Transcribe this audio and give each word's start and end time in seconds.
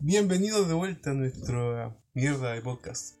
Bienvenidos 0.00 0.68
de 0.68 0.74
vuelta 0.74 1.10
a 1.10 1.14
nuestra 1.14 1.96
mierda 2.14 2.52
de 2.52 2.62
podcast. 2.62 3.16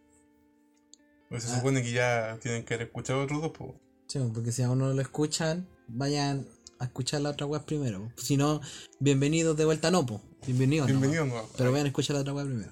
Pues 1.28 1.44
se 1.44 1.52
Ah. 1.52 1.56
supone 1.56 1.82
que 1.82 1.92
ya 1.92 2.38
tienen 2.40 2.64
que 2.64 2.74
haber 2.74 2.86
escuchado 2.86 3.22
otros 3.22 3.42
dos, 3.42 3.52
pues. 3.56 3.72
Sí, 4.08 4.18
porque 4.32 4.52
si 4.52 4.62
aún 4.62 4.78
no 4.78 4.92
lo 4.92 5.00
escuchan, 5.02 5.68
vayan 5.88 6.46
a 6.78 6.84
escuchar 6.84 7.20
la 7.20 7.30
otra 7.30 7.46
web 7.46 7.64
primero. 7.64 8.12
Si 8.16 8.36
no, 8.36 8.60
bienvenidos 9.00 9.56
de 9.56 9.64
vuelta 9.64 9.90
no, 9.90 10.06
po. 10.06 10.22
Bienvenidos. 10.46 10.86
Bienvenidos 10.86 11.28
nuevos. 11.28 11.50
Pero 11.56 11.72
vayan 11.72 11.86
a 11.86 11.88
escuchar 11.88 12.14
la 12.14 12.22
otra 12.22 12.32
web 12.32 12.46
primero. 12.46 12.70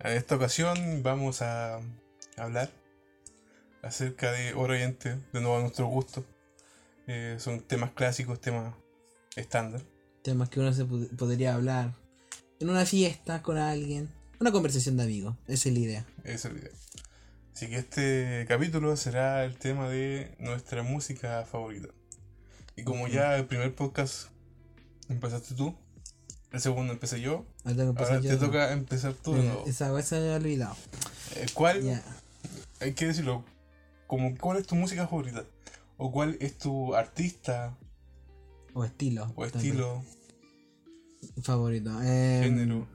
En 0.00 0.12
esta 0.16 0.36
ocasión 0.36 1.02
vamos 1.02 1.42
a 1.42 1.80
hablar 2.36 2.70
acerca 3.82 4.32
de 4.32 4.54
Oriente, 4.54 5.18
de 5.32 5.40
nuevo 5.40 5.56
a 5.58 5.60
nuestro 5.60 5.86
gusto. 5.86 6.24
Eh, 7.06 7.36
son 7.38 7.60
temas 7.62 7.90
clásicos, 7.90 8.40
temas 8.40 8.74
estándar. 9.36 9.82
Temas 10.22 10.48
que 10.48 10.60
uno 10.60 10.72
se 10.72 10.84
podría 10.84 11.54
hablar 11.54 11.94
en 12.62 12.70
una 12.70 12.86
fiesta 12.86 13.42
con 13.42 13.58
alguien. 13.58 14.08
Una 14.40 14.52
conversación 14.52 14.96
de 14.96 15.02
amigos. 15.04 15.36
Esa 15.46 15.68
es 15.68 15.74
la 15.74 15.80
idea. 15.80 16.06
Esa 16.24 16.48
es 16.48 16.54
la 16.54 16.60
idea. 16.60 16.70
Así 17.54 17.68
que 17.68 17.76
este 17.76 18.44
capítulo 18.48 18.96
será 18.96 19.44
el 19.44 19.56
tema 19.56 19.88
de 19.88 20.34
nuestra 20.38 20.82
música 20.82 21.44
favorita. 21.44 21.88
Y 22.76 22.84
como 22.84 23.06
ya 23.08 23.36
el 23.36 23.46
primer 23.46 23.74
podcast 23.74 24.28
empezaste 25.08 25.54
tú, 25.54 25.74
el 26.52 26.60
segundo 26.60 26.92
empecé 26.92 27.20
yo, 27.20 27.44
Ahora 27.64 28.20
yo 28.20 28.30
te 28.30 28.36
toca 28.36 28.72
empezar 28.72 29.12
tú 29.14 29.32
de 29.34 29.40
Mira, 29.40 29.52
nuevo. 29.54 29.68
Esa 29.68 30.02
se 30.02 30.14
me 30.16 30.20
había 30.22 30.36
olvidado. 30.36 30.76
El 31.36 31.52
cual, 31.52 31.82
Ya. 31.82 32.02
hay 32.80 32.94
que 32.94 33.06
decirlo, 33.06 33.44
como 34.06 34.36
cuál 34.38 34.58
es 34.58 34.66
tu 34.66 34.74
música 34.74 35.06
favorita, 35.06 35.44
o 35.98 36.10
cuál 36.10 36.36
es 36.40 36.56
tu 36.58 36.94
artista 36.94 37.76
O 38.74 38.84
estilo. 38.84 39.32
o 39.36 39.46
también. 39.48 39.76
Favorito. 41.42 41.90
Eh, 42.02 42.40
género. 42.44 42.86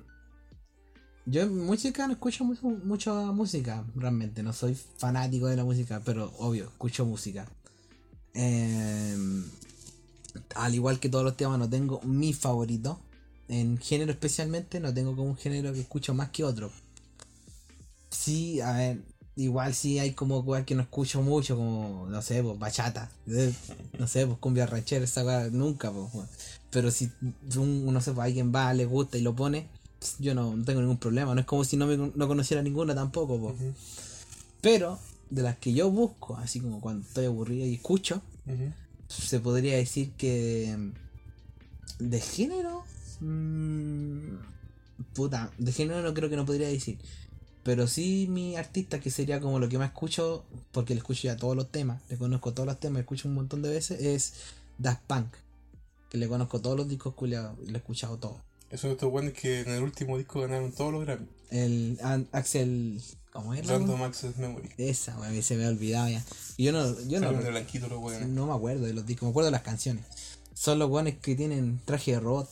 Yo 1.25 1.41
en 1.41 1.65
música 1.65 2.07
no 2.07 2.13
escucho 2.13 2.45
mucho, 2.45 2.67
mucha 2.67 3.13
música, 3.31 3.85
realmente. 3.95 4.43
No 4.43 4.53
soy 4.53 4.75
fanático 4.75 5.47
de 5.47 5.57
la 5.57 5.65
música, 5.65 6.01
pero 6.05 6.33
obvio, 6.37 6.65
escucho 6.65 7.05
música. 7.05 7.45
Eh, 8.33 9.43
al 10.55 10.75
igual 10.75 10.99
que 10.99 11.09
todos 11.09 11.25
los 11.25 11.35
temas, 11.35 11.59
no 11.59 11.69
tengo 11.69 12.01
mi 12.03 12.33
favorito. 12.33 12.99
En 13.49 13.77
género 13.77 14.11
especialmente, 14.11 14.79
no 14.79 14.93
tengo 14.93 15.15
como 15.15 15.29
un 15.29 15.37
género 15.37 15.73
que 15.73 15.81
escucho 15.81 16.13
más 16.13 16.29
que 16.29 16.43
otro. 16.43 16.71
Sí, 18.09 18.61
a 18.61 18.73
ver, 18.73 19.01
igual 19.37 19.73
sí 19.73 19.99
hay 19.99 20.11
como 20.11 20.43
cosas 20.43 20.65
que 20.65 20.75
no 20.75 20.81
escucho 20.81 21.21
mucho, 21.21 21.55
como, 21.55 22.07
no 22.09 22.21
sé, 22.21 22.43
pues 22.43 22.59
bachata. 22.59 23.09
No 23.97 24.07
sé, 24.07 24.25
pues 24.25 24.37
cumbia 24.39 24.65
ranchera, 24.65 25.05
esa 25.05 25.23
weá, 25.23 25.49
nunca, 25.49 25.91
pues. 25.91 26.07
Pero 26.71 26.91
si 26.91 27.09
un, 27.55 27.85
no 27.85 28.01
sé, 28.01 28.11
pues 28.11 28.25
alguien 28.25 28.51
va, 28.53 28.73
le 28.73 28.85
gusta 28.85 29.17
y 29.17 29.21
lo 29.21 29.35
pone, 29.35 29.67
pues, 29.99 30.15
yo 30.19 30.33
no, 30.33 30.55
no 30.55 30.65
tengo 30.65 30.81
ningún 30.81 30.97
problema. 30.97 31.33
No 31.33 31.41
es 31.41 31.47
como 31.47 31.63
si 31.63 31.77
no, 31.77 31.85
me, 31.87 31.97
no 31.97 32.27
conociera 32.27 32.61
ninguna 32.61 32.95
tampoco, 32.95 33.39
pues. 33.39 33.55
Pero 34.61 34.99
de 35.29 35.43
las 35.43 35.57
que 35.57 35.73
yo 35.73 35.89
busco, 35.91 36.35
así 36.37 36.59
como 36.59 36.81
cuando 36.81 37.05
estoy 37.07 37.25
aburrido 37.25 37.65
y 37.65 37.75
escucho, 37.75 38.21
se 39.07 39.39
podría 39.39 39.77
decir 39.77 40.11
que 40.17 40.75
mm, 40.77 42.09
de 42.09 42.19
género 42.21 42.83
mm, 43.21 44.35
puta 45.13 45.51
de 45.57 45.71
género 45.71 46.01
no 46.01 46.13
creo 46.13 46.29
que 46.29 46.35
no 46.35 46.45
podría 46.45 46.67
decir 46.67 46.97
pero 47.67 47.85
sí 47.85 48.27
mi 48.29 48.55
artista 48.55 49.01
que 49.01 49.11
sería 49.11 49.41
como 49.41 49.59
lo 49.59 49.67
que 49.67 49.77
más 49.77 49.89
escucho 49.89 50.45
porque 50.71 50.93
le 50.93 50.99
escucho 50.99 51.23
ya 51.23 51.35
todos 51.35 51.53
los 51.53 51.69
temas 51.69 52.01
le 52.09 52.15
conozco 52.15 52.53
todos 52.53 52.65
los 52.65 52.79
temas 52.79 52.95
le 52.95 53.01
escucho 53.01 53.27
un 53.27 53.35
montón 53.35 53.61
de 53.61 53.69
veces 53.69 53.99
es 54.01 54.33
Daft 54.77 55.01
Punk 55.05 55.27
que 56.09 56.17
le 56.17 56.29
conozco 56.29 56.61
todos 56.61 56.77
los 56.77 56.87
discos 56.87 57.13
culiados 57.13 57.57
y 57.61 57.67
lo 57.69 57.73
he 57.73 57.79
escuchado 57.79 58.15
todo 58.17 58.39
Eso 58.71 58.87
de 58.87 58.93
estos 58.93 59.11
buenos 59.11 59.33
que 59.33 59.59
en 59.59 59.69
el 59.69 59.83
último 59.83 60.17
disco 60.17 60.39
ganaron 60.39 60.71
todos 60.71 60.93
los 60.93 61.03
Grammy. 61.05 61.27
el 61.51 61.99
An- 62.01 62.29
Axel 62.31 63.01
¿cómo 63.33 63.53
es 63.53 63.65
la 63.67 63.73
Random 63.77 64.01
Access 64.03 64.37
Memory. 64.37 64.69
esa 64.77 65.19
wey, 65.19 65.41
se 65.41 65.57
me 65.57 65.65
ha 65.65 65.67
olvidado 65.69 66.07
ya 66.07 66.23
y 66.55 66.63
yo 66.63 66.71
no 66.71 66.81
yo 67.09 67.19
no 67.19 67.33
blanquito 67.33 67.89
los 67.89 67.99
buenos. 67.99 68.29
No 68.29 68.47
me 68.47 68.53
acuerdo 68.53 68.85
de 68.85 68.93
los 68.93 69.05
discos, 69.05 69.27
me 69.27 69.31
acuerdo 69.31 69.47
de 69.47 69.51
las 69.51 69.61
canciones. 69.63 70.05
Son 70.53 70.79
los 70.79 70.87
guanes 70.87 71.17
que 71.17 71.35
tienen 71.35 71.81
traje 71.85 72.13
de 72.13 72.19
robot 72.21 72.49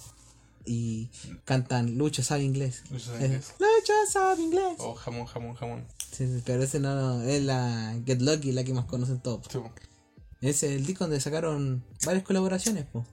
y 0.66 1.10
cantan 1.46 1.98
Lucho 1.98 2.24
sabe 2.24 2.44
inglés. 2.44 2.84
Lucho 2.90 3.06
sabe 3.06 3.20
Eh, 3.24 3.26
inglés. 3.28 3.54
Lucho 3.60 3.94
sabe 4.12 4.42
inglés. 4.42 4.76
Oh, 4.80 4.96
jamón, 4.96 5.26
jamón, 5.26 5.56
jamón. 5.56 5.86
Sí, 6.12 6.26
sí, 6.28 6.42
pero 6.46 6.64
ese 6.64 6.80
no, 6.80 6.96
no, 6.96 7.22
es 7.24 7.44
la 7.44 7.96
Get 8.06 8.22
Lucky, 8.22 8.52
la 8.52 8.64
que 8.64 8.74
más 8.74 8.86
conocen 8.86 9.20
todos. 9.20 9.46
Sí, 9.52 9.60
Ese 10.42 10.68
es 10.68 10.76
el 10.80 10.86
disco 10.86 11.04
donde 11.06 11.20
sacaron 11.20 11.84
varias 12.06 12.24
colaboraciones, 12.24 12.86
po. 12.86 13.06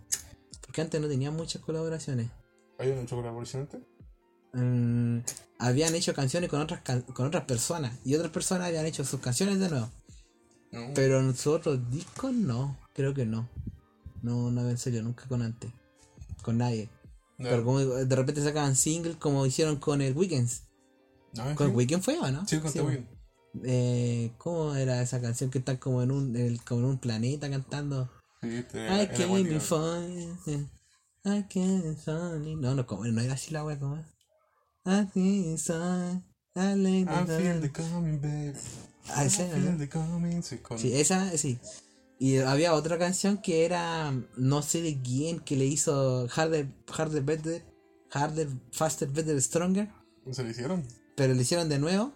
Porque 0.60 0.80
antes 0.80 1.00
no 1.00 1.08
tenían 1.08 1.34
muchas 1.34 1.62
colaboraciones. 1.62 2.30
¿Hay 2.78 2.88
una 2.90 3.02
hecho 3.02 3.16
colaboración 3.16 3.62
antes? 3.62 3.80
Mm, 4.54 5.18
habían 5.58 5.94
hecho 5.94 6.14
canciones 6.14 6.50
con 6.50 6.60
otras 6.60 6.80
can- 6.82 7.02
con 7.02 7.26
otras 7.26 7.44
personas 7.44 7.94
y 8.04 8.14
otras 8.14 8.30
personas 8.30 8.68
habían 8.68 8.86
hecho 8.86 9.04
sus 9.04 9.20
canciones 9.20 9.58
de 9.58 9.68
nuevo. 9.70 9.90
No. 10.72 10.92
Pero 10.94 11.20
en 11.20 11.34
sus 11.34 11.48
otros 11.54 11.90
discos 11.90 12.32
no, 12.32 12.78
creo 12.94 13.14
que 13.14 13.24
no. 13.26 13.48
No, 14.22 14.50
no 14.50 14.68
en 14.68 14.78
serio, 14.78 15.02
nunca 15.02 15.26
con 15.26 15.42
antes. 15.42 15.70
Con 16.42 16.58
nadie. 16.58 16.88
No. 17.38 17.48
Pero 17.48 17.64
como 17.64 17.80
de 17.80 18.16
repente 18.16 18.42
sacaban 18.42 18.76
singles 18.76 19.16
como 19.16 19.46
hicieron 19.46 19.76
con 19.76 20.00
el 20.02 20.16
Weekends. 20.16 20.62
No, 21.34 21.48
en 21.50 21.56
¿Con 21.56 21.70
el. 21.70 21.76
Weekend 21.76 22.02
fue 22.02 22.18
o 22.18 22.30
no? 22.30 22.46
Sí, 22.46 22.58
con 22.58 22.72
The 22.72 22.80
bueno. 22.82 22.98
Weeknd. 22.98 23.12
Eh, 23.64 24.32
¿Cómo 24.38 24.74
era 24.74 25.02
esa 25.02 25.20
canción 25.20 25.50
que 25.50 25.58
están 25.58 25.76
como 25.76 26.02
en 26.02 26.10
un, 26.10 26.34
el- 26.36 26.62
como 26.64 26.80
en 26.80 26.86
un 26.86 26.98
planeta 26.98 27.50
cantando? 27.50 28.10
Sí, 28.42 28.48
este, 28.56 28.86
I 28.86 29.06
can't 29.08 29.48
be 29.48 29.60
funny. 29.60 30.28
I 31.24 31.44
can't 31.48 31.84
be 31.84 31.94
funny. 31.96 32.56
No, 32.56 32.74
no, 32.74 32.86
como, 32.86 33.04
no 33.04 33.20
era 33.20 33.34
así 33.34 33.50
la 33.52 33.64
wea 33.64 33.78
como. 33.78 33.96
I 34.84 35.06
think 35.12 35.46
it's. 35.54 35.70
I 35.70 36.74
like 36.76 37.10
I 37.10 37.24
the 37.24 37.38
feel 37.38 37.60
the 37.60 37.70
coming, 37.70 38.20
babe. 38.20 38.54
Ah, 39.08 39.24
I 39.24 39.26
ese, 39.26 39.48
feel 39.48 39.72
¿no? 39.72 39.78
the 39.78 39.88
coming. 39.88 40.42
Sí, 40.42 40.58
con... 40.58 40.78
Sí, 40.78 40.92
esa, 40.94 41.36
sí. 41.38 41.58
Y 42.22 42.38
había 42.38 42.74
otra 42.74 42.98
canción 42.98 43.38
que 43.38 43.64
era, 43.64 44.12
no 44.36 44.62
sé 44.62 44.80
de 44.80 45.00
quién, 45.02 45.40
que 45.40 45.56
le 45.56 45.64
hizo 45.64 46.28
Harder, 46.32 46.68
Harder, 46.96 47.22
Better, 47.24 47.64
Harder, 48.12 48.48
Faster, 48.70 49.08
Better, 49.08 49.40
Stronger, 49.42 49.88
¿Se 50.30 50.44
lo 50.44 50.50
hicieron? 50.50 50.84
pero 51.16 51.34
le 51.34 51.42
hicieron 51.42 51.68
de 51.68 51.80
nuevo 51.80 52.12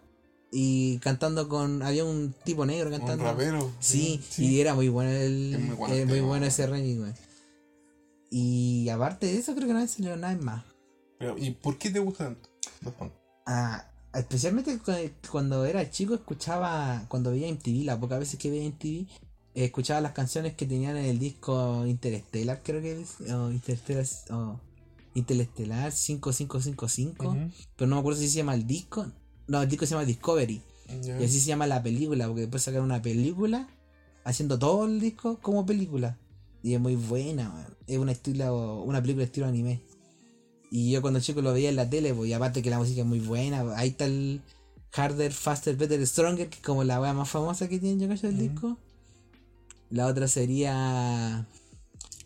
y 0.52 0.98
cantando 0.98 1.48
con, 1.48 1.82
había 1.82 2.04
un 2.04 2.32
tipo 2.44 2.64
negro 2.64 2.88
Un 2.88 2.98
cantando. 2.98 3.24
rapero. 3.24 3.72
Sí, 3.80 4.20
y 4.38 4.60
era 4.60 4.74
muy 4.74 4.88
bueno 4.88 5.10
el, 5.10 5.54
Es 5.54 5.60
muy 5.60 5.74
bueno 5.74 5.94
eh, 5.96 6.02
el 6.02 6.06
muy 6.06 6.20
bueno 6.20 6.46
ese 6.46 6.66
remix, 6.68 7.00
weón. 7.00 7.14
Y 8.30 8.88
aparte 8.90 9.26
de 9.26 9.38
eso 9.38 9.54
creo 9.56 9.66
que 9.66 9.74
no 9.74 9.86
salió 9.88 10.16
nada 10.16 10.36
más. 10.36 10.64
Pero, 11.18 11.36
¿Y 11.38 11.50
por 11.50 11.78
qué 11.78 11.90
te 11.90 11.98
gusta 11.98 12.24
tanto? 12.26 12.48
Ah, 13.46 13.90
especialmente 14.14 14.78
cu- 14.78 14.92
cuando 15.30 15.64
era 15.64 15.90
chico 15.90 16.14
escuchaba, 16.14 17.04
cuando 17.08 17.30
veía 17.32 17.48
MTV, 17.48 17.84
las 17.84 17.98
pocas 17.98 18.18
veces 18.20 18.38
que 18.38 18.50
veía 18.50 18.64
MTV, 18.66 19.06
escuchaba 19.64 20.00
las 20.00 20.12
canciones 20.12 20.54
que 20.54 20.66
tenían 20.66 20.96
en 20.96 21.06
el 21.06 21.18
disco 21.18 21.86
Interstellar, 21.86 22.60
creo 22.62 22.82
que 22.82 23.00
es, 23.00 23.20
o 23.30 23.50
Interstellar, 23.50 24.06
o 24.30 24.60
Interstellar 25.14 25.92
5555, 25.92 27.28
Ujú. 27.28 27.50
pero 27.76 27.88
no 27.88 27.96
me 27.96 28.00
acuerdo 28.00 28.20
si 28.20 28.28
se 28.28 28.36
llama 28.36 28.54
el 28.54 28.66
disco, 28.66 29.06
no, 29.46 29.62
el 29.62 29.68
disco 29.68 29.86
se 29.86 29.94
llama 29.94 30.04
Discovery, 30.04 30.60
y 31.18 31.24
así 31.24 31.40
se 31.40 31.46
llama 31.46 31.66
la 31.66 31.82
película, 31.82 32.26
porque 32.26 32.42
después 32.42 32.62
sacaron 32.62 32.84
una 32.84 33.00
película 33.00 33.68
haciendo 34.24 34.58
todo 34.58 34.84
el 34.84 35.00
disco 35.00 35.38
como 35.40 35.64
película, 35.64 36.18
y 36.62 36.74
es 36.74 36.80
muy 36.80 36.96
buena, 36.96 37.66
es 37.86 37.98
una, 37.98 38.12
estilo, 38.12 38.82
una 38.82 39.00
película 39.00 39.24
estilo 39.24 39.46
anime. 39.46 39.80
Y 40.70 40.90
yo 40.90 41.00
cuando 41.00 41.20
chico 41.20 41.40
lo 41.40 41.52
veía 41.52 41.68
en 41.68 41.76
la 41.76 41.88
tele, 41.88 42.12
pues, 42.12 42.28
y 42.28 42.32
aparte 42.32 42.60
que 42.60 42.70
la 42.70 42.78
música 42.78 43.00
es 43.02 43.06
muy 43.06 43.20
buena, 43.20 43.62
pues, 43.62 43.76
ahí 43.78 43.90
está 43.90 44.04
el 44.04 44.42
Harder, 44.92 45.32
Faster, 45.32 45.76
Better, 45.76 46.04
Stronger, 46.06 46.48
que 46.48 46.56
es 46.56 46.62
como 46.62 46.82
la 46.84 47.00
wea 47.00 47.12
más 47.12 47.28
famosa 47.28 47.68
que 47.68 47.78
tiene 47.78 48.00
yo 48.00 48.08
del 48.08 48.34
Ujú. 48.34 48.42
disco. 48.42 48.78
La 49.90 50.06
otra 50.06 50.26
sería 50.28 51.46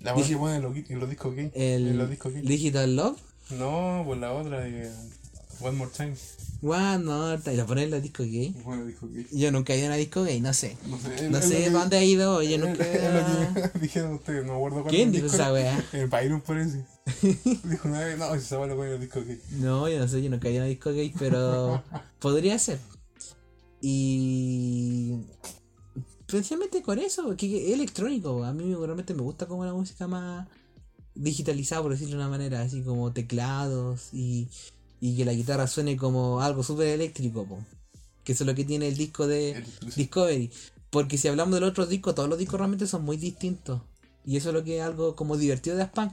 La 0.01 0.15
que 0.15 0.37
ponen 0.37 0.57
en 0.57 0.63
los, 0.63 0.77
en 0.91 0.99
los 1.01 1.09
discos 1.09 1.35
gay. 1.35 1.51
el 1.55 1.89
En 1.89 1.99
los 1.99 2.09
discos 2.11 2.33
gay. 2.33 2.43
Digital 2.43 2.97
Love. 2.97 3.19
No, 3.51 4.03
pues 4.07 4.21
la 4.21 4.33
otra 4.33 4.61
de 4.61 4.91
One 5.61 5.77
More 5.77 5.91
Time. 5.95 6.15
One 6.63 6.99
more 7.05 7.39
time. 7.39 7.55
Y 7.55 7.57
lo 7.59 7.67
ponen 7.67 7.85
en 7.85 7.91
los 7.91 8.03
discos 8.03 8.27
gay. 8.27 8.55
Bueno, 8.65 8.85
disco 8.85 9.09
gay. 9.09 9.27
Yo 9.33 9.51
nunca 9.51 9.73
he 9.75 9.79
ido 9.79 9.87
a 9.87 9.89
una 9.91 9.97
disco 9.97 10.23
gay, 10.25 10.41
no 10.41 10.53
sé. 10.55 10.77
No 10.87 10.99
sé, 10.99 11.29
No 11.31 11.41
sé 11.43 11.65
que- 11.65 11.71
dónde 11.71 11.97
ha 11.99 12.05
ido, 12.05 12.43
yo 12.43 12.59
nunca 12.59 12.85
es 12.87 13.55
lo 13.55 13.73
que 13.73 13.79
dijeron 13.81 14.15
ustedes, 14.15 14.45
no 14.45 14.53
me 14.53 14.59
acuerdo 14.59 14.83
cuál 14.83 14.95
¿Quién 14.95 15.11
dijo 15.13 15.27
esa 15.27 15.53
wea? 15.53 15.85
El 15.93 16.07
Byron 16.09 16.41
parece. 16.43 16.85
Dijo 17.65 17.89
una 17.89 18.01
vez, 18.01 18.19
no, 18.19 18.35
si 18.35 18.41
se 18.43 18.57
va 18.57 18.67
lo 18.67 18.77
ponen 18.77 18.93
en 18.93 18.93
los 18.93 19.01
discos 19.01 19.27
gay. 19.27 19.41
No, 19.53 19.89
yo 19.89 19.99
no 19.99 20.07
sé, 20.09 20.23
yo 20.23 20.31
nunca 20.31 20.49
he 20.49 20.53
ido 20.53 20.61
a 20.61 20.65
una 20.65 20.69
disco 20.71 20.93
gay, 20.93 21.13
pero 21.19 21.83
podría 22.21 22.59
ser. 22.59 22.79
Y 23.83 25.17
principalmente 26.31 26.83
con 26.83 26.99
eso, 26.99 27.37
que 27.37 27.69
es 27.69 27.75
electrónico. 27.75 28.45
A 28.45 28.53
mí 28.53 28.75
realmente 28.75 29.15
me 29.15 29.23
gusta 29.23 29.47
como 29.47 29.65
la 29.65 29.73
música 29.73 30.07
más 30.07 30.49
digitalizada, 31.15 31.83
por 31.83 31.93
decirlo 31.93 32.13
de 32.13 32.23
una 32.23 32.29
manera, 32.29 32.63
así 32.63 32.83
como 32.83 33.13
teclados 33.13 34.09
y, 34.13 34.49
y 35.01 35.17
que 35.17 35.25
la 35.25 35.33
guitarra 35.33 35.67
suene 35.67 35.97
como 35.97 36.41
algo 36.41 36.63
súper 36.63 36.89
eléctrico, 36.89 37.45
po. 37.45 37.59
que 38.25 38.33
eso 38.33 38.45
es 38.45 38.49
lo 38.49 38.55
que 38.55 38.65
tiene 38.65 38.89
el 38.89 38.97
disco 38.97 39.27
de 39.27 39.65
Discovery. 39.97 40.51
Porque 40.91 41.19
si 41.19 41.29
hablamos 41.29 41.55
del 41.55 41.65
otro 41.65 41.87
disco, 41.87 42.15
todos 42.15 42.29
los 42.29 42.39
discos 42.39 42.59
realmente 42.59 42.87
son 42.87 43.05
muy 43.05 43.17
distintos. 43.17 43.83
Y 44.25 44.37
eso 44.37 44.51
es 44.51 44.55
lo 44.55 44.65
que 44.65 44.79
es 44.79 44.83
algo 44.83 45.15
como 45.17 45.37
divertido 45.37 45.77
de 45.77 45.87
Punk. 45.87 46.13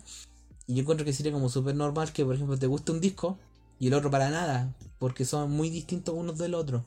Y 0.67 0.75
yo 0.75 0.81
encuentro 0.81 1.05
que 1.05 1.13
sería 1.13 1.31
como 1.31 1.49
súper 1.49 1.75
normal 1.75 2.11
que, 2.11 2.25
por 2.25 2.35
ejemplo, 2.35 2.57
te 2.57 2.67
guste 2.67 2.91
un 2.91 3.01
disco 3.01 3.37
y 3.79 3.87
el 3.87 3.93
otro 3.93 4.11
para 4.11 4.29
nada, 4.29 4.75
porque 4.99 5.25
son 5.25 5.51
muy 5.51 5.69
distintos 5.69 6.15
unos 6.15 6.37
del 6.37 6.53
otro. 6.53 6.83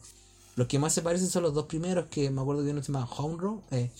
Los 0.56 0.66
que 0.66 0.78
más 0.78 0.92
se 0.92 1.02
parecen 1.02 1.28
son 1.28 1.42
los 1.44 1.54
dos 1.54 1.66
primeros, 1.66 2.06
que 2.06 2.30
me 2.30 2.40
acuerdo 2.40 2.64
que 2.64 2.70
uno 2.70 2.82
se 2.82 2.92
llama 2.92 3.08
eh, 3.70 3.90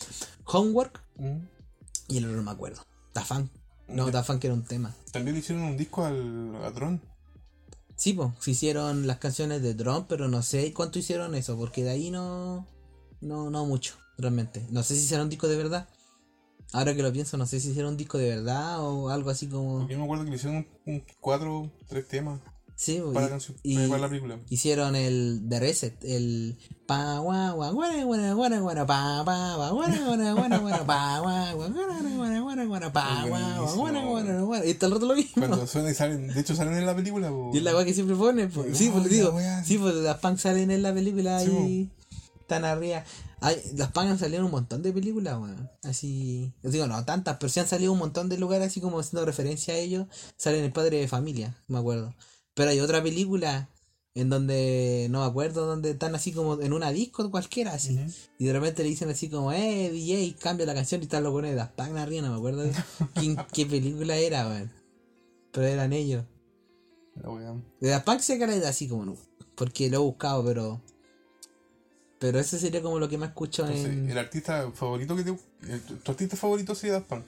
Homework 0.47 1.03
Mm. 1.17 1.39
y 2.09 2.17
el 2.19 2.25
otro 2.25 2.37
no 2.39 2.43
me 2.43 2.51
acuerdo. 2.51 2.83
Da 3.15 3.25
Fan. 3.25 3.51
No, 3.89 4.07
Ya. 4.07 4.13
Da 4.13 4.25
Fan 4.25 4.39
que 4.39 4.47
era 4.47 4.55
un 4.55 4.65
tema. 4.65 4.95
También 5.13 5.35
le 5.35 5.41
hicieron 5.41 5.65
un 5.65 5.77
disco 5.77 6.05
al 6.05 6.57
a 6.65 6.73
Tron. 6.73 7.01
Sí, 7.97 8.15
pues, 8.15 8.31
se 8.41 8.53
hicieron 8.53 9.07
las 9.07 9.19
canciones 9.19 9.61
de 9.63 9.75
Drone, 9.75 10.07
pero 10.09 10.29
no 10.29 10.43
sé 10.43 10.73
cuánto 10.73 10.99
hicieron 10.99 11.35
eso, 11.35 11.57
porque 11.59 11.85
de 11.85 11.91
ahí 11.91 12.11
no. 12.11 12.67
No, 13.21 13.51
no 13.51 13.67
mucho, 13.67 13.95
realmente. 14.17 14.67
No 14.71 14.83
sé 14.83 14.95
si 14.97 15.05
hicieron 15.05 15.25
un 15.25 15.31
disco 15.31 15.49
de 15.49 15.57
verdad. 15.57 15.89
Ahora 16.73 16.95
que 16.95 17.03
lo 17.03 17.13
pienso, 17.13 17.37
no 17.37 17.47
sé 17.47 17.61
si 17.61 17.71
hicieron 17.71 17.93
un 17.93 17.97
disco 17.99 18.17
de 18.17 18.29
verdad 18.31 18.81
o 18.83 19.11
algo 19.11 19.29
así 19.29 19.49
como. 19.49 19.87
Yo 19.89 19.99
me 19.99 20.05
acuerdo 20.05 20.25
que 20.25 20.31
le 20.31 20.37
hicieron 20.37 20.67
un, 20.87 20.95
un 20.95 21.05
cuatro, 21.21 21.71
tres 21.89 22.09
temas 22.09 22.41
Sí, 22.81 22.99
para 23.13 23.21
la 23.21 23.27
y- 23.27 23.31
canción, 23.31 23.57
y- 23.63 23.89
para 23.89 24.01
la 24.01 24.09
película. 24.09 24.39
hicieron 24.49 24.97
el 24.97 25.43
The 25.51 25.61
Reset, 25.61 26.03
el 26.03 26.57
pa 26.87 27.19
gua 27.19 27.51
gua 27.53 27.73
guara 27.73 28.03
guara 28.05 28.33
guara 28.33 28.59
guara 28.61 28.87
pa 28.87 29.23
pa 29.23 29.55
pa 29.59 29.69
guara 29.71 29.99
guara 30.07 30.33
guara 30.33 30.59
guara 30.59 30.87
pa 30.87 31.21
gua 31.21 31.53
gua 31.53 31.69
guara 31.69 32.11
guara 32.17 32.41
guara 32.41 32.65
guara 32.65 32.91
pa 32.91 33.27
gua 33.29 33.59
gua 33.61 33.75
guara 33.75 34.05
guara 34.07 34.41
guara 34.41 34.65
y 34.65 34.73
todo 34.73 34.87
el 34.87 34.93
rato 34.95 35.07
lo 35.09 35.15
mismo. 35.15 35.33
Cuando 35.47 35.67
suena 35.67 35.91
y 35.91 35.95
salen, 35.95 36.29
de 36.29 36.41
hecho 36.41 36.57
salen 36.57 36.73
en 36.73 36.87
la 36.87 36.97
película. 36.97 37.29
po. 37.29 37.51
Y 37.53 37.59
es 37.59 37.63
la 37.65 37.77
weá 37.77 37.85
que 37.85 37.93
siempre 37.93 38.17
pone, 38.17 38.49
pues. 38.49 38.79
Sí, 38.79 38.89
pues 38.89 39.11
digo. 39.11 39.39
la 39.39 39.63
Sí, 39.63 39.77
pues 39.77 39.95
las 39.97 40.17
Punk 40.17 40.39
salen 40.39 40.71
en 40.71 40.83
la 40.83 40.95
película 40.95 41.45
y 41.45 41.91
están 42.41 42.65
arriba. 42.65 43.05
Ay, 43.43 43.57
las 43.77 43.93
Punk 43.93 44.07
han 44.07 44.19
salido 44.19 44.39
en 44.39 44.47
un 44.47 44.53
montón 44.53 44.83
de 44.83 44.91
películas, 44.95 45.39
weón. 45.39 45.69
Así. 45.85 46.51
Os 46.65 46.73
digo, 46.73 46.87
no 46.87 47.05
tantas, 47.05 47.37
pero 47.39 47.51
sí 47.51 47.61
han 47.61 47.69
salido 47.69 47.93
un 47.93 47.99
montón 47.99 48.31
de 48.31 48.39
lugares 48.39 48.69
así 48.69 48.81
como 48.81 49.01
haciendo 49.01 49.27
referencia 49.27 49.75
a 49.75 49.77
ellos. 49.77 50.07
Salen 50.39 50.65
el 50.65 50.73
padre 50.73 50.97
de 50.99 51.09
familia, 51.09 51.55
me 51.69 51.79
acuerdo. 51.79 52.15
Pero 52.55 52.71
hay 52.71 52.81
otra 52.81 53.03
película 53.03 53.69
en 54.15 54.29
donde 54.29 55.07
no 55.11 55.21
me 55.21 55.27
acuerdo, 55.27 55.67
donde 55.67 55.91
están 55.91 56.15
así 56.15 56.33
como 56.33 56.61
en 56.61 56.73
una 56.73 56.91
disco 56.91 57.31
cualquiera, 57.31 57.73
así. 57.75 57.99
Y 58.39 58.47
de 58.47 58.53
repente 58.53 58.83
le 58.83 58.89
dicen 58.89 59.09
así 59.09 59.29
como, 59.31 59.53
eh, 59.53 59.91
DJ, 59.91 60.35
cambia 60.41 60.67
la 60.67 60.75
canción 60.75 61.01
y 61.01 61.05
están 61.05 61.23
los 61.23 61.33
buenos 61.33 61.51
de 61.53 61.57
las 61.57 61.69
Punk 61.71 61.97
arriba, 61.97 62.23
no 62.27 62.33
me 62.33 62.39
acuerdo 62.39 62.63
de 62.63 62.73
qué 63.53 63.67
película 63.67 64.17
era, 64.17 64.49
weón. 64.49 64.71
Pero 65.53 65.67
eran 65.67 65.93
ellos. 65.93 66.25
De 67.81 67.89
Daft 67.89 68.05
Punk 68.07 68.21
que 68.21 68.35
era 68.35 68.69
así 68.69 68.89
como 68.89 69.05
no. 69.05 69.17
Porque 69.55 69.91
lo 69.91 69.97
he 69.97 70.01
buscado, 70.01 70.45
pero. 70.45 70.81
Pero 72.19 72.39
ese 72.39 72.59
sería 72.59 72.83
como 72.83 72.99
lo 72.99 73.09
que 73.09 73.17
más 73.19 73.31
escucho 73.31 73.63
Entonces, 73.63 73.87
en. 73.91 74.11
el 74.11 74.19
artista 74.19 74.71
favorito 74.73 75.17
que 75.17 75.25
te. 75.25 75.31
el- 75.31 75.81
tu 76.03 76.11
artista 76.13 76.37
favorito 76.37 76.75
sería 76.75 76.95
Daft 76.95 77.07
Punk. 77.09 77.25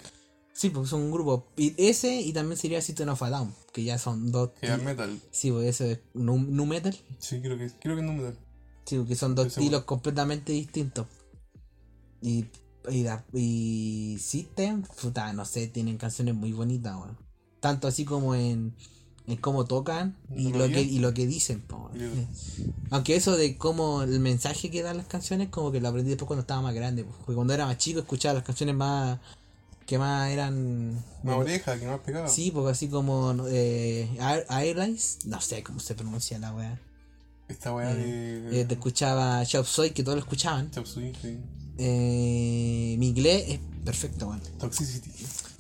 Sí, 0.55 0.71
porque 0.71 0.89
son 0.89 1.03
un 1.03 1.11
grupo. 1.11 1.47
Y 1.57 1.75
ese 1.79 2.21
y 2.21 2.33
también 2.33 2.57
sería 2.57 2.81
System 2.81 3.09
of 3.09 3.23
a 3.23 3.31
Down. 3.31 3.55
Que 3.73 3.85
ya 3.85 3.99
son 3.99 4.31
dos. 4.31 4.51
Que 4.61 4.73
es 4.73 4.83
metal. 4.83 5.19
Sí, 5.31 5.51
pues 5.51 5.67
ese 5.67 5.93
es 5.93 5.99
nu, 6.15 6.39
nu 6.39 6.67
metal. 6.67 6.97
Sí, 7.19 7.41
creo 7.41 7.57
que, 7.57 7.71
creo 7.81 7.97
que 7.97 8.03
es 8.03 8.07
no 8.07 8.13
metal. 8.13 8.39
Sí, 8.85 8.99
porque 8.99 9.15
son 9.15 9.35
dos 9.35 9.47
estilos 9.47 9.85
completamente 9.85 10.53
distintos. 10.53 11.07
Y. 12.21 12.47
Y, 12.91 13.07
y 13.33 14.19
System, 14.19 14.83
puta, 15.01 15.33
no 15.33 15.45
sé, 15.45 15.69
tienen 15.69 15.99
canciones 15.99 16.35
muy 16.35 16.53
bonitas, 16.53 16.97
weón. 16.97 17.17
Tanto 17.61 17.89
así 17.89 18.05
como 18.05 18.35
en. 18.35 18.75
En 19.25 19.37
cómo 19.37 19.65
tocan 19.67 20.17
y 20.35 20.53
lo, 20.53 20.67
que, 20.67 20.83
y 20.83 20.99
lo 20.99 21.15
que 21.15 21.29
dicen, 21.29 21.65
weón. 21.71 22.27
Aunque 22.91 23.15
eso 23.15 23.37
de 23.37 23.57
cómo 23.57 24.03
el 24.03 24.19
mensaje 24.19 24.69
que 24.69 24.83
dan 24.83 24.97
las 24.97 25.07
canciones, 25.07 25.49
como 25.49 25.71
que 25.71 25.81
lo 25.81 25.89
aprendí 25.89 26.11
después 26.11 26.27
cuando 26.27 26.41
estaba 26.41 26.61
más 26.61 26.75
grande. 26.75 27.05
pues, 27.05 27.17
Porque 27.19 27.35
cuando 27.37 27.55
era 27.55 27.65
más 27.65 27.79
chico 27.79 28.01
escuchaba 28.01 28.35
las 28.35 28.43
canciones 28.43 28.75
más. 28.75 29.21
Que 29.87 29.99
más 29.99 30.31
eran. 30.31 30.95
Más 31.23 31.37
oreja, 31.37 31.79
que 31.79 31.87
más 31.87 32.01
pegada. 32.01 32.29
Sí, 32.29 32.51
porque 32.51 32.71
así 32.73 32.89
como 32.89 33.35
eh, 33.49 34.09
Air- 34.19 34.47
Airlines, 34.49 35.19
no 35.27 35.41
sé 35.41 35.63
cómo 35.63 35.81
se 35.81 35.95
pronuncia 35.95 36.39
la 36.39 36.53
wea. 36.55 36.81
Esta 37.49 37.75
weá 37.75 37.95
de. 37.95 38.61
Eh, 38.61 38.65
te 38.65 38.75
escuchaba 38.75 39.45
Chop 39.45 39.67
Soy, 39.67 39.91
que 39.91 40.03
todos 40.03 40.17
lo 40.17 40.23
escuchaban. 40.23 40.71
Chop 40.71 40.87
Suey, 40.87 41.13
sí. 41.21 41.39
Eh, 41.79 42.97
mi 42.99 43.09
inglés 43.09 43.45
es 43.49 43.61
perfecto, 43.85 44.29
weón. 44.29 44.41
Toxicity. 44.59 45.11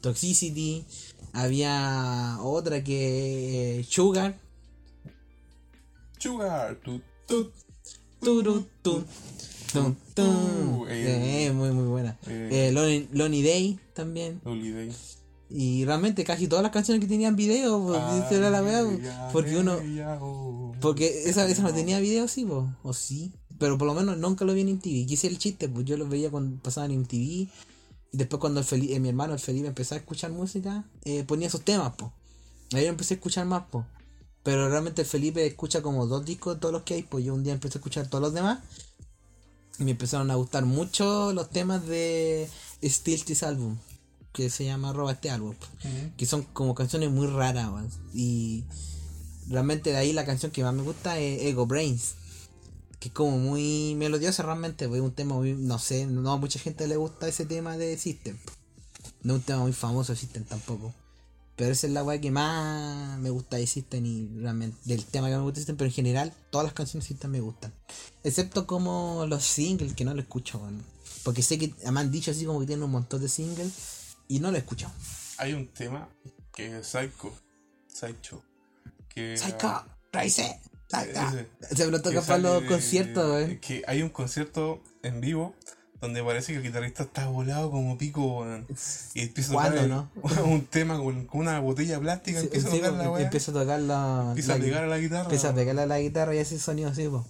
Toxicity. 0.01 0.85
Había 1.33 2.39
otra 2.41 2.83
que. 2.85 3.81
eh, 3.81 3.85
Sugar. 3.89 4.39
Sugar. 6.19 6.77
Tu, 6.85 7.01
tu, 7.27 7.51
Turu, 8.21 8.67
tun. 9.73 9.97
Uh, 10.17 10.87
eh, 10.89 11.53
muy, 11.55 11.71
muy 11.71 11.87
buena. 11.89 12.19
eh, 12.27 12.69
Eh, 12.69 12.73
Lonely, 12.73 13.09
Lonely 13.13 13.43
Day 13.43 13.81
también. 13.95 14.41
Holiday. 14.45 14.91
Y 15.55 15.85
realmente 15.85 16.25
casi 16.25 16.49
todas 16.49 16.63
las 16.63 16.73
canciones 16.73 17.03
que 17.03 17.09
tenían 17.09 17.37
video, 17.37 17.85
pues, 17.87 17.99
esa 18.25 18.35
era 18.35 18.49
la 18.51 18.63
pues, 18.63 19.01
porque 19.35 19.59
uno, 19.59 19.77
oh. 20.23 20.73
porque 20.81 21.29
esa, 21.29 21.47
esa 21.47 21.63
no 21.63 21.75
tenía 21.75 22.01
video, 22.01 22.27
sí, 22.27 22.47
o 22.83 22.93
sí, 22.95 23.33
pero 23.59 23.77
por 23.77 23.87
lo 23.87 23.93
menos 23.93 24.17
nunca 24.17 24.47
lo 24.47 24.55
vi 24.55 24.63
en 24.63 24.69
MTV, 24.71 25.07
quise 25.07 25.27
el 25.27 25.37
chiste, 25.37 25.69
pues 25.69 25.85
yo 25.85 25.99
lo 25.99 26.09
veía 26.09 26.31
cuando 26.31 26.57
pasaban 26.63 26.91
en 26.91 27.01
MTV, 27.01 27.19
y 27.21 27.51
después 28.13 28.41
cuando 28.41 28.61
el 28.61 28.67
Feli- 28.67 28.93
eh, 28.95 29.01
mi 29.01 29.11
hermano 29.11 29.35
el 29.35 29.41
Felipe 29.41 29.67
empezó 29.69 29.95
a 29.95 29.99
escuchar 29.99 30.31
música, 30.33 30.85
eh, 31.05 31.23
ponía 31.25 31.49
esos 31.49 31.61
temas, 31.61 31.93
pues, 31.99 32.11
ahí 32.73 32.85
yo 32.85 32.89
empecé 32.89 33.13
a 33.13 33.17
escuchar 33.19 33.45
más, 33.45 33.65
pues, 33.71 33.85
pero 34.43 34.71
realmente 34.71 35.03
el 35.03 35.07
Felipe 35.07 35.47
escucha 35.47 35.83
como 35.83 36.07
dos 36.07 36.25
discos 36.25 36.55
de 36.55 36.61
todos 36.61 36.73
los 36.73 36.83
que 36.85 36.95
hay, 36.95 37.03
pues 37.03 37.27
yo 37.27 37.35
un 37.35 37.45
día 37.45 37.53
empecé 37.53 37.77
a 37.77 37.81
escuchar 37.81 38.07
todos 38.09 38.23
los 38.23 38.33
demás, 38.33 38.61
me 39.79 39.93
empezaron 39.93 40.31
a 40.31 40.35
gustar 40.35 40.65
mucho 40.65 41.33
los 41.33 41.51
temas 41.51 41.87
de 41.87 42.49
Still 42.83 43.25
This 43.25 43.43
Album, 43.43 43.79
que 44.33 44.51
se 44.51 44.65
llama 44.65 44.93
Roba 44.93 45.13
este 45.13 45.31
álbum, 45.31 45.55
que 46.17 46.27
son 46.27 46.43
como 46.43 46.75
canciones 46.75 47.11
muy 47.11 47.27
raras. 47.27 47.71
Y 48.15 48.65
realmente 49.49 49.91
de 49.91 49.97
ahí 49.97 50.13
la 50.13 50.25
canción 50.25 50.53
que 50.53 50.63
más 50.63 50.75
me 50.75 50.83
gusta 50.83 51.19
es 51.19 51.43
Ego 51.43 51.67
Brains. 51.67 52.15
Que 52.99 53.09
es 53.09 53.15
como 53.15 53.37
muy 53.37 53.97
melodiosa 53.97 54.45
realmente, 54.45 54.85
es 54.85 54.91
un 54.91 55.13
tema 55.13 55.35
muy, 55.35 55.55
no 55.55 55.79
sé, 55.81 56.07
no 56.07 56.31
a 56.31 56.37
mucha 56.37 56.61
gente 56.61 56.87
le 56.87 56.97
gusta 56.97 57.27
ese 57.27 57.45
tema 57.47 57.77
de 57.77 57.99
System. 57.99 58.37
No 59.25 59.35
es 59.35 59.41
un 59.41 59.45
tema 59.45 59.61
muy 59.61 59.73
famoso 59.73 60.15
System 60.15 60.45
tampoco. 60.45 60.95
Pero 61.63 61.75
esa 61.75 61.87
es 61.87 61.93
la 61.93 62.03
weá 62.03 62.21
que 62.21 62.33
más 62.33 63.21
me 63.21 63.31
gusta 63.31 63.57
de 63.57 63.69
System 63.69 64.05
y 64.05 64.29
realmente 64.41 64.77
del 64.83 65.05
tema 65.05 65.29
que 65.29 65.37
me 65.37 65.43
gusta 65.43 65.55
de 65.55 65.61
System, 65.61 65.77
pero 65.77 65.87
en 65.91 65.95
general 65.95 66.33
todas 66.51 66.65
las 66.65 66.75
canciones 66.75 67.05
de 67.05 67.15
System 67.15 67.31
me 67.31 67.41
gustan. 67.41 67.73
Excepto 68.25 68.67
como 68.67 69.27
los 69.29 69.45
singles 69.45 69.95
que 69.95 70.05
no 70.05 70.13
lo 70.13 70.21
escucho, 70.21 70.59
weón. 70.59 70.83
Porque 71.23 71.41
sé 71.41 71.61
que 71.61 71.73
me 71.89 72.01
han 72.01 72.11
dicho 72.11 72.33
así 72.33 72.45
como 72.45 72.59
que 72.59 72.67
tienen 72.67 72.83
un 72.83 72.91
montón 72.91 73.21
de 73.21 73.29
singles 73.29 73.75
y 74.27 74.41
no 74.41 74.51
lo 74.51 74.57
he 74.57 74.59
escuchado. 74.59 74.93
Hay 75.37 75.53
un 75.53 75.69
tema 75.69 76.09
que 76.53 76.81
es 76.81 76.87
Psycho. 76.89 77.33
Psycho. 77.87 78.43
Que, 79.09 79.37
Psycho, 79.37 79.85
Rise, 80.13 80.59
ese. 80.91 81.49
Se 81.77 81.85
me 81.85 81.93
lo 81.93 82.03
toca 82.03 82.23
para 82.23 82.39
los 82.39 82.65
conciertos, 82.65 83.25
weón. 83.25 83.61
Que 83.61 83.85
hay 83.87 84.03
un 84.03 84.09
concierto 84.09 84.83
en 85.05 85.21
vivo 85.21 85.55
donde 86.03 86.23
parece 86.23 86.53
que 86.53 86.59
el 86.59 86.65
guitarrista 86.65 87.05
está 87.05 87.29
volado 87.29 87.71
como 87.71 87.97
pico, 87.97 88.41
weón. 88.41 88.67
Y 89.15 89.21
empieza 89.23 89.53
a 89.53 89.55
tocar 89.55 89.89
¿Cuándo, 89.89 90.09
el- 90.37 90.43
un 90.53 90.67
tema 90.67 90.99
con, 90.99 91.25
con 91.27 91.41
una 91.41 91.61
botella 91.61 91.99
plástica, 91.99 92.41
Sí, 92.41 92.47
empieza 92.47 92.71
sí, 92.71 92.77
a 92.77 92.81
tocar 92.91 93.05
porque 93.07 93.21
la 93.21 93.25
empieza 93.25 93.51
a 93.51 93.55
tocar 93.55 93.81
la. 93.81 94.25
Empieza 94.29 94.55
a 94.55 94.59
pegar 94.59 94.85
a 94.85 94.87
la 94.89 94.99
guitarra. 94.99 95.23
empieza 95.23 95.49
a 95.49 95.55
pegarle 95.55 95.83
a 95.83 95.87
la 95.87 96.01
guitarra 96.01 96.35
y 96.35 96.39
ese 96.39 96.59
sonido 96.59 96.91
así, 96.91 97.09
pues. 97.09 97.23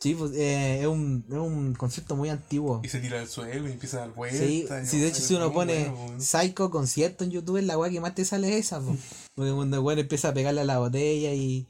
Sí, 0.00 0.14
pues 0.14 0.32
eh, 0.34 0.80
es, 0.80 0.86
un, 0.86 1.24
es 1.28 1.34
un 1.36 1.74
concepto 1.74 2.16
muy 2.16 2.30
antiguo. 2.30 2.80
Y 2.82 2.88
se 2.88 3.00
tira 3.00 3.20
al 3.20 3.28
suelo 3.28 3.68
y 3.68 3.72
empieza 3.72 3.98
a 3.98 4.00
dar 4.00 4.14
vueltas. 4.14 4.40
Sí, 4.40 4.66
sí, 4.86 4.98
de 4.98 5.08
hecho, 5.08 5.20
si 5.20 5.34
uno 5.34 5.52
pone 5.52 5.90
bueno. 5.90 6.20
Psycho 6.20 6.70
concierto 6.70 7.22
en 7.22 7.30
YouTube, 7.30 7.60
la 7.60 7.76
weá 7.76 7.90
que 7.90 8.00
más 8.00 8.14
te 8.14 8.24
sale 8.24 8.48
es 8.48 8.66
esa, 8.66 8.80
po. 8.80 8.96
Porque 9.34 9.52
cuando 9.52 9.76
el 9.76 9.82
weón 9.82 9.98
empieza 9.98 10.30
a 10.30 10.34
pegarle 10.34 10.62
a 10.62 10.64
la 10.64 10.78
botella 10.78 11.32
y. 11.34 11.66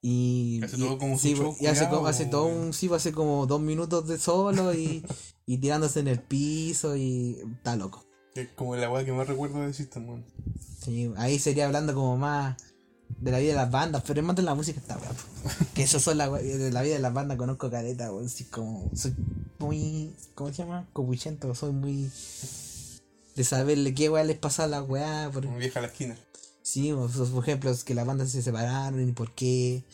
Y, 0.00 0.60
Hace 0.62 0.76
y- 0.76 0.80
todo 0.80 0.98
como 0.98 1.18
sí, 1.18 1.34
y 1.60 1.66
hace, 1.66 1.88
como, 1.88 2.06
hace 2.06 2.26
todo 2.26 2.46
un. 2.46 2.72
Sí, 2.72 2.88
pues, 2.88 3.02
hace 3.02 3.12
como 3.12 3.46
dos 3.46 3.60
minutos 3.60 4.06
de 4.06 4.18
solo 4.18 4.72
y, 4.72 5.04
y 5.46 5.58
tirándose 5.58 6.00
en 6.00 6.08
el 6.08 6.20
piso 6.20 6.96
y. 6.96 7.38
Está 7.56 7.74
loco. 7.76 8.04
Es 8.34 8.48
como 8.54 8.76
la 8.76 8.88
weá 8.90 9.04
que 9.04 9.12
más 9.12 9.26
recuerdo 9.26 9.60
de 9.60 9.72
System, 9.72 10.08
weón. 10.08 10.24
Sí, 10.84 11.12
ahí 11.16 11.38
sería 11.40 11.66
hablando 11.66 11.94
como 11.94 12.16
más 12.16 12.56
de 13.18 13.32
la 13.32 13.38
vida 13.38 13.50
de 13.50 13.56
las 13.56 13.70
bandas, 13.70 14.04
pero 14.06 14.20
es 14.20 14.26
más 14.26 14.36
de 14.36 14.42
la 14.42 14.54
música 14.54 14.78
está 14.78 14.96
weón. 14.96 15.16
Que 15.74 15.82
eso 15.82 15.98
son 15.98 16.18
la, 16.18 16.30
de 16.30 16.70
la 16.70 16.82
vida 16.82 16.94
de 16.94 17.00
las 17.00 17.12
bandas, 17.12 17.36
conozco 17.36 17.68
careta, 17.68 18.12
weón. 18.12 18.28
Sí, 18.28 18.44
como, 18.44 18.90
soy 18.94 19.14
muy, 19.58 20.14
¿cómo 20.36 20.50
se 20.50 20.58
llama? 20.62 20.86
Copuchento, 20.92 21.52
soy 21.56 21.72
muy 21.72 22.08
de 23.34 23.44
saberle 23.44 23.94
qué 23.94 24.08
weá 24.10 24.22
les 24.22 24.38
pasa 24.38 24.64
a 24.64 24.68
la 24.68 24.82
weá. 24.82 25.28
Por, 25.32 25.44
Como 25.44 25.58
vieja 25.58 25.80
a 25.80 25.82
la 25.82 25.88
esquina. 25.88 26.16
Sí, 26.68 26.92
por 26.92 27.42
ejemplo, 27.42 27.70
es 27.70 27.84
que 27.84 27.94
las 27.94 28.06
bandas 28.06 28.30
se 28.30 28.42
separaron 28.42 29.08
y 29.08 29.12
por 29.12 29.32
qué. 29.34 29.84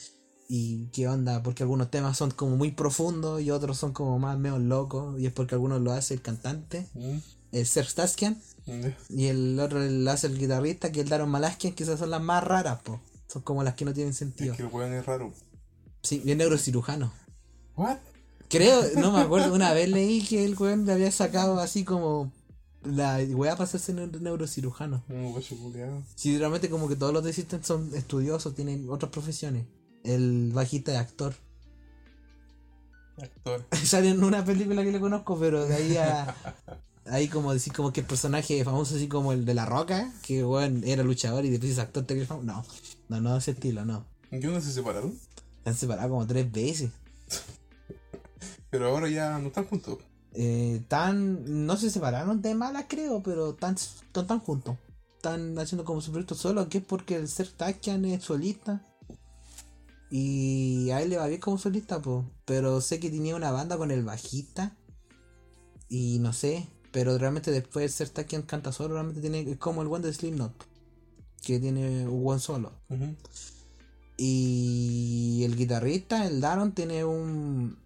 Y 0.47 0.88
qué 0.88 1.09
onda, 1.09 1.43
porque 1.43 1.62
algunos 1.62 1.90
temas 1.90 2.19
son 2.19 2.31
como 2.31 2.57
muy 2.57 2.71
profundos 2.71 3.40
y 3.40 3.50
otros 3.50 3.78
son 3.78 3.93
como 3.93 4.19
más 4.19 4.38
medio 4.38 4.59
locos. 4.59 5.19
Y 5.19 5.26
es 5.26 5.33
porque 5.33 5.54
algunos 5.54 5.81
lo 5.81 5.93
hace 5.93 6.12
el 6.14 6.21
cantante, 6.21 6.87
¿Mm? 6.95 7.16
el 7.52 7.66
Serge 7.66 7.95
Taskian. 7.95 8.40
¿Dónde? 8.66 8.95
Y 9.09 9.26
el 9.26 9.59
otro 9.59 9.81
lo 9.81 10.11
hace 10.11 10.26
el 10.26 10.38
guitarrista, 10.38 10.93
que 10.93 11.00
el 11.00 11.09
Daron 11.09 11.31
Malaskian, 11.31 11.75
que 11.75 11.85
esas 11.85 11.99
son 11.99 12.11
las 12.11 12.23
más 12.23 12.45
raras, 12.45 12.81
po. 12.83 13.00
Son 13.26 13.40
como 13.40 13.62
las 13.62 13.75
que 13.75 13.87
no 13.87 13.95
tienen 13.95 14.12
sentido. 14.12 14.52
Es 14.52 14.59
que 14.59 14.64
el 14.64 14.69
weón 14.73 14.93
es 14.93 15.07
raro. 15.07 15.33
Sí, 16.02 16.21
bien 16.23 16.38
neurocirujano. 16.38 17.12
¿What? 17.76 17.97
Creo, 18.49 18.83
no 18.97 19.12
me 19.12 19.21
acuerdo, 19.21 19.54
una 19.54 19.73
vez 19.73 19.88
leí 19.88 20.23
que 20.23 20.45
el 20.45 20.57
weón 20.57 20.85
le 20.85 20.93
había 20.93 21.11
sacado 21.11 21.59
así 21.59 21.85
como 21.85 22.31
la 22.85 23.19
weá 23.31 23.53
para 23.53 23.64
hacerse 23.64 23.95
neu- 23.95 24.21
neurocirujano. 24.21 25.03
Guacho 25.09 25.57
culiado. 25.57 26.03
Sí, 26.14 26.37
realmente 26.38 26.69
como 26.71 26.88
que 26.88 26.97
todos 26.97 27.12
los 27.12 27.25
de 27.25 27.33
System 27.33 27.62
son 27.62 27.91
estudiosos, 27.95 28.55
tienen 28.55 28.88
otras 28.91 29.11
profesiones. 29.11 29.64
El 30.03 30.50
bajista 30.53 30.93
de 30.93 30.99
actor. 30.99 31.35
Actor. 33.21 33.64
Sale 33.85 34.11
en 34.11 34.23
una 34.25 34.45
película 34.45 34.83
que 34.83 34.93
le 34.93 35.00
conozco, 35.00 35.38
pero 35.38 35.67
de 35.67 35.75
ahí 35.75 35.97
a. 35.97 36.35
Ahí 37.07 37.29
como 37.29 37.53
decir 37.53 37.75
como 37.75 37.93
que 37.93 38.00
el 38.00 38.07
personaje 38.07 38.64
famoso 38.64 38.97
así 38.97 39.09
como 39.09 39.33
el 39.33 39.45
de 39.45 39.53
la 39.53 39.67
roca, 39.67 40.11
que 40.23 40.43
bueno, 40.43 40.81
era 40.87 41.03
luchador 41.03 41.45
y 41.45 41.50
después 41.50 41.73
es 41.73 41.79
actor 41.79 42.05
te 42.05 42.25
famoso. 42.25 42.47
No, 42.47 42.64
no, 43.11 43.21
no 43.21 43.37
ese 43.37 43.50
estilo, 43.50 43.85
no. 43.85 44.07
¿Qué 44.31 44.38
no 44.41 44.59
se 44.61 44.73
separaron? 44.73 45.12
Se 45.64 45.69
han 45.71 45.76
separado 45.76 46.09
como 46.09 46.26
tres 46.26 46.50
veces. 46.50 46.91
Pero 48.71 48.88
ahora 48.88 49.09
ya 49.11 49.38
no 49.38 49.49
están 49.49 49.67
juntos. 49.67 49.99
Eh, 50.35 50.83
tan, 50.88 51.64
no 51.64 51.76
se 51.76 51.91
separaron 51.91 52.43
de 52.43 52.57
malas 52.57 52.87
creo, 52.88 53.23
pero 53.23 53.55
tan, 53.55 53.76
tan, 54.12 54.26
tan 54.26 54.41
juntos. 54.41 54.76
Están 55.17 55.59
haciendo 55.59 55.85
como 55.85 56.00
su 56.00 56.11
proyecto 56.11 56.35
solo, 56.35 56.69
que 56.69 56.79
es 56.79 56.85
porque 56.85 57.17
el 57.17 57.29
ser 57.29 57.49
Takian 57.49 58.05
es 58.05 58.25
solista. 58.25 58.83
Y 60.11 60.91
a 60.91 61.00
él 61.03 61.11
le 61.11 61.17
va 61.17 61.29
bien 61.29 61.41
como 61.41 61.59
solista, 61.59 62.03
pues. 62.03 62.25
Pero 62.45 62.81
sé 62.81 63.00
que 63.00 63.11
tenía 63.11 63.37
una 63.37 63.53
banda 63.53 63.79
con 63.79 63.91
el 63.91 64.05
bajista. 64.05 64.76
Y 65.88 66.19
no 66.19 66.33
sé. 66.33 66.69
Pero 66.93 67.17
realmente 67.17 67.50
después 67.50 67.85
el 67.85 67.91
ser 67.91 68.09
Takian 68.11 68.43
canta 68.43 68.71
solo, 68.71 68.95
realmente 68.95 69.21
tiene. 69.21 69.41
Es 69.41 69.59
como 69.59 69.83
el 69.83 69.88
one 69.88 70.07
de 70.07 70.12
Slipknot. 70.12 70.53
Que 71.43 71.59
tiene 71.59 72.07
un 72.07 72.26
one 72.26 72.41
solo. 72.41 72.73
Y 74.17 75.43
el 75.45 75.57
guitarrista, 75.57 76.26
el 76.26 76.41
Daron, 76.41 76.73
tiene 76.73 77.05
un 77.05 77.76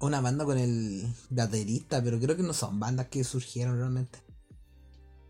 una 0.00 0.20
banda 0.20 0.44
con 0.44 0.58
el 0.58 1.12
baterista, 1.30 2.02
pero 2.02 2.18
creo 2.18 2.36
que 2.36 2.42
no 2.42 2.52
son 2.52 2.78
bandas 2.80 3.08
que 3.08 3.24
surgieron 3.24 3.76
realmente. 3.76 4.20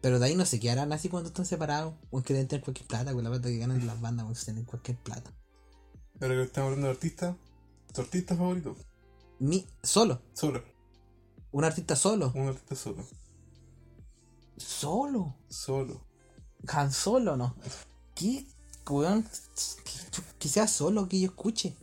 Pero 0.01 0.19
de 0.19 0.27
ahí 0.27 0.35
no 0.37 0.47
se 0.47 0.61
quedarán 0.61 0.93
así 0.93 1.09
cuando 1.09 1.29
están 1.29 1.45
separados. 1.47 1.95
O 2.11 2.23
que 2.23 2.33
deben 2.35 2.49
tener 2.49 2.65
cualquier 2.65 2.87
plata, 2.87 3.13
con 3.13 3.25
la 3.25 3.31
plata 3.31 3.49
que 3.49 3.59
ganan 3.59 3.85
las 3.87 4.01
bandas, 4.01 4.27
o 4.29 4.45
tienen 4.45 4.65
cualquier 4.65 4.97
plata. 4.99 5.33
Ahora 6.21 6.35
que 6.35 6.43
estamos 6.43 6.69
hablando 6.69 6.87
de 6.89 6.93
artistas, 6.93 7.37
¿tu 7.93 8.01
artista 8.01 8.37
favorito? 8.37 8.77
Mi, 9.41 9.67
solo, 9.83 10.21
Solo. 10.35 10.63
un 11.53 11.65
artista 11.65 11.97
solo. 11.97 12.33
Un 12.35 12.49
artista 12.49 12.75
solo. 12.75 13.05
Solo. 14.57 15.37
Solo. 15.49 16.05
Han 16.69 16.93
Solo, 16.93 17.37
¿no? 17.37 17.55
¿Qué? 18.15 18.47
Weón, 18.91 19.25
que 20.39 20.49
sea 20.49 20.67
solo, 20.67 21.09
que 21.09 21.21
yo 21.21 21.27
escuche. 21.27 21.77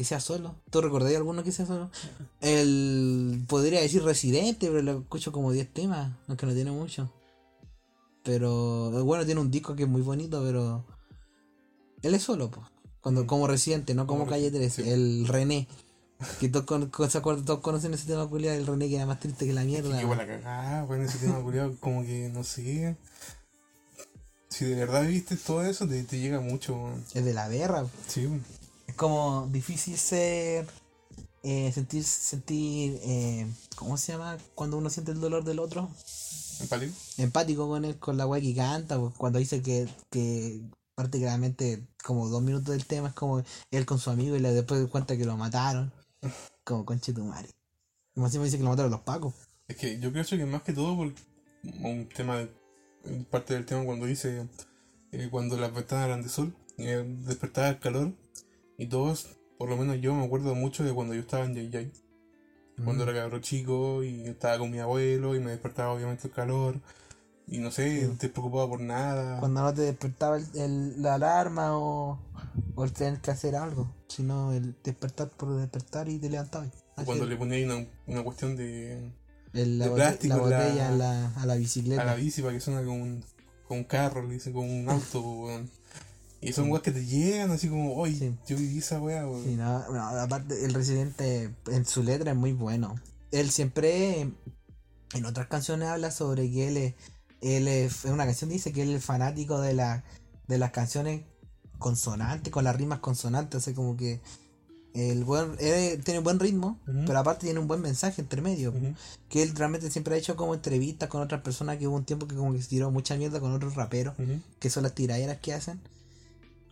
Que 0.00 0.04
sea 0.04 0.18
solo. 0.18 0.54
¿Tú 0.70 0.80
recordáis 0.80 1.14
alguno 1.18 1.44
que 1.44 1.52
sea 1.52 1.66
solo? 1.66 1.90
El. 2.40 3.44
Podría 3.46 3.82
decir 3.82 4.02
Residente, 4.02 4.68
pero 4.68 4.80
lo 4.80 5.00
escucho 5.00 5.30
como 5.30 5.52
10 5.52 5.74
temas, 5.74 6.10
aunque 6.26 6.46
no 6.46 6.54
tiene 6.54 6.70
mucho. 6.70 7.12
Pero. 8.24 8.90
Bueno, 9.04 9.26
tiene 9.26 9.42
un 9.42 9.50
disco 9.50 9.76
que 9.76 9.82
es 9.82 9.88
muy 9.90 10.00
bonito, 10.00 10.42
pero. 10.42 10.86
Él 12.00 12.14
es 12.14 12.22
solo, 12.22 12.50
pues. 12.50 12.66
Cuando, 13.02 13.26
como 13.26 13.46
Residente, 13.46 13.94
no 13.94 14.06
como 14.06 14.26
Calle 14.26 14.44
Residente, 14.48 14.74
13. 14.74 14.84
sí. 14.84 14.88
El 14.88 15.28
René. 15.28 15.68
Que 16.40 16.48
todos, 16.48 16.64
con- 16.64 17.44
todos 17.44 17.60
conocen 17.60 17.92
ese 17.92 18.06
tema 18.06 18.26
culiado 18.26 18.56
del 18.56 18.66
René 18.66 18.88
que 18.88 18.96
era 18.96 19.04
más 19.04 19.20
triste 19.20 19.46
que 19.46 19.52
la 19.52 19.64
mierda. 19.64 19.98
Que 20.00 20.06
la 20.16 20.26
cagada, 20.26 20.84
weón, 20.84 21.02
ese 21.02 21.18
tema 21.18 21.42
culiado, 21.42 21.76
como 21.78 22.00
que 22.04 22.30
no 22.32 22.42
sé. 22.42 22.96
Si 24.48 24.64
de 24.64 24.76
verdad 24.76 25.06
viste 25.06 25.36
todo 25.36 25.62
eso, 25.62 25.86
te, 25.86 26.02
te 26.04 26.18
llega 26.18 26.40
mucho. 26.40 26.88
Es 27.12 27.22
de 27.22 27.34
la 27.34 27.48
berra. 27.48 27.84
Sí, 28.08 28.26
como 29.00 29.48
difícil 29.50 29.96
ser. 29.96 30.66
eh, 31.42 31.72
sentir. 31.72 32.04
sentir 32.04 33.00
eh, 33.02 33.50
¿Cómo 33.74 33.96
se 33.96 34.12
llama? 34.12 34.36
Cuando 34.54 34.76
uno 34.76 34.90
siente 34.90 35.12
el 35.12 35.20
dolor 35.20 35.42
del 35.42 35.58
otro. 35.58 35.90
empático. 36.60 36.92
Empático 37.16 37.66
con 37.66 37.86
él, 37.86 37.98
con 37.98 38.18
la 38.18 38.26
weá 38.26 38.42
que 38.42 38.54
canta. 38.54 38.98
pues, 39.00 39.14
Cuando 39.16 39.38
dice 39.38 39.62
que. 39.62 39.88
que 40.10 40.60
prácticamente 40.94 41.82
como 42.04 42.28
dos 42.28 42.42
minutos 42.42 42.72
del 42.74 42.84
tema 42.84 43.08
es 43.08 43.14
como 43.14 43.42
él 43.70 43.86
con 43.86 43.98
su 43.98 44.10
amigo 44.10 44.36
y 44.36 44.38
le 44.38 44.52
después 44.52 44.86
cuenta 44.88 45.16
que 45.16 45.24
lo 45.24 45.34
mataron. 45.38 45.90
Como 46.62 46.84
conche 46.84 47.14
tu 47.14 47.24
madre. 47.24 47.48
Como 48.14 48.28
siempre 48.28 48.44
dice 48.44 48.58
que 48.58 48.64
lo 48.64 48.68
mataron 48.70 48.90
los 48.92 49.00
pacos. 49.00 49.32
Es 49.66 49.76
que 49.76 49.98
yo 49.98 50.12
creo 50.12 50.26
que 50.26 50.44
más 50.44 50.62
que 50.62 50.74
todo 50.74 50.94
por 50.94 51.14
un 51.82 52.08
tema, 52.14 52.46
parte 53.30 53.54
del 53.54 53.64
tema 53.64 53.82
cuando 53.84 54.04
dice 54.04 54.46
eh, 55.10 55.28
cuando 55.30 55.56
las 55.56 55.72
ventanas 55.72 56.04
eran 56.04 56.22
de 56.22 56.28
sol, 56.28 56.54
eh, 56.76 57.02
despertaba 57.26 57.70
el 57.70 57.78
calor 57.80 58.12
y 58.80 58.86
todos, 58.86 59.36
por 59.58 59.68
lo 59.68 59.76
menos 59.76 60.00
yo 60.00 60.14
me 60.14 60.24
acuerdo 60.24 60.54
mucho 60.54 60.82
de 60.84 60.92
cuando 60.92 61.14
yo 61.14 61.20
estaba 61.20 61.44
en 61.44 61.54
Yay 61.54 61.70
Yay, 61.70 61.92
cuando 62.84 63.04
Mm. 63.04 63.08
era 63.10 63.20
cabro 63.20 63.40
chico 63.40 64.02
y 64.02 64.22
estaba 64.26 64.58
con 64.58 64.70
mi 64.70 64.78
abuelo 64.78 65.36
y 65.36 65.40
me 65.40 65.50
despertaba 65.50 65.92
obviamente 65.92 66.28
el 66.28 66.32
calor 66.32 66.80
y 67.46 67.58
no 67.58 67.70
sé, 67.70 68.06
Sí. 68.08 68.16
te 68.18 68.28
preocupaba 68.28 68.68
por 68.68 68.80
nada. 68.80 69.38
Cuando 69.40 69.62
no 69.62 69.74
te 69.74 69.82
despertaba 69.82 70.38
el, 70.38 70.46
el- 70.54 71.02
la 71.02 71.14
alarma 71.14 71.76
o, 71.76 72.18
o 72.74 72.84
el 72.84 72.92
tener 72.92 73.20
que 73.20 73.30
hacer 73.32 73.54
algo. 73.56 73.92
Sino 74.08 74.52
el 74.52 74.74
despertar 74.82 75.28
por 75.30 75.56
despertar 75.56 76.08
y 76.08 76.18
te 76.18 76.30
levantabas. 76.30 76.68
O 76.96 77.04
cuando 77.04 77.26
le 77.26 77.36
ponía 77.36 77.56
ahí 77.58 77.64
una, 77.64 77.86
una 78.06 78.22
cuestión 78.24 78.56
de 78.56 79.12
El- 79.52 79.78
la, 79.78 79.88
de 79.88 79.94
plástico 79.94 80.36
la 80.36 80.42
en 80.44 80.50
la- 80.50 80.58
botella 80.58 80.88
a 80.88 80.92
la, 80.92 81.34
a 81.34 81.46
la 81.46 81.54
bicicleta. 81.56 82.02
a 82.02 82.04
la 82.06 82.14
bici 82.14 82.40
para 82.40 82.54
que 82.54 82.60
suena 82.60 82.82
como 82.84 83.02
un, 83.02 83.24
como 83.68 83.80
un 83.80 83.84
carro, 83.84 84.22
le 84.26 84.34
dicen 84.34 84.52
como 84.52 84.66
un 84.72 84.88
auto. 84.88 85.46
Y 86.42 86.52
son 86.52 86.70
weas 86.70 86.82
que 86.82 86.90
te 86.90 87.04
llegan 87.04 87.50
así 87.50 87.68
como, 87.68 87.94
oye, 87.96 88.14
Sí. 88.14 88.34
yo 88.48 88.56
viví 88.56 88.78
esa 88.78 89.00
wea, 89.00 89.26
weón. 89.26 89.44
Sí, 89.44 89.56
no, 89.56 89.88
no, 89.90 90.02
aparte, 90.02 90.64
el 90.64 90.72
residente 90.72 91.54
en 91.70 91.84
su 91.84 92.02
letra 92.02 92.30
es 92.32 92.36
muy 92.36 92.52
bueno. 92.52 92.94
Él 93.30 93.50
siempre, 93.50 94.20
en 94.20 95.24
otras 95.26 95.48
canciones, 95.48 95.88
habla 95.88 96.10
sobre 96.10 96.50
que 96.50 96.68
él 96.68 96.76
es, 96.78 96.94
él 97.42 97.68
es, 97.68 98.04
en 98.06 98.12
una 98.12 98.24
canción 98.24 98.50
dice 98.50 98.72
que 98.72 98.82
él 98.82 98.94
es 98.94 99.04
fanático 99.04 99.60
de, 99.60 99.74
la, 99.74 100.02
de 100.48 100.58
las 100.58 100.70
canciones 100.70 101.22
consonantes, 101.78 102.52
con 102.52 102.64
las 102.64 102.76
rimas 102.76 103.00
consonantes, 103.00 103.58
o 103.58 103.60
sea, 103.60 103.74
como 103.74 103.96
que 103.96 104.20
el 104.94 105.24
buen, 105.24 105.54
él 105.60 106.02
tiene 106.02 106.20
buen 106.20 106.40
ritmo, 106.40 106.78
pero 107.06 107.18
aparte 107.18 107.46
tiene 107.46 107.60
un 107.60 107.68
buen 107.68 107.80
mensaje 107.80 108.22
entre 108.22 108.42
medio. 108.42 108.74
Que 109.28 109.42
él 109.42 109.54
realmente 109.54 109.90
siempre 109.90 110.14
ha 110.14 110.18
hecho 110.18 110.36
como 110.36 110.54
entrevistas 110.54 111.08
con 111.08 111.20
otras 111.22 111.42
personas 111.42 111.76
que 111.78 111.86
hubo 111.86 111.96
un 111.96 112.04
tiempo 112.04 112.26
que 112.26 112.34
como 112.34 112.52
que 112.52 112.60
se 112.62 112.68
tiró 112.68 112.90
mucha 112.90 113.14
mierda 113.16 113.40
con 113.40 113.52
otros 113.52 113.74
raperos 113.76 114.14
que 114.58 114.70
son 114.70 114.82
las 114.84 114.94
tiraderas 114.94 115.38
que 115.38 115.52
hacen. 115.54 115.80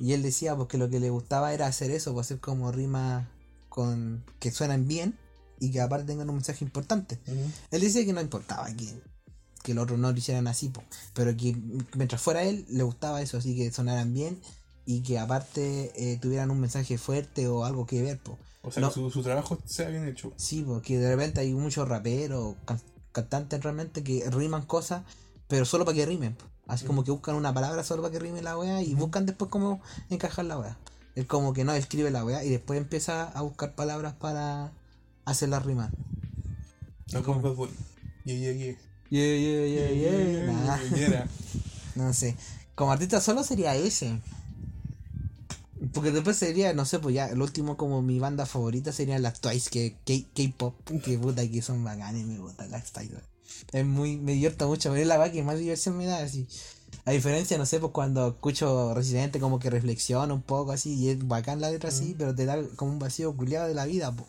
Y 0.01 0.13
él 0.13 0.23
decía 0.23 0.55
pues 0.57 0.69
que 0.69 0.79
lo 0.79 0.89
que 0.89 1.01
le 1.01 1.11
gustaba 1.11 1.53
era 1.53 1.67
hacer 1.67 1.91
eso, 1.91 2.13
pues 2.15 2.27
hacer 2.27 2.39
como 2.41 2.71
rimas 2.73 3.27
con 3.69 4.25
que 4.39 4.51
suenan 4.51 4.87
bien 4.89 5.19
y 5.61 5.71
que 5.73 5.81
aparte 5.81 6.07
tengan 6.07 6.29
un 6.31 6.37
mensaje 6.37 6.65
importante. 6.65 7.19
Él 7.71 7.81
decía 7.81 8.05
que 8.05 8.13
no 8.13 8.21
importaba 8.21 8.67
que, 8.75 8.89
que 9.63 9.75
los 9.75 9.85
otros 9.85 9.99
no 9.99 10.11
lo 10.13 10.17
hicieran 10.19 10.47
así, 10.47 10.69
po, 10.69 10.83
pero 11.15 11.37
que 11.37 11.57
mientras 11.97 12.23
fuera 12.23 12.43
él 12.45 12.65
le 12.69 12.83
gustaba 12.85 13.23
eso, 13.23 13.39
así 13.39 13.57
que 13.57 13.71
sonaran 13.73 14.15
bien 14.15 14.41
y 14.87 15.01
que 15.03 15.19
aparte 15.19 15.93
eh, 15.97 16.17
tuvieran 16.19 16.51
un 16.51 16.61
mensaje 16.61 16.97
fuerte 16.97 17.49
o 17.49 17.65
algo 17.65 17.87
que 17.87 18.03
ver, 18.03 18.19
po. 18.19 18.39
O 18.63 18.71
sea, 18.71 18.81
No. 18.81 18.89
que 18.89 18.95
su, 18.95 19.11
su 19.11 19.23
trabajo 19.23 19.59
sea 19.67 19.89
bien 19.89 20.07
hecho. 20.07 20.33
Sí, 20.37 20.63
porque 20.67 20.99
de 20.99 21.09
repente 21.09 21.41
hay 21.41 21.53
muchos 21.55 21.89
raperos, 21.89 22.55
can- 22.65 22.81
cantantes 23.13 23.63
realmente 23.63 24.03
que 24.05 24.29
riman 24.31 24.65
cosas, 24.65 25.03
pero 25.49 25.65
solo 25.65 25.85
para 25.85 25.97
que 25.97 26.07
rimen. 26.07 26.35
po. 26.35 26.45
Así 26.69 26.85
como 26.85 27.01
Ujú. 27.01 27.07
que 27.07 27.11
buscan 27.13 27.35
una 27.35 27.53
palabra 27.53 27.83
solo 27.83 28.03
para 28.03 28.13
que 28.13 28.19
rime 28.21 28.43
la 28.43 28.57
wea 28.57 28.83
y 28.83 28.93
Ujú. 28.93 29.07
buscan 29.07 29.27
después 29.27 29.51
cómo 29.51 29.81
encajar 30.11 30.45
la 30.45 30.59
wea. 30.59 30.77
Él 31.17 31.27
como 31.27 31.53
que 31.53 31.65
no 31.65 31.73
escribe 31.73 32.11
la 32.13 32.25
wea 32.25 32.45
y 32.45 32.51
después 32.51 32.79
empieza 32.79 33.25
a 33.25 33.43
buscar 33.43 33.75
palabras 33.75 34.15
para 34.15 34.71
hacerla 35.25 35.59
rimar. 35.59 35.91
No 37.13 37.23
como 37.25 37.41
Bad 37.41 37.55
Bunny. 37.55 37.73
Yeah, 38.25 38.37
yeah, 38.37 38.53
yeah. 38.53 38.77
Yeah, 39.11 39.37
yeah, 39.37 39.67
yeah, 39.67 39.91
yeah. 39.91 40.47
Nah, 40.53 40.79
Yeah, 40.95 41.09
yeah. 41.09 41.29
no 41.97 42.13
sé. 42.13 42.37
Como 42.75 42.93
artista 42.93 43.21
solo 43.21 43.43
sería 43.43 43.75
ese. 43.75 44.21
Porque 45.95 46.11
después 46.11 46.37
sería, 46.37 46.75
no 46.75 46.85
sé, 46.85 46.99
pues 46.99 47.15
ya, 47.15 47.27
el 47.27 47.41
último 47.41 47.77
como 47.77 48.03
mi 48.03 48.19
banda 48.19 48.45
favorita 48.47 48.93
serían 48.93 49.23
las 49.23 49.41
Twice, 49.41 49.71
que 49.71 49.97
K-pop, 50.35 50.75
que 51.03 51.19
puta 51.19 51.49
que 51.49 51.63
son 51.63 51.83
bacanes, 51.83 52.27
me 52.27 52.39
gustan 52.39 52.71
las 52.71 52.93
Twice. 52.93 53.15
Es 53.73 53.85
muy, 53.85 54.17
me 54.17 54.33
divierto 54.33 54.67
mucho, 54.69 54.91
pero 54.91 55.01
es 55.03 55.07
la 55.09 55.19
weá 55.19 55.31
que 55.33 55.43
más 55.43 55.59
diversión 55.59 55.97
me 55.97 56.07
da, 56.07 56.19
así. 56.19 56.47
A 57.05 57.11
diferencia, 57.13 57.57
no 57.59 57.67
sé, 57.67 57.81
pues 57.81 57.93
cuando 57.93 58.29
escucho 58.29 58.95
Residente 58.95 59.41
como 59.41 59.59
que 59.59 59.71
reflexiona 59.71 60.33
un 60.35 60.43
poco 60.43 60.73
así, 60.73 60.95
y 60.95 61.11
es 61.11 61.27
bacán 61.27 61.61
la 61.61 61.71
letra 61.71 61.89
así, 61.89 62.15
Mm. 62.15 62.19
pero 62.19 62.35
te 62.35 62.45
da 62.45 62.59
como 62.77 62.93
un 62.93 62.99
vacío 62.99 63.35
culiado 63.37 63.67
de 63.69 63.75
la 63.75 63.87
vida, 63.87 64.13
po. 64.13 64.27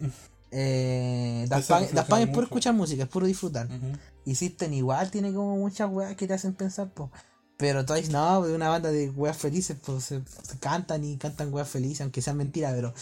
Eh, 0.52 1.44
Daft 1.48 1.68
Punk 1.68 2.20
es 2.20 2.28
puro 2.28 2.44
escuchar 2.44 2.72
música, 2.72 3.02
es 3.02 3.08
puro 3.08 3.26
disfrutar. 3.26 3.66
Ujú. 3.66 3.98
Y 4.24 4.36
System 4.36 4.72
igual 4.72 5.10
tiene 5.10 5.34
como 5.34 5.56
muchas 5.56 5.90
weas 5.90 6.16
que 6.16 6.26
te 6.26 6.34
hacen 6.34 6.54
pensar, 6.54 6.88
po. 6.94 7.10
Pero 7.58 7.84
Twice 7.84 8.10
no, 8.12 8.42
de 8.42 8.54
una 8.54 8.68
banda 8.68 8.90
de 8.90 9.10
weas 9.10 9.36
felices, 9.36 9.76
pues 9.84 10.04
se, 10.04 10.22
se 10.24 10.58
cantan 10.58 11.04
y 11.04 11.16
cantan 11.16 11.52
weas 11.52 11.68
felices, 11.68 12.02
aunque 12.02 12.22
sean 12.22 12.36
mentiras, 12.36 12.72
pero 12.74 12.94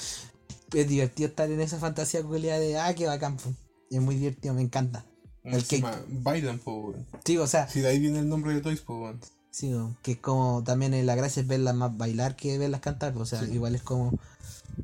es 0.73 0.88
divertido 0.88 1.28
estar 1.28 1.49
en 1.50 1.61
esa 1.61 1.78
fantasía 1.78 2.23
culia 2.23 2.58
de 2.58 2.78
ah, 2.78 2.92
qué 2.94 3.06
bacán, 3.06 3.37
po. 3.37 3.52
Es 3.90 4.00
muy 4.00 4.16
divertido, 4.16 4.54
me 4.54 4.62
encanta. 4.62 5.04
El 5.44 5.54
Encima, 5.54 6.00
bailan, 6.08 6.58
po. 6.58 6.94
Sí, 7.24 7.36
o 7.36 7.46
sea, 7.46 7.68
Si 7.68 7.80
de 7.80 7.88
ahí 7.88 7.98
viene 8.00 8.18
el 8.20 8.28
nombre 8.28 8.54
de 8.54 8.60
Toys, 8.62 8.80
po, 8.80 9.12
sí, 9.50 9.72
que 10.02 10.12
es 10.12 10.18
como 10.18 10.64
también 10.64 10.94
eh, 10.94 11.02
la 11.04 11.14
gracia 11.14 11.42
es 11.42 11.46
verlas 11.46 11.74
más 11.74 11.96
bailar 11.96 12.34
que 12.34 12.56
verlas 12.58 12.80
cantar, 12.80 13.16
o 13.16 13.26
sea, 13.26 13.44
Sí. 13.44 13.52
igual 13.52 13.74
es 13.74 13.82
como. 13.82 14.18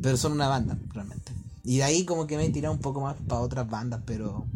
Pero 0.02 0.16
son 0.16 0.32
una 0.32 0.48
banda, 0.48 0.78
realmente. 0.92 1.32
Y 1.64 1.78
de 1.78 1.84
ahí 1.84 2.04
como 2.04 2.26
que 2.26 2.36
me 2.36 2.44
he 2.44 2.50
tirado 2.50 2.74
un 2.74 2.80
poco 2.80 3.00
más 3.00 3.16
para 3.26 3.40
otras 3.40 3.68
bandas, 3.68 4.02
pero 4.06 4.46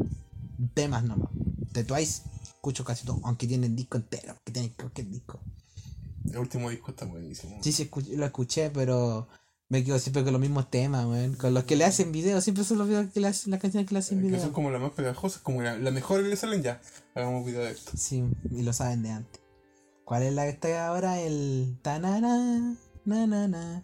temas 0.75 1.05
nomás. 1.05 1.29
De 1.73 1.85
Twice 1.85 2.23
escucho 2.45 2.85
casi 2.85 3.05
todo, 3.05 3.21
aunque 3.25 3.47
tienen 3.47 3.75
disco 3.75 3.97
entero, 3.97 4.37
que 4.45 4.53
tienen 4.53 4.73
cualquier 4.73 5.09
disco. 5.11 5.41
El 6.31 6.39
último 6.39 6.71
disco 6.71 6.91
está 6.93 7.05
buenísimo. 7.05 7.59
Sí, 7.63 7.73
sí, 7.73 7.91
lo 8.17 8.25
escuché, 8.27 8.71
pero 8.71 9.27
me 9.69 9.83
quedo 9.83 9.99
siempre 9.99 10.23
con 10.25 10.33
los 10.33 10.41
mismos 10.41 10.71
temas, 10.71 11.07
weón. 11.07 11.35
Con 11.35 11.55
los 11.55 11.65
que 11.65 11.77
le 11.77 11.85
hacen 11.85 12.13
video, 12.13 12.41
siempre 12.41 12.65
son 12.65 12.79
los 12.79 12.87
videos 12.89 13.11
que 13.13 13.21
le 13.21 13.29
hacen, 13.29 13.51
las 13.51 13.61
canciones 13.61 13.89
que 13.89 13.95
le 13.95 13.99
hacen 14.01 14.21
Que 14.21 14.27
video. 14.29 14.41
son 14.41 14.53
como 14.53 14.71
las 14.71 14.81
más 14.81 14.93
pegajosas, 14.93 15.41
como 15.43 15.63
la, 15.63 15.77
la 15.79 15.91
mejor 15.91 16.23
que 16.23 16.29
le 16.29 16.37
salen 16.37 16.63
ya. 16.63 16.81
Hagamos 17.15 17.45
video 17.45 17.63
de 17.65 17.71
esto. 17.73 17.93
Sí, 17.97 18.25
y 18.51 18.63
lo 18.63 18.73
saben 18.73 19.03
de 19.03 19.11
antes. 19.11 19.41
¿Cuál 20.05 20.23
es 20.25 20.35
la 20.35 20.45
que 20.45 20.51
está 20.51 20.87
ahora? 20.87 21.21
El 21.21 21.79
tanana, 21.83 22.77
na 23.05 23.27
na 23.27 23.49
na, 23.49 23.83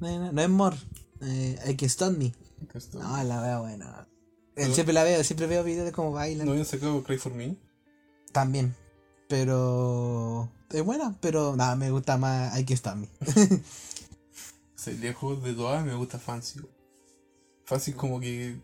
na. 0.00 0.32
No 0.32 0.42
es 0.42 0.48
More, 0.48 0.76
eh, 1.22 1.58
I 1.68 1.74
Can 1.74 1.86
Stop 1.88 2.16
Me. 2.16 2.32
Que 2.72 2.78
No, 2.94 3.22
la 3.24 3.40
veo 3.42 3.60
buena. 3.62 4.06
Eh, 4.54 4.62
Pero- 4.62 4.74
Siempre 4.74 4.92
la 4.94 5.02
veo, 5.04 5.22
siempre 5.24 5.46
veo 5.46 5.64
videos 5.64 5.84
de 5.86 5.92
cómo 5.92 6.12
bailan. 6.12 6.46
¿No 6.46 6.52
habían 6.52 6.66
sacado 6.66 7.02
Cry 7.02 7.18
for 7.18 7.34
Me? 7.34 7.56
También. 8.32 8.74
Pero. 9.28 10.50
Es 10.70 10.82
buena, 10.84 11.16
pero 11.20 11.56
nada, 11.56 11.76
me 11.76 11.90
gusta 11.90 12.16
más 12.16 12.58
I 12.58 12.64
Can 12.64 12.74
Stop 12.74 12.96
Me. 12.96 13.08
Lejos 14.92 15.42
de 15.42 15.54
todas 15.54 15.84
me 15.84 15.94
gusta 15.94 16.18
Fancy. 16.18 16.60
Fancy 17.64 17.92
como 17.92 18.20
que 18.20 18.60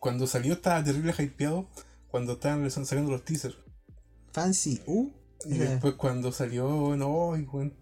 cuando 0.00 0.26
salió 0.26 0.54
estaba 0.54 0.82
terrible 0.84 1.14
hypeado 1.18 1.68
cuando 2.10 2.34
estaban 2.34 2.70
sacando 2.70 3.10
los 3.10 3.24
teasers. 3.24 3.56
Fancy, 4.32 4.80
uh. 4.86 5.10
Y 5.46 5.58
después 5.58 5.94
cuando 5.94 6.32
salió, 6.32 6.96
no, 6.96 7.36
y, 7.36 7.42
weón, 7.44 7.74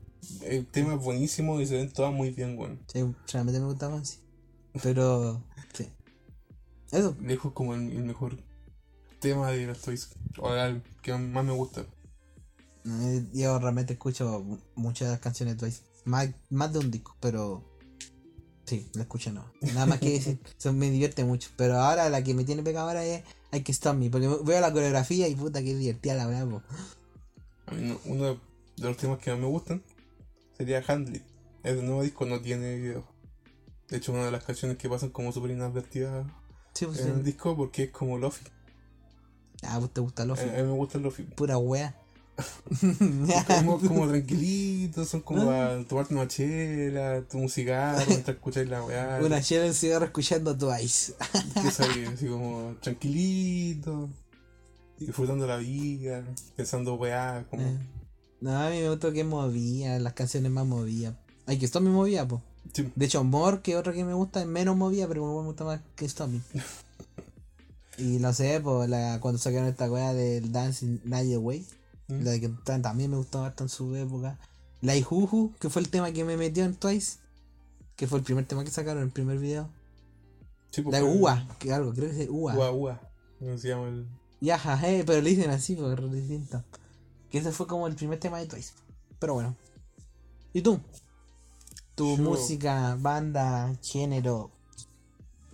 el 0.42 0.66
tema 0.66 0.94
es 0.94 1.00
buenísimo 1.00 1.60
y 1.60 1.66
se 1.66 1.76
ven 1.76 1.92
todas 1.92 2.12
muy 2.12 2.30
bien, 2.30 2.58
weón. 2.58 2.80
Sí, 2.92 3.04
realmente 3.32 3.60
me 3.60 3.66
gusta 3.66 3.88
Fancy. 3.90 4.18
Pero. 4.82 5.42
Sí. 5.72 5.88
Eso. 6.92 7.16
Lejos 7.20 7.52
como 7.52 7.74
el, 7.74 7.90
el 7.92 8.04
mejor 8.04 8.36
tema 9.20 9.50
de 9.50 9.66
los 9.66 9.80
Toys. 9.80 10.10
O 10.38 10.54
el 10.54 10.82
que 11.02 11.14
más 11.14 11.44
me 11.44 11.52
gusta. 11.52 11.86
Eh, 12.84 13.26
Yo 13.32 13.58
realmente 13.58 13.94
escucho 13.94 14.40
mu- 14.44 14.58
muchas 14.74 15.18
canciones 15.20 15.56
de 15.56 15.60
Twice. 15.60 15.82
Más, 16.06 16.30
más 16.48 16.72
de 16.72 16.78
un 16.78 16.90
disco, 16.90 17.14
pero. 17.20 17.62
Sí, 18.64 18.88
la 18.94 19.02
escucho 19.02 19.30
no. 19.32 19.44
Nada 19.60 19.84
más 19.86 20.00
que 20.00 20.10
decir. 20.12 20.40
Eso 20.58 20.72
me 20.72 20.90
divierte 20.90 21.24
mucho. 21.24 21.50
Pero 21.56 21.78
ahora 21.78 22.08
la 22.08 22.24
que 22.24 22.32
me 22.34 22.44
tiene 22.44 22.62
pegada 22.62 22.88
ahora 22.88 23.04
es 23.04 23.22
Hay 23.52 23.62
que 23.62 23.70
Stop 23.72 23.96
Me. 23.96 24.08
Porque 24.10 24.26
veo 24.26 24.60
la 24.60 24.72
coreografía 24.72 25.28
y 25.28 25.34
puta 25.36 25.62
que 25.62 25.74
divertida 25.74 26.14
la 26.14 26.26
verdad. 26.26 26.62
A 27.66 27.72
mí 27.74 27.82
no- 27.88 28.00
uno 28.06 28.24
de 28.24 28.38
los 28.88 28.96
temas 28.96 29.18
que 29.18 29.30
más 29.30 29.38
me 29.40 29.46
gustan 29.46 29.82
sería 30.56 30.82
Handle. 30.88 31.22
El 31.62 31.84
nuevo 31.84 32.02
disco 32.02 32.24
no 32.26 32.40
tiene 32.40 32.76
video. 32.76 33.04
De 33.88 33.98
hecho, 33.98 34.12
una 34.12 34.24
de 34.24 34.32
las 34.32 34.42
canciones 34.44 34.78
que 34.78 34.88
pasan 34.88 35.10
como 35.10 35.30
súper 35.32 35.50
inadvertidas 35.52 36.26
Sí, 36.74 36.86
pues 36.86 37.00
en 37.00 37.08
el 37.10 37.16
sí. 37.18 37.22
disco 37.22 37.56
porque 37.56 37.84
es 37.84 37.90
como 37.90 38.18
Lofi. 38.18 38.44
Ah, 39.62 39.76
pues 39.78 39.92
te 39.92 40.00
gusta 40.00 40.24
Lofi. 40.24 40.48
A, 40.48 40.52
a 40.54 40.56
mí 40.56 40.62
me 40.64 40.72
gusta 40.74 40.98
el 40.98 41.04
Lofi. 41.04 41.22
Pura 41.22 41.56
wea. 41.58 41.96
como, 43.46 43.80
como 43.80 44.06
tranquilitos, 44.08 45.08
son 45.08 45.20
como 45.20 45.50
Ah. 45.50 45.74
a 45.80 45.84
tomarte 45.84 46.14
una 46.14 46.28
chela, 46.28 47.22
tu 47.22 47.38
un 47.38 47.48
cigarro, 47.48 48.04
mientras 48.08 48.36
escucháis 48.36 48.68
la 48.68 48.84
weá. 48.84 49.20
Una 49.24 49.40
chela 49.42 49.66
y 49.66 49.68
un 49.68 49.74
cigarro 49.74 50.04
escuchando 50.06 50.56
Twice. 50.56 51.14
que 51.62 51.70
salí 51.70 52.04
así 52.04 52.26
como 52.26 52.74
tranquilito, 52.80 54.08
disfrutando 54.98 55.46
la 55.46 55.56
vida, 55.56 56.24
pensando 56.56 56.94
weá, 56.94 57.46
como. 57.50 57.62
Eh. 57.62 57.78
No, 58.40 58.54
a 58.56 58.68
mí 58.70 58.80
me 58.80 58.90
gusta 58.90 59.12
que 59.12 59.24
movía, 59.24 59.98
las 59.98 60.12
canciones 60.12 60.50
más 60.50 60.66
movidas. 60.66 61.14
Hay 61.46 61.58
que 61.58 61.64
Stop 61.66 61.82
Me 61.82 61.90
movía. 61.90 62.26
Sí, 62.72 62.90
De 62.94 63.06
hecho, 63.06 63.22
More, 63.24 63.60
que 63.62 63.76
otro 63.76 63.92
que 63.92 64.04
me 64.04 64.12
gusta, 64.12 64.40
es 64.40 64.46
menos 64.46 64.76
movida, 64.76 65.06
pero 65.08 65.24
me 65.24 65.46
gusta 65.46 65.64
más 65.64 65.80
que 65.94 66.08
Stormy. 66.08 66.42
y 67.98 68.18
no 68.18 68.32
sé, 68.34 68.60
pues 68.60 68.90
cuando 69.20 69.38
sacaron 69.38 69.68
esta 69.68 69.90
weá 69.90 70.12
del 70.12 70.52
Dancing 70.52 70.98
Night 71.04 71.32
Away, 71.34 71.64
Mm. 72.08 72.22
la 72.24 72.30
de 72.32 72.40
que 72.40 72.48
ta- 72.64 72.80
también 72.80 73.10
me 73.10 73.16
gustó 73.16 73.40
bastante 73.40 73.64
en 73.64 73.68
su 73.68 73.94
época. 73.96 74.38
La 74.80 74.94
Ijuju, 74.96 75.54
que 75.58 75.70
fue 75.70 75.82
el 75.82 75.88
tema 75.88 76.12
que 76.12 76.24
me 76.24 76.36
metió 76.36 76.64
en 76.64 76.74
Twice, 76.76 77.18
que 77.96 78.06
fue 78.06 78.18
el 78.18 78.24
primer 78.24 78.46
tema 78.46 78.62
que 78.64 78.70
sacaron, 78.70 79.02
el 79.02 79.10
primer 79.10 79.38
video. 79.38 79.68
sí, 80.70 80.82
La 80.90 81.02
UA, 81.02 81.56
que 81.58 81.72
algo, 81.72 81.92
creo 81.94 82.10
que 82.10 82.22
es 82.24 82.28
UA. 82.30 82.56
Ua, 82.56 82.70
ua. 82.70 83.00
¿Cómo 83.38 83.56
se 83.58 83.68
llama 83.68 83.88
el.? 83.88 84.06
Ya, 84.40 84.58
jaje, 84.58 85.02
pero 85.06 85.22
le 85.22 85.30
dicen 85.30 85.50
así, 85.50 85.74
porque 85.74 86.04
es 86.04 86.12
distinto. 86.12 86.62
Que 87.30 87.38
ese 87.38 87.50
fue 87.52 87.66
como 87.66 87.86
el 87.86 87.94
primer 87.96 88.20
tema 88.20 88.38
de 88.38 88.46
Twice. 88.46 88.74
Pero 89.18 89.34
bueno. 89.34 89.56
¿Y 90.52 90.60
tú? 90.60 90.78
Tu 91.94 92.16
Yo- 92.18 92.22
música, 92.22 92.96
banda, 93.00 93.74
género, 93.82 94.50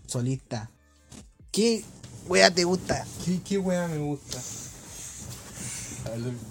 solista. 0.06 0.70
¿Qué 1.52 1.84
wea 2.28 2.52
te 2.52 2.64
gusta? 2.64 3.06
¿Qué, 3.24 3.40
qué 3.42 3.58
weá 3.58 3.86
me 3.86 3.98
gusta? 3.98 4.40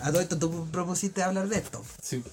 A 0.01 0.11
todo 0.11 0.21
esto 0.21 0.37
tú 0.37 0.67
propusiste 0.71 1.23
hablar 1.23 1.47
de 1.47 1.57
esto. 1.57 1.83
Sí, 2.01 2.23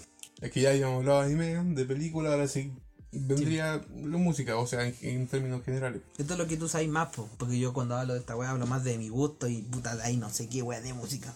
es 0.40 0.50
que 0.52 0.60
ya 0.60 0.70
habíamos 0.70 0.98
hablado 0.98 1.20
de 1.20 1.26
anime, 1.26 1.74
de 1.74 1.84
película, 1.84 2.30
ahora 2.30 2.48
sí 2.48 2.72
vendría 3.10 3.84
la 3.96 4.18
música, 4.18 4.56
o 4.56 4.66
sea, 4.66 4.86
en, 4.86 4.94
en 5.00 5.26
términos 5.26 5.64
generales. 5.64 6.02
Esto 6.16 6.34
es 6.34 6.38
lo 6.38 6.46
que 6.46 6.56
tú 6.56 6.68
sabes 6.68 6.88
más, 6.88 7.14
po, 7.14 7.28
porque 7.38 7.58
yo 7.58 7.72
cuando 7.72 7.96
hablo 7.96 8.14
de 8.14 8.20
esta 8.20 8.36
wea 8.36 8.50
hablo 8.50 8.66
más 8.66 8.84
de 8.84 8.98
mi 8.98 9.08
gusto 9.08 9.48
y 9.48 9.62
puta 9.62 9.96
de 9.96 10.02
ahí 10.02 10.16
no 10.16 10.30
sé 10.30 10.48
qué 10.48 10.62
wea 10.62 10.80
de 10.80 10.92
música. 10.92 11.34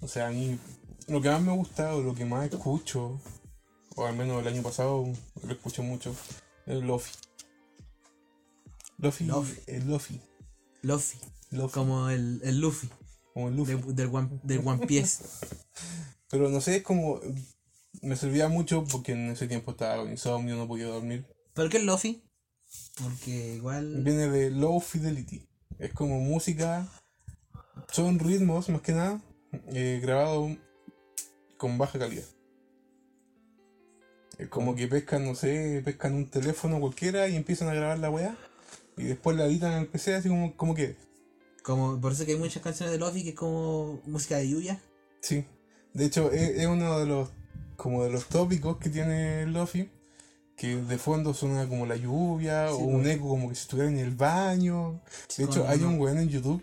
O 0.00 0.08
sea, 0.08 0.28
a 0.28 0.30
mí 0.30 0.58
lo 1.06 1.20
que 1.20 1.30
más 1.30 1.42
me 1.42 1.52
gusta 1.52 1.94
o 1.94 2.02
lo 2.02 2.14
que 2.14 2.24
más 2.24 2.50
escucho, 2.52 3.20
o 3.94 4.06
al 4.06 4.16
menos 4.16 4.40
el 4.40 4.48
año 4.48 4.62
pasado 4.62 5.04
lo 5.46 5.52
escuché 5.52 5.82
mucho, 5.82 6.14
es 6.66 6.82
Lofi. 6.82 7.12
Lofi, 8.98 9.24
Lofi. 9.24 9.60
el 9.66 9.88
Lofi, 9.88 10.20
Luffy. 10.82 11.18
Lofi, 11.50 11.72
Como 11.72 12.08
el, 12.10 12.40
el 12.44 12.60
Luffy 12.60 12.88
como 13.32 13.48
el 13.48 13.56
Luffy. 13.56 13.74
de- 13.74 13.92
del, 13.94 14.14
one, 14.14 14.28
del 14.42 14.60
One 14.66 14.86
Piece. 14.86 15.24
Pero 16.30 16.48
no 16.48 16.60
sé, 16.60 16.76
es 16.76 16.82
como, 16.82 17.20
me 18.02 18.16
servía 18.16 18.48
mucho 18.48 18.84
porque 18.84 19.12
en 19.12 19.30
ese 19.30 19.46
tiempo 19.48 19.72
estaba 19.72 19.96
con 20.02 20.10
insomnio, 20.10 20.56
no 20.56 20.66
podía 20.66 20.86
dormir. 20.86 21.26
¿Pero 21.54 21.68
qué 21.68 21.76
es 21.78 21.84
Luffy? 21.84 22.22
Porque 23.02 23.54
igual... 23.56 24.02
Viene 24.02 24.28
de 24.28 24.50
low 24.50 24.80
fidelity. 24.80 25.46
Es 25.78 25.92
como 25.92 26.20
música, 26.20 26.88
son 27.90 28.18
ritmos 28.18 28.68
más 28.68 28.80
que 28.82 28.92
nada, 28.92 29.20
eh, 29.72 29.98
grabado 30.02 30.56
con 31.58 31.76
baja 31.76 31.98
calidad. 31.98 32.24
Es 34.38 34.48
como 34.48 34.74
que 34.74 34.88
pescan, 34.88 35.24
no 35.24 35.34
sé, 35.34 35.82
pescan 35.84 36.14
un 36.14 36.30
teléfono 36.30 36.80
cualquiera 36.80 37.28
y 37.28 37.36
empiezan 37.36 37.68
a 37.68 37.74
grabar 37.74 37.98
la 37.98 38.10
weá. 38.10 38.36
Y 38.96 39.04
después 39.04 39.36
la 39.36 39.44
editan 39.46 39.72
en 39.72 39.78
el 39.80 39.86
PC 39.88 40.14
así 40.14 40.28
como, 40.28 40.56
como 40.56 40.74
que. 40.74 40.96
Como, 41.62 42.00
por 42.00 42.12
eso 42.12 42.24
que 42.26 42.32
hay 42.32 42.38
muchas 42.38 42.62
canciones 42.62 42.92
de 42.92 42.98
Luffy 42.98 43.22
que 43.22 43.30
es 43.30 43.34
como 43.36 44.00
música 44.06 44.36
de 44.36 44.48
lluvia. 44.48 44.80
Sí. 45.20 45.44
De 45.94 46.04
hecho, 46.06 46.32
es, 46.32 46.58
es 46.58 46.66
uno 46.66 46.98
de 46.98 47.06
los 47.06 47.28
como 47.76 48.04
de 48.04 48.10
los 48.10 48.26
tópicos 48.28 48.76
que 48.78 48.90
tiene 48.90 49.46
Lofi. 49.46 49.90
Que 50.56 50.76
de 50.76 50.98
fondo 50.98 51.34
suena 51.34 51.66
como 51.68 51.86
la 51.86 51.96
lluvia 51.96 52.68
Sí, 52.68 52.74
o 52.74 52.78
un 52.84 53.06
eco 53.06 53.28
como 53.28 53.48
que 53.48 53.54
si 53.54 53.62
estuviera 53.62 53.88
en 53.90 53.98
el 53.98 54.14
baño. 54.14 55.00
Sí, 55.28 55.42
De 55.42 55.48
hecho, 55.48 55.66
hay 55.66 55.78
uno- 55.78 55.88
un 55.90 55.98
weón 56.00 56.18
en 56.18 56.28
YouTube 56.28 56.62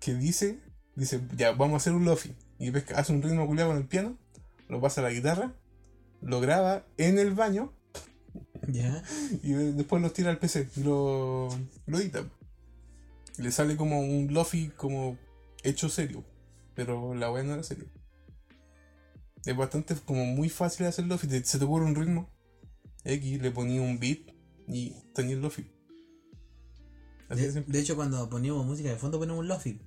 que 0.00 0.14
dice, 0.14 0.58
dice, 0.96 1.20
ya, 1.36 1.52
vamos 1.52 1.74
a 1.74 1.76
hacer 1.78 1.92
un 1.94 2.04
lofi. 2.04 2.34
Y 2.58 2.70
pesca- 2.70 2.96
hace 2.98 3.12
un 3.12 3.22
ritmo 3.22 3.46
culiado 3.46 3.70
con 3.70 3.78
el 3.78 3.86
piano, 3.86 4.18
lo 4.68 4.80
pasa 4.80 5.00
a 5.00 5.04
la 5.04 5.10
guitarra, 5.10 5.54
lo 6.20 6.40
graba 6.40 6.84
en 6.98 7.18
el 7.18 7.32
baño 7.34 7.72
Ya. 8.68 9.02
y 9.42 9.52
de- 9.52 9.72
después 9.72 10.02
lo 10.02 10.10
tira 10.10 10.30
al 10.30 10.38
PC 10.38 10.68
lo, 10.76 11.48
lo 11.86 11.98
edita. 11.98 12.24
Y 13.40 13.42
le 13.42 13.50
sale 13.52 13.74
como 13.74 14.00
un 14.00 14.34
lofi 14.34 14.68
como 14.76 15.16
hecho 15.62 15.88
serio, 15.88 16.24
pero 16.74 17.14
la 17.14 17.32
weá 17.32 17.42
no 17.42 17.54
era 17.54 17.62
serio. 17.62 17.86
Es 19.46 19.56
bastante 19.56 19.94
como 20.04 20.26
muy 20.26 20.50
fácil 20.50 20.84
hacer 20.84 21.06
lofi, 21.06 21.26
te- 21.26 21.42
se 21.42 21.58
te 21.58 21.64
ocurre 21.64 21.86
un 21.86 21.94
ritmo, 21.94 22.28
X, 23.04 23.40
le 23.40 23.50
ponía 23.50 23.80
un 23.80 23.98
beat 23.98 24.18
y 24.68 24.94
tenía 25.14 25.34
el 25.36 25.40
lofi. 25.40 25.70
Así 27.30 27.40
de 27.40 27.46
De, 27.46 27.52
simple. 27.54 27.72
de 27.72 27.80
hecho, 27.80 27.96
cuando 27.96 28.28
poníamos 28.28 28.66
música 28.66 28.90
de 28.90 28.96
fondo, 28.96 29.18
ponemos 29.18 29.40
un 29.40 29.48
Luffy. 29.48 29.80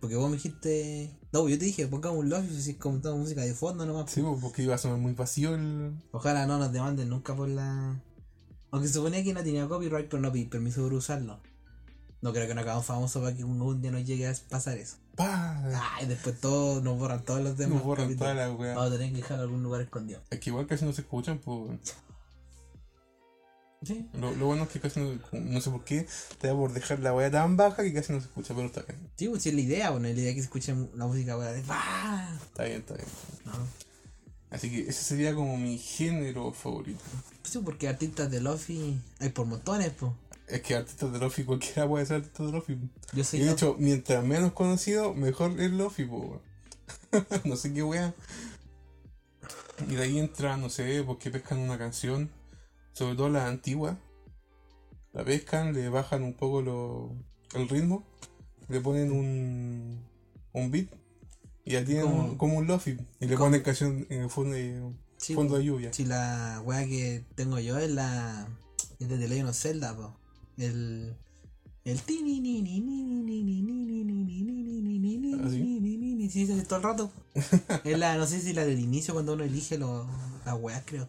Porque 0.00 0.16
vos 0.16 0.28
me 0.28 0.36
dijiste. 0.36 1.10
No, 1.32 1.48
yo 1.48 1.58
te 1.58 1.64
dije, 1.64 1.86
pongamos 1.86 2.18
un 2.18 2.28
Luffy 2.28 2.60
si 2.60 2.72
es 2.72 2.76
como 2.76 3.00
toda 3.00 3.14
música 3.16 3.40
de 3.40 3.54
fondo 3.54 3.86
nomás. 3.86 4.10
Sí, 4.10 4.22
porque 4.40 4.64
iba 4.64 4.74
a 4.74 4.78
sonar 4.78 4.98
muy 4.98 5.12
vacío 5.14 5.54
el. 5.54 5.92
Ojalá 6.12 6.46
no 6.46 6.58
nos 6.58 6.72
demanden 6.72 7.08
nunca 7.08 7.34
por 7.34 7.48
la. 7.48 8.02
Aunque 8.70 8.88
se 8.88 8.94
suponía 8.94 9.24
que 9.24 9.32
no 9.32 9.42
tenía 9.42 9.66
copyright, 9.66 10.08
pero 10.10 10.20
no 10.20 10.30
pedí 10.30 10.44
permiso 10.44 10.82
por 10.82 10.92
usarlo. 10.92 11.40
No 12.20 12.32
creo 12.32 12.48
que 12.48 12.54
nos 12.54 12.64
hagamos 12.64 12.84
famosos 12.84 13.22
para 13.22 13.36
que 13.36 13.44
un, 13.44 13.60
un 13.62 13.80
día 13.80 13.90
nos 13.92 14.04
llegue 14.04 14.26
a 14.26 14.34
pasar 14.48 14.76
eso. 14.76 14.96
¡Pah! 15.14 15.62
Ay, 15.96 16.06
después 16.06 16.40
todos 16.40 16.82
nos 16.82 16.98
borran 16.98 17.24
todos 17.24 17.40
los 17.42 17.56
demás. 17.56 17.76
Nos 17.76 17.84
borran 17.84 18.06
capítulos. 18.06 18.32
toda 18.32 18.46
la 18.46 18.52
weá. 18.52 18.74
Vamos 18.74 18.92
a 18.92 18.96
tener 18.96 19.10
que 19.10 19.16
dejar 19.18 19.40
algún 19.40 19.62
lugar 19.62 19.80
escondido. 19.82 20.20
Es 20.30 20.40
que 20.40 20.50
igual 20.50 20.66
casi 20.66 20.84
no 20.84 20.92
se 20.92 21.02
escuchan, 21.02 21.38
pues. 21.38 21.78
Sí. 23.82 24.08
Lo, 24.14 24.32
lo 24.32 24.46
bueno 24.46 24.64
es 24.64 24.70
que 24.70 24.80
casi 24.80 24.98
no, 24.98 25.20
no 25.32 25.60
sé 25.60 25.70
por 25.70 25.84
qué 25.84 26.08
te 26.40 26.48
da 26.48 26.54
por 26.54 26.72
dejar 26.72 26.98
la 26.98 27.14
weá 27.14 27.30
tan 27.30 27.56
baja 27.56 27.84
que 27.84 27.94
casi 27.94 28.12
no 28.12 28.20
se 28.20 28.26
escucha, 28.26 28.52
pero 28.54 28.66
está 28.66 28.82
bien. 28.82 28.98
Sí, 29.16 29.28
pues 29.28 29.44
si 29.44 29.50
es 29.50 29.54
la 29.54 29.60
idea, 29.60 29.90
bueno, 29.90 30.08
la 30.08 30.14
idea 30.14 30.30
es 30.30 30.34
que 30.34 30.40
se 30.40 30.46
escuche 30.46 30.74
la 30.96 31.06
música 31.06 31.38
weá, 31.38 31.52
de 31.52 31.62
¡Bah! 31.62 32.28
Está 32.42 32.64
bien, 32.64 32.80
está 32.80 32.94
bien. 32.94 33.06
No. 33.44 33.52
Así 34.50 34.70
que 34.70 34.88
ese 34.88 35.04
sería 35.04 35.34
como 35.34 35.56
mi 35.56 35.78
género 35.78 36.52
favorito. 36.52 37.00
Sí, 37.44 37.60
porque 37.64 37.86
artistas 37.88 38.30
de 38.30 38.40
Luffy 38.40 39.00
hay 39.20 39.28
por 39.28 39.46
montones, 39.46 39.92
pues. 39.98 40.12
Es 40.48 40.62
que 40.62 40.74
artistas 40.76 41.12
de 41.12 41.18
Lofi, 41.18 41.44
cualquiera 41.44 41.86
puede 41.86 42.06
ser 42.06 42.16
artista 42.16 42.44
de 42.44 42.52
Lofi. 42.52 42.78
Yo 43.12 43.20
Y 43.20 43.24
soy 43.24 43.40
de 43.40 43.46
Luffy. 43.46 43.54
hecho, 43.54 43.76
mientras 43.78 44.24
menos 44.24 44.52
conocido, 44.52 45.12
mejor 45.14 45.60
es 45.60 45.70
Lofi, 45.70 46.04
po. 46.04 46.40
No 47.44 47.56
sé 47.56 47.72
qué 47.72 47.82
weá. 47.82 48.14
Y 49.88 49.94
de 49.94 50.02
ahí 50.02 50.18
entra, 50.18 50.56
no 50.56 50.70
sé, 50.70 51.02
porque 51.06 51.30
pescan 51.30 51.58
una 51.58 51.78
canción, 51.78 52.30
sobre 52.92 53.14
todo 53.14 53.28
la 53.28 53.46
antigua. 53.46 53.98
La 55.12 55.24
pescan, 55.24 55.72
le 55.72 55.88
bajan 55.88 56.22
un 56.22 56.34
poco 56.34 56.62
lo, 56.62 57.12
el 57.54 57.68
ritmo, 57.68 58.04
le 58.68 58.80
ponen 58.80 59.10
un, 59.12 60.04
un 60.52 60.70
beat 60.70 60.88
y 61.64 61.72
ya 61.72 61.84
tienen 61.84 62.04
Como- 62.06 62.24
un- 62.24 62.38
como 62.38 62.58
un 62.58 62.66
lofi. 62.66 62.96
Y 63.20 63.26
le 63.26 63.36
ponen 63.36 63.62
canción 63.62 64.06
en 64.10 64.22
el 64.22 64.30
fondo, 64.30 64.54
de- 64.54 64.82
Sí, 65.16 65.34
fondo 65.34 65.56
de 65.56 65.64
lluvia. 65.64 65.92
Si 65.92 66.04
la 66.04 66.62
weá 66.64 66.84
que 66.86 67.24
tengo 67.34 67.58
yo 67.58 67.76
es 67.78 67.90
la. 67.90 68.46
Es 69.00 69.08
de 69.08 69.18
The 69.18 69.28
Legend 69.28 69.48
of 69.48 69.56
Zelda, 69.56 69.96
po. 69.96 70.16
El. 70.58 71.16
El 71.84 71.98
¿Así? 75.44 76.28
Sí, 76.30 76.42
hace 76.42 76.62
todo 76.64 76.76
el 76.76 76.82
rato. 76.82 77.10
es 77.84 77.98
la, 77.98 78.16
no 78.16 78.26
sé 78.26 78.40
si 78.40 78.52
la 78.52 78.66
del 78.66 78.78
inicio 78.78 79.14
cuando 79.14 79.32
uno 79.32 79.44
elige 79.44 79.78
lo, 79.78 80.06
la 80.44 80.82
creo. 80.84 81.08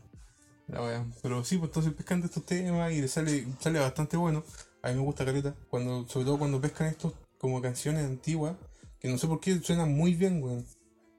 La 0.68 0.82
weá. 0.82 1.06
Pero 1.22 1.44
sí, 1.44 1.58
pues 1.58 1.70
entonces 1.70 1.94
pescan 1.94 2.22
de 2.22 2.28
estos 2.28 2.46
temas 2.46 2.94
y 2.94 3.02
le 3.02 3.08
sale, 3.08 3.46
sale 3.60 3.80
bastante 3.80 4.16
bueno. 4.16 4.44
A 4.82 4.90
mí 4.90 4.96
me 4.96 5.02
gusta 5.02 5.26
careta. 5.26 5.54
Cuando, 5.70 6.08
sobre 6.08 6.26
todo 6.26 6.40
cuando 6.40 6.62
pescan 6.62 6.88
estos 6.88 7.14
como 7.38 7.62
canciones 7.62 8.06
antiguas, 8.06 8.56
que 9.00 9.10
no 9.10 9.18
sé 9.18 9.28
por 9.28 9.40
qué 9.40 9.60
suenan 9.60 9.94
muy 9.94 10.14
bien, 10.14 10.42
weón. 10.42 10.66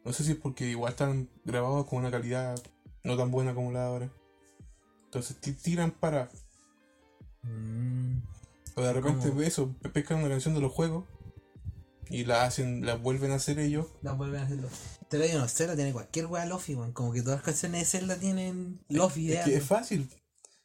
No 0.05 0.13
sé 0.15 0.25
si 0.25 0.33
es 0.33 0.39
porque 0.39 0.67
igual 0.71 0.93
están 0.93 1.29
grabados 1.45 1.87
con 1.87 1.99
una 1.99 2.11
calidad 2.11 2.59
no 3.05 3.17
tan 3.17 3.31
buena 3.31 3.55
como 3.55 3.73
la 3.73 3.81
de 3.81 3.87
ahora. 3.87 4.11
Entonces 5.05 5.37
tiran 5.63 5.91
para 5.91 6.31
o 8.77 8.83
de 8.83 8.93
repente 8.93 9.29
Como- 9.29 9.43
eso, 9.43 9.75
pe- 9.83 9.89
pescan 9.91 10.19
una 10.19 10.29
canción 10.29 10.55
de 10.55 10.61
los 10.61 10.73
juegos 10.73 11.05
y 12.09 12.25
la 12.25 12.45
hacen, 12.45 12.85
la 12.87 12.97
vuelven 12.97 13.31
a 13.33 13.37
hacer 13.37 13.59
ellos. 13.59 13.87
La 14.03 14.13
vuelven 14.13 14.41
a 14.41 14.45
hacerlo. 14.45 14.69
The 15.09 15.19
Legend 15.19 15.43
of 15.43 15.53
Zelda 15.53 15.75
tiene 15.77 15.93
cualquier 15.93 16.27
wea 16.27 16.47
Lofi, 16.47 16.75
weón. 16.75 16.93
Como 16.93 17.13
que 17.13 17.23
todas 17.23 17.39
las 17.39 17.45
canciones 17.45 17.81
de 17.81 17.99
Zelda 17.99 18.17
tienen 18.17 18.81
Lofi, 18.89 19.33
Es 19.33 19.45
que 19.45 19.57
es 19.57 19.65
fácil. 19.65 20.09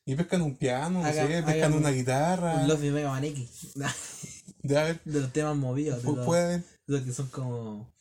Y 0.05 0.15
pescan 0.15 0.41
un 0.43 0.55
piano, 0.55 1.01
no 1.01 1.11
sé, 1.11 1.43
pescan 1.43 1.73
una 1.73 1.89
un- 1.89 1.95
guitarra. 1.95 2.55
Un 2.61 2.67
Lofi 2.67 2.89
Mega 2.91 3.09
Man 3.09 3.23
X. 3.23 3.73
De 4.61 4.77
a 4.79 4.83
ver, 4.83 5.01
de 5.05 5.21
los 5.21 5.31
temas 5.31 5.55
movidos. 5.55 6.01
De 6.03 6.11
los-. 6.11 6.61
Los 6.87 7.01
que 7.01 7.11
son 7.11 7.27
como. 7.27 7.91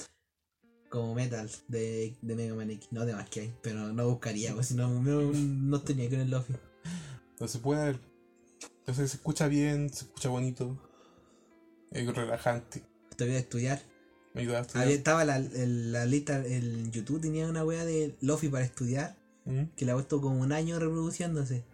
Como 0.90 1.14
metal 1.14 1.50
de, 1.68 2.16
de 2.22 2.34
Mega 2.36 2.54
Man 2.54 2.70
X. 2.70 2.88
No 2.92 3.04
de 3.04 3.14
más 3.14 3.28
que 3.28 3.40
hay. 3.40 3.54
Pero 3.62 3.92
no 3.92 4.08
buscaría, 4.08 4.54
pues 4.54 4.68
si 4.68 4.74
no, 4.74 4.88
no, 5.02 5.20
no 5.32 5.80
tenía 5.82 6.08
con 6.08 6.20
el 6.20 6.30
Lofi. 6.30 6.54
Entonces 7.32 7.60
puede 7.60 7.80
haber. 7.82 7.98
Entonces 8.86 9.10
se 9.10 9.16
escucha 9.16 9.48
bien, 9.48 9.88
se 9.92 10.04
escucha 10.04 10.28
bonito. 10.28 10.78
Es 11.90 12.06
relajante. 12.14 12.82
Te 13.16 13.24
voy 13.24 13.34
a 13.34 13.38
estudiar. 13.38 13.80
Me 14.34 14.42
ayuda 14.42 14.58
a 14.58 14.60
estudiar. 14.62 14.84
Había, 14.84 14.96
estaba 14.96 15.24
la, 15.24 15.36
el- 15.36 15.92
la 15.92 16.04
lista. 16.06 16.44
El 16.44 16.90
YouTube 16.90 17.20
tenía 17.20 17.46
una 17.48 17.64
wea 17.64 17.84
de 17.84 18.14
Lofi 18.20 18.48
para 18.48 18.64
estudiar. 18.64 19.16
¿Mm? 19.46 19.64
Que 19.76 19.84
la 19.84 19.92
ha 19.92 19.94
puesto 19.96 20.20
como 20.20 20.40
un 20.40 20.52
año 20.52 20.78
reproduciéndose. 20.78 21.64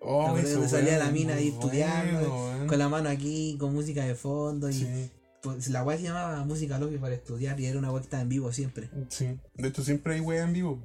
Oh, 0.00 0.36
eso, 0.38 0.52
donde 0.54 0.68
salía 0.68 0.98
la 0.98 1.10
mina 1.10 1.34
ahí 1.34 1.48
estudiando, 1.48 2.30
bueno. 2.30 2.66
Con 2.66 2.78
la 2.78 2.88
mano 2.88 3.08
aquí, 3.08 3.56
con 3.58 3.72
música 3.74 4.04
de 4.04 4.14
fondo. 4.14 4.68
Y 4.70 4.74
Sí, 4.74 5.10
pues, 5.42 5.68
la 5.68 5.82
wea 5.84 5.96
se 5.96 6.04
llamaba 6.04 6.44
Música 6.44 6.78
Lofi 6.78 6.98
para 6.98 7.14
estudiar. 7.14 7.58
Y 7.60 7.66
era 7.66 7.78
una 7.78 7.90
wea 7.90 8.00
que 8.00 8.04
estaba 8.06 8.22
en 8.22 8.28
vivo 8.28 8.52
siempre. 8.52 8.88
sí. 9.08 9.38
De 9.54 9.68
hecho, 9.68 9.82
siempre 9.82 10.14
hay 10.14 10.20
weas 10.20 10.46
en 10.46 10.52
vivo. 10.52 10.78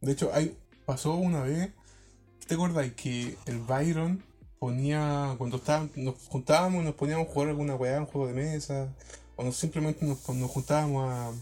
De 0.00 0.12
hecho, 0.12 0.30
hay, 0.32 0.56
pasó 0.84 1.14
una 1.16 1.42
vez. 1.42 1.70
¿Te 2.46 2.54
acordáis 2.54 2.92
que 2.92 3.36
el 3.46 3.58
Byron 3.58 4.22
ponía. 4.58 5.34
Cuando 5.38 5.56
estábamos, 5.56 5.96
nos 5.96 6.14
juntábamos 6.28 6.82
y 6.82 6.86
nos 6.86 6.94
poníamos 6.94 7.28
a 7.28 7.32
jugar 7.32 7.48
alguna 7.48 7.76
wea, 7.76 8.00
un 8.00 8.06
juego 8.06 8.28
de 8.28 8.34
mesa. 8.34 8.94
O 9.36 9.44
no, 9.44 9.52
simplemente 9.52 10.04
nos, 10.04 10.28
nos 10.28 10.50
juntábamos 10.50 11.34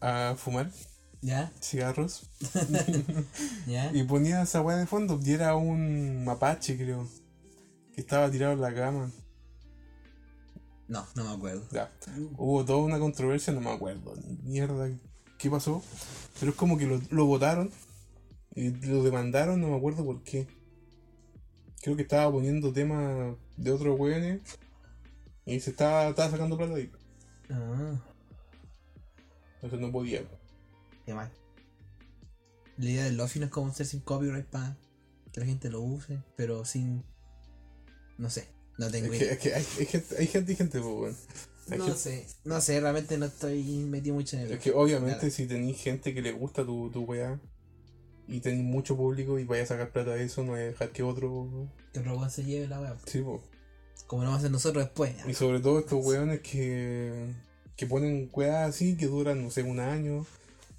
a. 0.00 0.30
a 0.30 0.36
fumar 0.36 0.70
¿Ya? 1.20 1.52
cigarros. 1.60 2.30
¿Ya? 3.66 3.90
Y 3.92 4.04
ponía 4.04 4.42
esa 4.42 4.60
weá 4.60 4.76
de 4.76 4.86
fondo 4.86 5.20
y 5.24 5.32
era 5.32 5.56
un 5.56 6.24
mapache, 6.24 6.76
creo. 6.76 7.08
Que 7.94 8.00
estaba 8.00 8.30
tirado 8.30 8.52
en 8.52 8.60
la 8.60 8.74
cama. 8.74 9.10
No, 10.86 11.06
no 11.14 11.24
me 11.24 11.30
acuerdo. 11.34 11.66
Ya. 11.72 11.92
Hubo 12.36 12.64
toda 12.64 12.78
una 12.78 12.98
controversia, 12.98 13.52
no 13.52 13.60
me 13.60 13.70
acuerdo. 13.70 14.14
Mierda, 14.44 14.88
¿qué 15.38 15.50
pasó? 15.50 15.82
Pero 16.38 16.52
es 16.52 16.56
como 16.56 16.78
que 16.78 16.86
lo, 16.86 17.00
lo 17.10 17.26
votaron 17.26 17.70
y 18.54 18.70
lo 18.70 19.02
demandaron, 19.02 19.60
no 19.60 19.68
me 19.68 19.76
acuerdo 19.76 20.04
por 20.04 20.22
qué. 20.22 20.46
Creo 21.88 21.96
que 21.96 22.02
estaba 22.02 22.30
poniendo 22.30 22.70
temas 22.70 23.34
de 23.56 23.72
otros 23.72 23.98
weones 23.98 24.42
y 25.46 25.58
se 25.58 25.70
estaba, 25.70 26.08
estaba 26.10 26.30
sacando 26.30 26.58
plata 26.58 26.74
ahí. 26.74 26.92
Ah. 27.48 27.98
Entonces 29.54 29.80
no 29.80 29.90
podía. 29.90 30.20
Qué 31.06 31.14
mal. 31.14 31.30
La 32.76 32.90
idea 32.90 33.04
del 33.04 33.16
Lofi 33.16 33.38
no 33.38 33.46
es 33.46 33.50
como 33.50 33.72
ser 33.72 33.86
sin 33.86 34.00
copyright 34.00 34.44
para 34.44 34.76
que 35.32 35.40
la 35.40 35.46
gente 35.46 35.70
lo 35.70 35.80
use, 35.80 36.22
pero 36.36 36.66
sin. 36.66 37.02
No 38.18 38.28
sé, 38.28 38.48
no 38.76 38.90
tengo 38.90 39.10
Es 39.10 39.18
que, 39.18 39.24
idea. 39.24 39.32
es 39.32 39.38
que 39.38 39.54
hay, 39.54 39.64
hay 39.78 39.86
gente, 39.86 40.16
hay 40.18 40.26
gente, 40.26 40.52
y 40.52 40.56
gente, 40.56 40.80
pues, 40.82 41.16
No 41.70 41.84
gente- 41.86 41.98
sé, 41.98 42.26
no 42.44 42.60
sé, 42.60 42.80
realmente 42.82 43.16
no 43.16 43.24
estoy 43.24 43.62
metido 43.86 44.14
mucho 44.14 44.36
en 44.36 44.42
el. 44.42 44.52
Es 44.52 44.60
que 44.60 44.72
obviamente 44.72 45.30
si 45.30 45.46
tenéis 45.46 45.78
gente 45.80 46.12
que 46.12 46.20
le 46.20 46.32
gusta 46.32 46.66
tu, 46.66 46.90
tu 46.90 47.04
weá 47.04 47.40
y 48.28 48.40
tenéis 48.40 48.62
mucho 48.64 48.96
público 48.96 49.38
y 49.38 49.44
vais 49.44 49.62
a 49.64 49.66
sacar 49.66 49.90
plata 49.90 50.12
de 50.14 50.24
eso, 50.24 50.44
no 50.44 50.54
a 50.54 50.58
dejar 50.58 50.90
que 50.90 51.02
otro... 51.02 51.68
Que 51.92 52.00
otro 52.00 52.16
weón 52.16 52.30
se 52.30 52.44
lleve 52.44 52.68
la 52.68 52.80
wea. 52.80 52.96
Sí, 53.06 53.20
po. 53.22 53.42
Como 54.06 54.22
lo 54.22 54.28
vamos 54.28 54.36
a 54.36 54.40
hacer 54.40 54.50
nosotros 54.50 54.84
después. 54.84 55.14
Y 55.26 55.34
sobre 55.34 55.60
todo 55.60 55.78
estos 55.78 56.04
weones 56.04 56.40
que, 56.40 57.34
que 57.76 57.86
ponen 57.86 58.30
weas 58.32 58.68
así, 58.68 58.96
que 58.96 59.06
duran, 59.06 59.42
no 59.42 59.50
sé, 59.50 59.62
un 59.62 59.80
año 59.80 60.24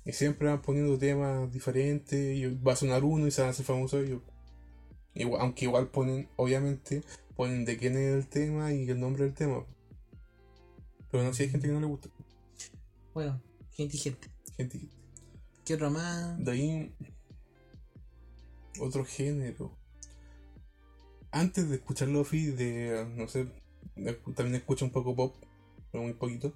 y 0.05 0.13
siempre 0.13 0.47
van 0.47 0.61
poniendo 0.61 0.97
temas 0.97 1.51
diferentes 1.51 2.37
y 2.37 2.45
va 2.55 2.73
a 2.73 2.75
sonar 2.75 3.03
uno 3.03 3.27
y 3.27 3.31
se 3.31 3.41
van 3.41 3.49
a 3.49 3.51
hacer 3.51 3.65
famosos 3.65 4.03
ellos. 4.05 4.21
Igual- 5.13 5.41
aunque 5.41 5.65
igual 5.65 5.87
ponen, 5.89 6.29
obviamente, 6.37 7.03
ponen 7.35 7.65
de 7.65 7.77
quién 7.77 7.97
es 7.97 8.13
el 8.15 8.27
tema 8.27 8.71
y 8.73 8.89
el 8.89 8.99
nombre 8.99 9.23
del 9.25 9.33
tema. 9.33 9.65
Pero 11.11 11.23
no 11.23 11.33
sé, 11.33 11.43
hay 11.43 11.49
gente 11.49 11.67
que 11.67 11.73
no 11.73 11.79
le 11.81 11.87
gusta. 11.87 12.09
Bueno, 13.13 13.41
gente 13.71 13.97
y 13.97 13.99
gente. 13.99 14.27
Gente 14.55 14.79
que- 14.79 14.89
¿Qué 15.65 15.73
otro 15.75 15.91
más? 15.91 16.43
De 16.43 16.51
ahí, 16.51 16.95
otro 18.79 19.05
género. 19.05 19.77
Antes 21.31 21.69
de 21.69 21.75
escuchar 21.75 22.07
Lofi, 22.07 22.47
de, 22.47 23.05
no 23.15 23.27
sé, 23.27 23.47
de- 23.95 24.13
también 24.35 24.55
escucho 24.55 24.85
un 24.85 24.91
poco 24.91 25.15
pop, 25.15 25.35
pero 25.91 26.03
muy 26.03 26.13
poquito. 26.13 26.53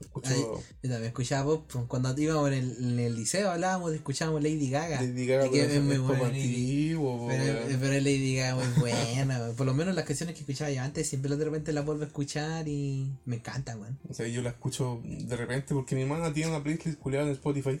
Escucho 0.00 0.28
Ay, 0.30 0.40
Yo 0.82 0.90
también 0.90 1.04
escuchaba 1.04 1.44
pop. 1.44 1.70
pues, 1.72 1.84
Cuando 1.86 2.14
íbamos 2.20 2.48
en 2.48 2.54
el, 2.54 2.76
en 2.92 2.98
el 2.98 3.14
liceo 3.14 3.50
hablábamos, 3.50 3.94
escuchábamos 3.94 4.42
Lady 4.42 4.68
Gaga. 4.68 5.00
Lady 5.00 5.26
Gaga, 5.26 5.48
que 5.48 5.64
es 5.76 5.82
muy 5.82 5.96
buena, 5.98 6.26
antiguo. 6.26 7.28
Pero, 7.28 7.92
Lady 8.00 8.36
Gaga 8.36 8.56
muy 8.56 8.80
buena. 8.80 9.52
Por 9.56 9.64
lo 9.64 9.72
menos 9.72 9.94
las 9.94 10.04
canciones 10.04 10.34
que 10.34 10.40
escuchaba 10.40 10.70
yo 10.70 10.82
antes, 10.82 11.08
siempre 11.08 11.34
de 11.34 11.44
repente 11.44 11.72
las 11.72 11.86
vuelvo 11.86 12.02
a 12.02 12.06
escuchar 12.06 12.68
y 12.68 13.10
me 13.24 13.36
encanta, 13.36 13.74
weón. 13.76 13.98
O 14.08 14.12
sea, 14.12 14.26
yo 14.28 14.42
la 14.42 14.50
escucho 14.50 15.00
de 15.02 15.34
repente 15.36 15.72
porque 15.72 15.94
mi 15.94 16.02
hermana 16.02 16.30
tiene 16.32 16.50
una 16.50 16.62
playlist 16.62 16.98
culiada 16.98 17.24
en 17.26 17.32
Spotify 17.32 17.80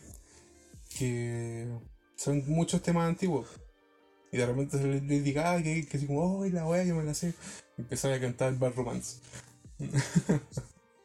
que 0.96 1.66
son 2.16 2.44
muchos 2.46 2.82
temas 2.82 3.08
antiguos. 3.08 3.46
Y 4.36 4.38
de 4.38 4.44
repente 4.44 4.76
sale 4.76 5.00
Lady 5.00 5.32
Gaga 5.32 5.62
que, 5.62 5.86
que 5.86 5.96
así 5.96 6.06
como, 6.06 6.40
oh, 6.40 6.44
la 6.44 6.66
wea, 6.66 6.84
yo 6.84 6.94
me 6.94 7.04
la 7.04 7.14
sé. 7.14 7.32
Y 7.78 7.80
empezar 7.80 8.12
a 8.12 8.20
cantar 8.20 8.54
Bad 8.58 8.74
Romance. 8.74 9.16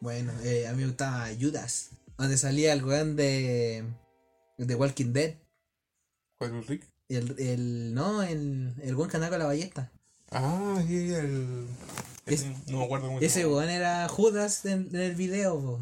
Bueno, 0.01 0.33
eh, 0.43 0.67
a 0.67 0.73
mí 0.73 0.81
me 0.81 0.87
gustaba 0.87 1.29
Judas, 1.39 1.91
donde 2.17 2.37
salía 2.37 2.73
el 2.73 2.83
weón 2.83 3.15
de, 3.15 3.85
de 4.57 4.75
Walking 4.75 5.13
Dead. 5.13 5.35
¿Cuál 6.39 6.51
es 6.51 6.57
el 6.57 6.67
Rick? 6.67 6.87
El, 7.07 7.39
el, 7.39 7.93
no, 7.93 8.21
el, 8.21 8.73
el 8.81 8.97
que 8.97 9.15
andaba 9.15 9.29
con 9.29 9.39
la 9.39 9.45
ballesta. 9.45 9.93
Ah, 10.29 10.83
sí, 10.85 11.13
el. 11.13 11.67
Es- 12.25 12.45
no 12.67 12.79
me 12.79 12.83
acuerdo 12.83 13.07
cómo 13.07 13.19
se 13.19 13.25
Ese 13.27 13.45
weón 13.47 13.69
era 13.69 14.09
Judas 14.09 14.65
en, 14.65 14.89
en 14.93 15.01
el 15.01 15.15
video, 15.15 15.57
po. 15.57 15.79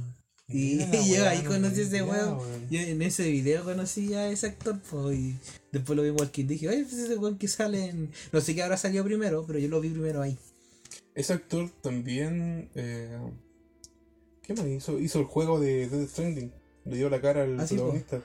Y 0.52 0.80
yo 1.14 1.28
ahí 1.28 1.44
no 1.44 1.50
conocí 1.52 1.82
a 1.82 1.84
ese 1.84 2.02
weón. 2.04 2.40
Yo 2.70 2.80
en 2.80 3.02
ese 3.02 3.30
video 3.30 3.64
conocí 3.64 4.14
a 4.16 4.30
ese 4.30 4.48
actor, 4.48 4.80
y 5.14 5.36
después 5.72 5.96
lo 5.96 6.04
vi 6.04 6.10
en 6.10 6.20
Walking 6.20 6.46
dije, 6.48 6.68
oye, 6.70 6.84
pues 6.84 6.94
ese 6.94 7.18
weón 7.18 7.38
que 7.38 7.48
sale 7.48 7.86
en... 7.90 8.10
No 8.32 8.42
sé 8.42 8.56
qué 8.56 8.64
habrá 8.64 8.78
salido 8.78 9.04
primero, 9.04 9.46
pero 9.46 9.60
yo 9.60 9.68
lo 9.68 9.80
vi 9.80 9.90
primero 9.90 10.22
ahí. 10.22 10.38
Ese 11.16 11.34
actor 11.34 11.70
también. 11.82 12.70
Eh, 12.76 13.18
¿Qué 14.42 14.54
más 14.54 14.66
hizo? 14.66 15.00
Hizo 15.00 15.20
el 15.20 15.26
juego 15.26 15.60
de 15.60 15.88
Death 15.88 16.10
Stranding. 16.10 16.52
Le 16.86 16.96
dio 16.98 17.10
la 17.10 17.22
cara 17.22 17.44
al 17.44 17.60
Ah, 17.60 17.68
sí, 17.68 17.76
protagonista. 17.76 18.22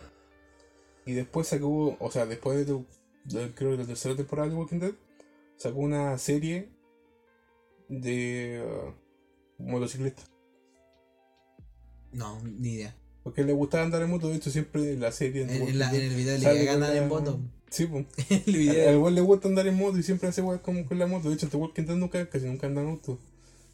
Y 1.05 1.13
después 1.13 1.49
sacó. 1.49 1.97
O 1.99 2.11
sea, 2.11 2.25
después 2.25 2.57
de, 2.59 2.65
tu- 2.65 2.87
de- 3.25 3.53
creo 3.55 3.73
que 3.73 3.79
la 3.79 3.85
tercera 3.87 4.15
temporada 4.17 4.49
de 4.49 4.55
Walking 4.55 4.79
Dead, 4.79 4.93
sacó 5.57 5.81
una 5.81 6.17
serie 6.19 6.69
de 7.89 8.63
uh, 9.59 9.63
motociclistas. 9.63 10.31
No, 12.15 12.41
ni 12.43 12.73
idea. 12.73 12.97
Porque 13.23 13.43
le 13.43 13.53
gustaba 13.53 13.85
andar 13.85 14.03
en 14.03 14.11
moto, 14.11 14.29
de 14.29 14.37
hecho, 14.37 14.51
siempre 14.51 14.93
en 14.93 15.01
la 15.01 15.11
serie. 15.11 15.43
En, 15.43 15.79
la- 15.79 15.91
el 15.95 16.15
video 16.15 16.39
le 16.39 16.71
andar 16.71 16.95
en 16.97 17.09
moto. 17.09 17.41
Sí, 17.71 17.87
pues. 17.87 18.07
el 18.31 18.43
Al 18.47 18.53
video. 18.61 18.89
al 18.89 18.95
igual 18.97 19.15
le 19.15 19.21
gusta 19.21 19.49
andar 19.49 19.67
en 19.67 19.75
moto 19.77 19.99
y 19.99 20.03
siempre 20.03 20.29
hace 20.29 20.43
weas 20.43 20.61
como 20.61 20.85
con 20.87 20.99
la 20.99 21.07
moto. 21.07 21.29
De 21.29 21.35
hecho, 21.35 21.49
The 21.49 21.57
Walking 21.57 21.85
Dead 21.85 21.97
nunca, 21.97 22.29
casi 22.29 22.47
nunca 22.47 22.67
anda 22.67 22.83
en 22.83 22.89
auto. 22.89 23.19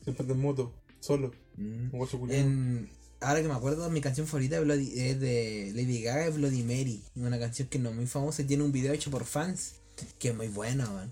Siempre 0.04 0.22
anda 0.22 0.34
en 0.34 0.40
moto, 0.40 0.72
solo. 1.00 1.32
Mm. 1.56 2.30
En, 2.30 2.88
ahora 3.20 3.42
que 3.42 3.48
me 3.48 3.54
acuerdo, 3.54 3.90
mi 3.90 4.00
canción 4.00 4.26
favorita 4.26 4.58
es, 4.60 5.20
de 5.20 5.72
Lady 5.74 6.00
Gaga, 6.00 6.28
es 6.28 6.36
Bloody 6.36 6.62
Mary. 6.62 7.02
Una 7.16 7.38
canción 7.38 7.68
que 7.68 7.78
no 7.78 7.90
es 7.90 7.96
muy 7.96 8.06
famosa 8.06 8.42
y 8.42 8.46
tiene 8.46 8.62
un 8.62 8.72
video 8.72 8.92
hecho 8.92 9.10
por 9.10 9.24
fans, 9.24 9.74
que 10.18 10.28
es 10.28 10.34
muy 10.36 10.48
buena, 10.48 10.88
weón. 10.88 11.10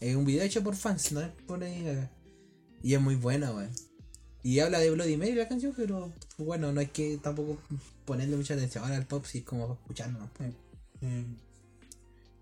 Es 0.00 0.16
un 0.16 0.24
video 0.24 0.42
hecho 0.44 0.62
por 0.62 0.74
fans, 0.74 1.12
no 1.12 1.20
es 1.20 1.28
por 1.46 1.58
Lady 1.58 1.82
Gaga. 1.84 2.10
Y 2.82 2.94
es 2.94 3.00
muy 3.00 3.16
buena, 3.16 3.52
weón. 3.52 3.70
Y 4.42 4.58
habla 4.60 4.78
de 4.80 4.90
Bloody 4.90 5.16
Mary 5.16 5.34
la 5.34 5.46
canción, 5.48 5.72
pero 5.76 6.12
bueno, 6.38 6.72
no 6.72 6.80
hay 6.80 6.88
que 6.88 7.18
tampoco 7.22 7.58
ponerle 8.04 8.36
mucha 8.36 8.54
atención 8.54 8.82
ahora 8.82 8.96
al 8.96 9.06
pop 9.06 9.24
si 9.24 9.38
es 9.38 9.44
como 9.44 9.74
escuchando. 9.74 10.28
Mm. 11.00 11.34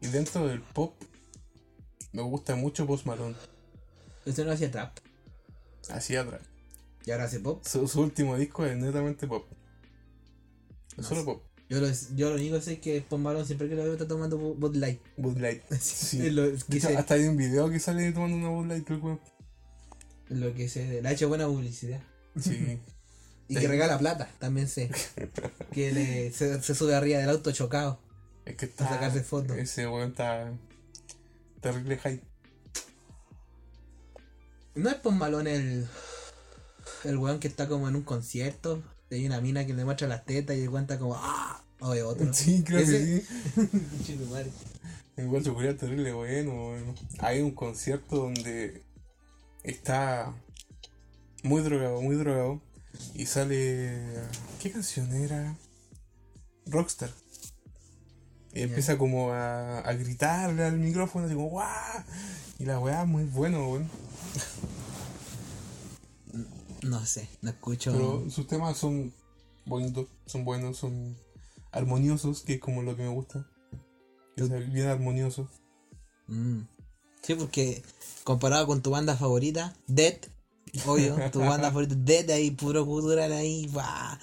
Y 0.00 0.06
dentro 0.06 0.46
del 0.48 0.60
pop, 0.62 0.94
me 2.12 2.22
gusta 2.22 2.56
mucho 2.56 2.86
Post 2.86 3.04
Malone. 3.06 3.36
Este 4.24 4.44
no 4.44 4.52
hacía 4.52 4.70
trap. 4.70 4.96
Así 5.90 6.16
atrás. 6.16 6.40
Y 7.04 7.10
ahora 7.10 7.24
hace 7.24 7.40
pop. 7.40 7.62
Su, 7.66 7.86
su 7.86 8.00
último 8.00 8.36
disco 8.36 8.64
es 8.64 8.76
netamente 8.78 9.26
pop. 9.26 9.46
No 10.96 11.02
solo 11.02 11.20
sé. 11.20 11.26
pop. 11.26 11.42
Yo 11.68 11.80
lo, 11.80 11.88
yo 12.16 12.30
lo 12.30 12.34
único 12.36 12.56
que 12.56 12.62
sé 12.62 12.72
es 12.74 12.78
que 12.80 13.00
Post 13.02 13.22
Malone 13.22 13.44
siempre 13.44 13.68
que 13.68 13.76
lo 13.76 13.84
veo 13.84 13.92
está 13.92 14.08
tomando 14.08 14.38
Bu- 14.38 14.56
Bud 14.56 14.74
Light. 14.76 15.00
Bud 15.18 15.36
Light. 15.38 15.62
Sí. 15.80 16.30
Lo, 16.30 16.46
hecho, 16.46 16.88
hasta 16.96 17.14
hay 17.14 17.24
un 17.24 17.36
video 17.36 17.70
que 17.70 17.78
sale 17.78 18.10
tomando 18.12 18.36
una 18.38 18.48
Bud 18.48 18.66
Light, 18.66 18.84
creo. 18.86 19.20
Lo 20.30 20.54
que 20.54 20.68
sé. 20.68 21.02
Le 21.02 21.08
ha 21.08 21.12
hecho 21.12 21.28
buena 21.28 21.46
publicidad. 21.46 22.00
Sí. 22.40 22.78
Y 23.48 23.54
Sí. 23.54 23.60
que 23.62 23.66
regala 23.66 23.98
plata, 23.98 24.30
también 24.38 24.68
sé. 24.68 24.88
que 25.72 25.90
le, 25.90 26.30
se, 26.32 26.62
se 26.62 26.72
sube 26.72 26.94
arriba 26.94 27.18
del 27.18 27.30
auto 27.30 27.50
chocado. 27.50 27.98
Es 28.44 28.54
que 28.54 28.66
está. 28.66 28.86
A 28.86 28.90
sacarse 28.90 29.24
fotos. 29.24 29.56
Ese 29.58 29.88
weón 29.88 30.10
está. 30.10 30.52
Terrible 31.60 31.98
high. 31.98 32.20
¿No 34.76 34.88
es 34.88 34.94
Post 34.96 35.16
Malone 35.16 35.54
el, 35.56 35.88
el 37.04 37.16
weón 37.18 37.40
que 37.40 37.48
está 37.48 37.66
como 37.68 37.88
en 37.88 37.96
un 37.96 38.02
concierto? 38.02 38.82
Hay 39.10 39.26
una 39.26 39.40
mina 39.40 39.66
que 39.66 39.74
le 39.74 39.84
muestra 39.84 40.06
las 40.06 40.24
tetas 40.24 40.56
y 40.56 40.60
el 40.62 40.68
weón 40.68 40.82
está 40.84 40.98
como 41.00 41.16
¡Ah! 41.18 41.64
O 41.80 41.92
es 41.94 42.02
otro. 42.04 42.30
Sí, 42.32 42.62
creo 42.64 42.78
Ese- 42.78 43.24
que 43.56 43.64
sí. 44.06 44.16
Igual 45.16 45.42
se 45.44 45.50
ocurrió 45.50 45.76
terrible 45.76 46.12
bueno. 46.12 46.94
Hay 47.18 47.40
un 47.40 47.50
concierto 47.50 48.14
donde 48.16 48.84
está 49.62 50.34
muy 51.42 51.62
drogado, 51.62 52.00
muy 52.00 52.16
drogado. 52.16 52.60
Y 53.14 53.26
sale. 53.26 54.12
¿Qué 54.60 54.70
canción 54.70 55.12
era? 55.12 55.56
Rockstar. 56.66 57.10
Y 58.52 58.62
empieza 58.62 58.98
como 58.98 59.32
a, 59.32 59.78
a 59.78 59.92
gritarle 59.92 60.64
al 60.64 60.78
micrófono, 60.78 61.26
así 61.26 61.34
como 61.34 61.48
¡guau! 61.48 62.04
Y 62.58 62.64
la 62.64 62.80
weá 62.80 63.04
muy 63.04 63.24
bueno, 63.24 63.68
weón. 63.68 63.88
No 66.82 67.04
sé, 67.06 67.28
no 67.42 67.50
escucho. 67.50 67.92
Pero 67.92 68.28
sus 68.30 68.46
temas 68.46 68.76
son 68.76 69.12
bonitos, 69.66 70.08
son 70.26 70.44
buenos, 70.44 70.78
son 70.78 71.16
armoniosos, 71.72 72.42
que 72.42 72.54
es 72.54 72.60
como 72.60 72.82
lo 72.82 72.96
que 72.96 73.02
me 73.02 73.08
gusta. 73.08 73.46
Que 74.36 74.46
sea 74.46 74.58
bien 74.58 74.88
armonioso. 74.88 75.48
Mm. 76.26 76.62
Sí, 77.22 77.34
porque 77.34 77.82
comparado 78.24 78.66
con 78.66 78.82
tu 78.82 78.90
banda 78.90 79.16
favorita, 79.16 79.74
Dead, 79.86 80.16
obvio, 80.86 81.16
tu 81.30 81.40
banda 81.40 81.68
favorita, 81.72 81.94
Dead, 81.96 82.30
ahí 82.30 82.50
puro 82.50 82.86
cultural 82.86 83.32
ahí, 83.32 83.66
va. 83.68 84.18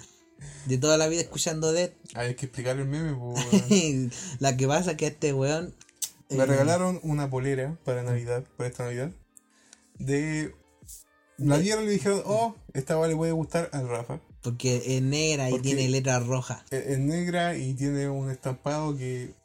De 0.65 0.77
toda 0.77 0.97
la 0.97 1.07
vida 1.07 1.21
escuchando 1.21 1.71
Dead. 1.71 1.91
Hay 2.13 2.36
que 2.36 2.45
explicar 2.45 2.77
el 2.77 2.86
meme, 2.86 3.13
pues, 3.13 3.45
weón. 3.69 4.12
la 4.39 4.55
que 4.57 4.67
pasa 4.67 4.91
es 4.91 4.97
que 4.97 5.07
este 5.07 5.33
weón. 5.33 5.73
Me 6.29 6.43
eh, 6.43 6.45
regalaron 6.45 6.99
una 7.03 7.29
polera 7.29 7.77
para 7.83 8.03
Navidad, 8.03 8.43
para 8.57 8.69
esta 8.69 8.83
Navidad. 8.83 9.12
De. 9.97 10.53
La 11.38 11.57
vieron 11.57 11.83
y 11.83 11.88
le 11.88 11.93
dijeron, 11.93 12.23
oh, 12.25 12.55
esta 12.73 13.05
le 13.07 13.15
puede 13.15 13.31
gustar 13.31 13.69
al 13.71 13.88
Rafa. 13.88 14.19
Porque 14.41 14.97
es 14.97 15.01
negra 15.03 15.51
y 15.51 15.60
tiene 15.60 15.88
letras 15.88 16.25
rojas. 16.25 16.63
Es, 16.71 16.88
es 16.88 16.99
negra 16.99 17.55
y 17.55 17.75
tiene 17.75 18.10
un 18.10 18.31
estampado 18.31 18.97
que 18.97 19.36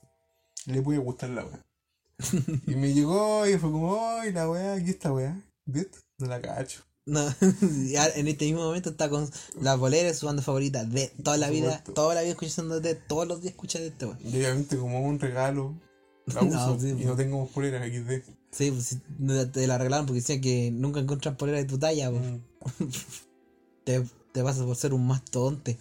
le 0.67 0.81
puede 0.81 0.99
gustar 0.99 1.31
la 1.31 1.45
weá. 1.45 1.61
y 2.67 2.75
me 2.75 2.93
llegó 2.93 3.47
y 3.47 3.59
fue 3.59 3.71
como, 3.71 3.93
oh, 3.93 4.25
y 4.25 4.33
la 4.33 4.49
weá, 4.49 4.75
aquí 4.75 4.91
está 4.91 5.13
weá. 5.13 5.41
¿Viste? 5.65 5.99
No 6.19 6.27
la 6.27 6.41
cacho. 6.41 6.83
No, 7.05 7.21
en 7.41 8.29
este 8.29 8.45
mismo 8.45 8.63
momento 8.63 8.91
está 8.91 9.11
con 9.11 9.29
la 9.61 9.75
bolera 9.75 10.09
de 10.09 10.15
su 10.15 10.27
banda 10.27 10.41
favorita 10.41 10.85
de 10.85 11.09
toda 11.25 11.37
la 11.37 11.51
vida, 11.51 11.83
toda 11.95 12.15
la 12.15 12.23
vida 12.23 12.31
escuchando 12.31 12.81
de 12.81 12.95
todos 12.95 13.27
los 13.27 13.43
días 13.43 13.55
escucha 13.55 13.81
de 13.81 13.89
este 13.89 14.07
weón. 14.07 14.19
Y 14.23 14.37
obviamente 14.37 14.77
como 14.77 15.01
un 15.01 15.19
regalo, 15.19 15.75
la 16.27 16.43
No, 16.43 16.49
uso. 16.49 16.81
sí, 16.81 16.91
y 16.91 16.93
pues. 16.93 17.07
no 17.07 17.17
tengo 17.17 17.47
polera 17.49 17.85
XD. 17.85 18.23
Sí, 18.53 18.71
pues 18.71 18.99
no 19.19 19.51
te 19.51 19.67
la 19.67 19.75
arreglaron 19.77 20.07
porque 20.07 20.21
decían 20.21 20.41
que 20.41 20.71
nunca 20.71 21.01
encuentran 21.01 21.37
polera 21.37 21.59
de 21.59 21.65
tu 21.65 21.79
talla, 21.79 22.11
pues. 22.11 22.23
Mm. 22.23 22.87
Te, 23.85 24.05
te 24.33 24.43
pasas 24.45 24.65
por 24.65 24.77
ser 24.77 24.95
un 24.95 25.05
mastodonte. 25.05 25.79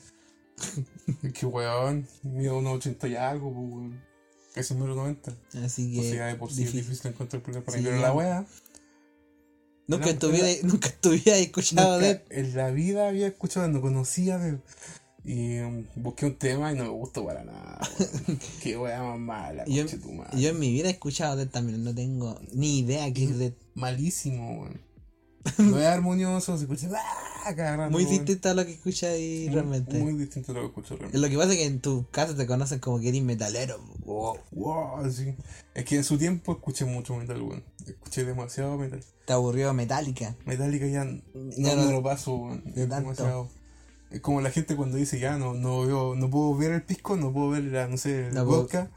Es 1.21 1.34
que 1.34 1.45
weón, 1.45 2.08
mido 2.23 2.58
unos 2.58 2.77
80 2.77 3.08
y 3.10 3.15
algo, 3.15 3.54
pues 3.54 3.65
weón. 3.71 4.11
Casi 4.53 4.73
número 4.73 4.95
90. 4.95 5.33
Así 5.63 5.97
O 5.97 6.01
que. 6.01 6.09
sea, 6.11 6.27
de 6.27 6.35
por 6.35 6.49
sí 6.51 6.63
es 6.63 6.71
difícil. 6.71 6.89
difícil 6.91 7.11
encontrar 7.11 7.41
polera 7.41 7.63
para 7.63 7.77
Sí. 7.77 7.83
Pero 7.83 7.97
la 8.01 8.13
weá. 8.13 8.45
Nunca 9.87 10.03
Era- 10.05 10.13
en 10.13 10.19
tu 10.19 10.29
era- 10.29 10.37
vida, 10.37 10.47
nunca 10.63 10.87
escuchado 11.37 11.95
Nunca 11.99 12.07
de. 12.07 12.23
en 12.29 12.55
la 12.55 12.71
vida 12.71 13.07
había 13.09 13.27
escuchado, 13.27 13.67
no 13.67 13.81
conocía 13.81 14.37
de... 14.37 14.59
Y 15.23 15.59
um, 15.59 15.85
busqué 15.97 16.25
un 16.25 16.35
tema 16.35 16.71
y 16.71 16.75
no 16.75 16.83
me 16.85 16.89
gustó 16.89 17.23
para 17.25 17.43
nada. 17.43 17.79
Qué 18.63 18.75
weá 18.77 19.03
más 19.03 19.19
mala, 19.19 19.65
Yo, 19.67 19.83
conche 19.83 19.97
tu 19.97 20.11
madre. 20.11 20.39
yo 20.41 20.49
en 20.49 20.59
mi 20.59 20.71
vida 20.71 20.87
he 20.87 20.91
escuchado 20.93 21.35
de 21.35 21.45
también, 21.45 21.83
no 21.83 21.93
tengo 21.93 22.39
ni 22.53 22.79
idea 22.79 23.11
que 23.13 23.25
es 23.25 23.37
de. 23.37 23.53
Malísimo, 23.75 24.61
weón. 24.61 24.81
No 25.58 25.80
es 25.80 25.86
armonioso, 25.86 26.58
se 26.58 26.63
escucha 26.65 26.88
¡ah! 26.95 27.89
Muy 27.89 28.04
weón. 28.04 28.10
distinto 28.17 28.49
a 28.49 28.54
lo 28.54 28.63
que 28.65 28.73
escuchas 28.73 29.10
ahí 29.12 29.45
Muy- 29.45 29.56
realmente. 29.56 29.97
Muy 29.97 30.13
distinto 30.13 30.51
a 30.51 30.56
lo 30.56 30.62
que 30.62 30.67
escucho 30.67 30.95
realmente. 30.95 31.17
Lo 31.17 31.27
que 31.30 31.38
pasa 31.38 31.51
es 31.54 31.58
que 31.58 31.65
en 31.65 31.80
tu 31.82 32.06
casa 32.12 32.36
te 32.36 32.45
conocen 32.45 32.77
como 32.80 32.99
que 32.99 33.10
eres 33.10 33.23
metalero. 33.23 33.80
Wow, 34.06 34.38
wow, 34.51 35.10
sí. 35.12 35.34
Es 35.73 35.86
que 35.86 35.95
en 35.95 36.04
su 36.04 36.17
tiempo 36.19 36.51
escuché 36.51 36.86
mucho 36.86 37.15
metal, 37.15 37.41
weón. 37.41 37.63
Escuché 37.88 38.25
demasiado 38.25 38.77
metal. 38.77 39.04
Te 39.25 39.34
aburrió 39.34 39.73
Metallica. 39.73 40.36
Metallica 40.45 40.86
ya, 40.86 41.04
no, 41.06 41.21
Ya 41.58 41.75
no 41.75 41.86
no- 41.86 41.91
lo 41.91 42.04
paso, 42.04 42.36
weón. 42.36 42.63
Es 42.67 42.75
tanto. 42.88 42.95
demasiado. 42.97 43.49
Es 44.12 44.19
como 44.19 44.41
la 44.41 44.51
gente 44.51 44.75
cuando 44.75 44.97
dice 44.97 45.19
ya 45.19 45.38
no, 45.38 45.54
no 45.54 45.82
veo, 45.88 46.15
no 46.15 46.30
puedo 46.30 46.54
ver 46.56 46.73
el 46.73 46.84
pisco, 46.84 47.15
no 47.15 47.32
puedo 47.32 47.49
ver 47.49 47.63
la, 47.63 47.88
no 47.88 47.95
sé, 47.97 48.27
el 48.27 48.43
vodka. 48.43 48.91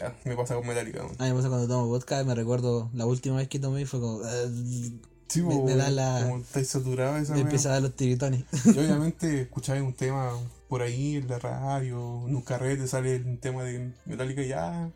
Ya, 0.00 0.16
me 0.24 0.36
pasa 0.36 0.54
con 0.54 0.66
Metallica, 0.66 1.00
weón. 1.04 1.16
A 1.18 1.24
mí 1.24 1.30
me 1.30 1.36
pasa 1.36 1.48
cuando 1.48 1.66
tomo 1.68 1.88
vodka, 1.88 2.22
me 2.24 2.34
recuerdo 2.34 2.88
la 2.94 3.04
última 3.04 3.36
vez 3.36 3.48
que 3.48 3.58
tomé 3.58 3.84
fue 3.86 4.00
como. 4.00 4.22
eh, 4.24 4.92
Sí, 5.32 5.42
me- 5.42 5.62
me 5.62 5.74
da 5.76 5.90
la- 5.90 6.20
como 6.24 6.38
estáis 6.42 6.68
saturado 6.68 7.16
esa 7.16 7.32
me 7.32 7.38
weá. 7.38 7.42
empieza 7.44 7.68
a 7.70 7.72
dar 7.72 7.82
los 7.82 7.94
tiritones. 7.96 8.44
Y 8.64 8.70
obviamente 8.78 9.42
escucháis 9.42 9.82
un 9.82 9.94
tema 9.94 10.32
por 10.68 10.82
ahí 10.82 11.16
en 11.16 11.28
la 11.28 11.38
radio, 11.38 12.26
en 12.26 12.34
un 12.36 12.42
carrete 12.42 12.86
sale 12.86 13.16
un 13.16 13.38
tema 13.38 13.62
de 13.64 13.92
Metallica 14.06 14.42
ya, 14.42 14.90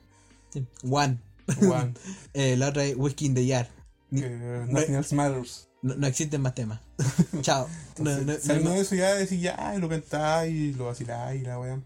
Sí. 0.53 0.67
One. 0.89 1.19
weón. 1.63 1.97
Eh, 2.35 2.57
la 2.57 2.69
otra 2.69 2.85
es 2.85 2.95
Whiskey 2.97 3.27
in 3.29 3.35
the. 3.35 3.67
Ni- 4.11 4.21
eh, 4.23 4.67
nothing 4.69 4.95
else 4.95 5.15
matters. 5.15 5.69
No, 5.83 5.95
no 5.95 6.07
existen 6.07 6.41
más 6.41 6.55
temas. 6.55 6.81
Chao. 7.43 7.69
No, 7.99 8.05
no, 8.05 8.11
Entonces, 8.11 8.27
no, 8.27 8.47
saliendo 8.47 8.71
no. 8.71 8.77
de 8.77 8.83
eso 8.83 8.95
ya 8.95 9.15
decís 9.15 9.41
ya, 9.41 9.75
lo 9.79 9.89
cantáis, 9.89 10.53
y 10.55 10.73
lo 10.75 10.87
vaciláis, 10.87 11.43
y 11.43 11.45
la 11.45 11.59
weá. 11.59 11.81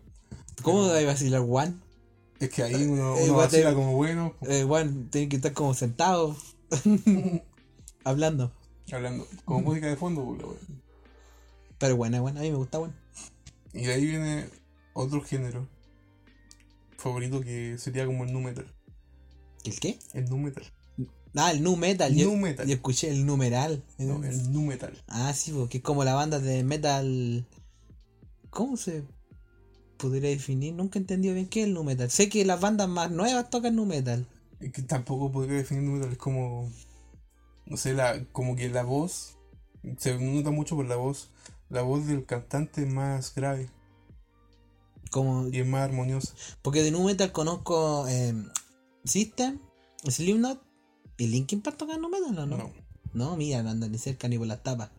¿Cómo 0.62 0.86
va 0.88 0.98
a 0.98 1.04
vacilar 1.04 1.42
One? 1.48 1.74
Es 2.38 2.48
que 2.50 2.62
ahí 2.62 2.84
uno, 2.86 3.16
Eh, 3.16 3.24
uno 3.24 3.32
te- 3.34 3.38
vacila 3.62 3.74
como 3.74 3.92
bueno, 3.96 4.34
Eh, 4.42 4.64
One 4.68 5.06
tiene 5.10 5.28
que 5.28 5.36
estar 5.36 5.52
como 5.52 5.74
sentado. 5.74 6.36
hablando. 8.10 8.52
hablando, 8.92 9.26
como 9.44 9.60
música 9.62 9.86
de 9.88 9.96
fondo, 9.96 10.22
weá. 10.22 10.38
Pero 11.78 11.96
bueno, 11.96 12.20
bueno, 12.20 12.40
a 12.40 12.42
mí 12.42 12.50
me 12.50 12.56
gusta 12.56 12.78
One. 12.78 12.92
Y 13.72 13.84
de 13.84 13.92
ahí 13.94 14.04
viene 14.06 14.46
otro 14.92 15.22
género 15.22 15.66
favorito 16.98 17.40
que 17.40 17.78
sería 17.78 18.04
como 18.06 18.24
el 18.24 18.32
nu 18.32 18.40
metal. 18.40 18.66
¿El 19.64 19.78
qué? 19.80 19.98
El 20.12 20.28
nu 20.28 20.38
metal. 20.38 20.64
Ah, 21.34 21.52
el 21.52 21.62
nu 21.62 21.76
metal. 21.76 22.14
Yo, 22.14 22.26
Nu 22.30 22.36
metal. 22.36 22.66
yo 22.66 22.74
escuché 22.74 23.08
el 23.08 23.24
numeral. 23.24 23.82
No, 23.98 24.22
el 24.24 24.52
nu 24.52 24.62
metal. 24.62 24.92
Ah, 25.06 25.32
sí, 25.32 25.52
porque 25.52 25.78
es 25.78 25.84
como 25.84 26.02
la 26.04 26.14
banda 26.14 26.40
de 26.40 26.64
metal. 26.64 27.46
¿Cómo 28.50 28.76
se 28.76 29.04
podría 29.96 30.30
definir? 30.30 30.74
Nunca 30.74 30.98
he 30.98 31.02
entendido 31.02 31.34
bien 31.34 31.46
qué 31.46 31.60
es 31.60 31.66
el 31.68 31.74
nu 31.74 31.84
metal. 31.84 32.10
Sé 32.10 32.28
que 32.28 32.44
las 32.44 32.60
bandas 32.60 32.88
más 32.88 33.10
nuevas 33.12 33.48
tocan 33.48 33.76
nu 33.76 33.86
metal. 33.86 34.26
Es 34.58 34.72
que 34.72 34.82
tampoco 34.82 35.30
podría 35.30 35.58
definir 35.58 35.84
nu 35.84 35.92
metal, 35.92 36.10
es 36.12 36.18
como. 36.18 36.68
No 37.70 37.76
sé, 37.78 37.94
la, 37.94 38.22
como 38.32 38.56
que 38.56 38.68
la 38.68 38.82
voz. 38.82 39.38
Se 39.96 40.18
nota 40.18 40.50
mucho 40.50 40.76
por 40.76 40.86
la 40.86 40.96
voz. 40.96 41.30
La 41.70 41.82
voz 41.82 42.06
del 42.06 42.26
cantante 42.26 42.82
es 42.82 42.92
más 42.92 43.32
grave 43.34 43.70
Como, 45.12 45.48
y 45.48 45.60
es 45.60 45.66
más 45.66 45.82
armoniosa. 45.82 46.34
porque 46.62 46.82
de 46.82 46.90
nu 46.90 47.04
metal 47.04 47.30
conozco 47.30 48.06
eh, 48.08 48.34
System, 49.04 49.60
Slipknot 50.04 50.60
y 51.16 51.28
Linkin 51.28 51.62
Park 51.62 51.76
tocan 51.78 52.00
nu 52.00 52.08
metal, 52.10 52.36
¿o 52.38 52.46
no? 52.46 52.56
No. 52.56 52.72
No, 53.14 53.36
mira, 53.36 53.62
no 53.62 53.70
andan 53.70 53.92
ni 53.92 53.98
cerca 53.98 54.26
ni 54.28 54.36
por 54.36 54.48
las 54.48 54.62
tapas. 54.64 54.90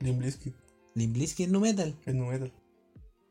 Limp 0.00 0.20
Bizkit 0.22 0.54
Limp 0.94 1.14
Bizkit 1.16 1.46
es 1.46 1.52
nu 1.52 1.60
metal. 1.60 1.94
es 2.04 2.14
nu 2.14 2.26
metal. 2.26 2.52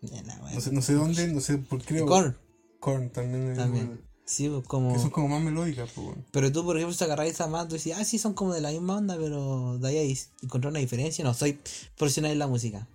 No 0.02 0.62
sé, 0.62 0.72
no 0.72 0.82
sé 0.82 0.94
dónde, 0.94 1.28
no 1.28 1.42
sé 1.42 1.58
por 1.58 1.82
qué. 1.84 2.00
Korn 2.06 2.38
Korn 2.80 3.10
también 3.10 3.52
es 3.52 3.58
también. 3.58 4.02
Sí, 4.28 4.50
pues 4.50 4.68
como. 4.68 4.94
Que 4.94 5.00
son 5.00 5.10
como 5.10 5.30
más 5.30 5.42
melódicas, 5.42 5.90
pues, 5.96 6.06
bueno. 6.08 6.24
Pero 6.32 6.52
tú, 6.52 6.66
por 6.66 6.76
ejemplo, 6.76 6.94
si 6.96 7.04
agarras 7.04 7.28
esa 7.28 7.46
banda, 7.48 7.70
tú 7.70 7.76
decís, 7.76 7.94
ah, 7.98 8.04
sí, 8.04 8.20
son 8.20 8.34
como 8.34 8.54
de 8.54 8.62
la 8.62 8.72
misma 8.72 8.98
onda, 8.98 9.18
pero 9.18 9.80
de 9.80 9.88
ahí 9.88 10.20
encontrar 10.44 10.72
una 10.72 10.80
diferencia. 10.80 11.24
No, 11.24 11.34
soy 11.34 11.60
profesional 11.98 12.34
en 12.34 12.40
la 12.40 12.48
música. 12.48 12.88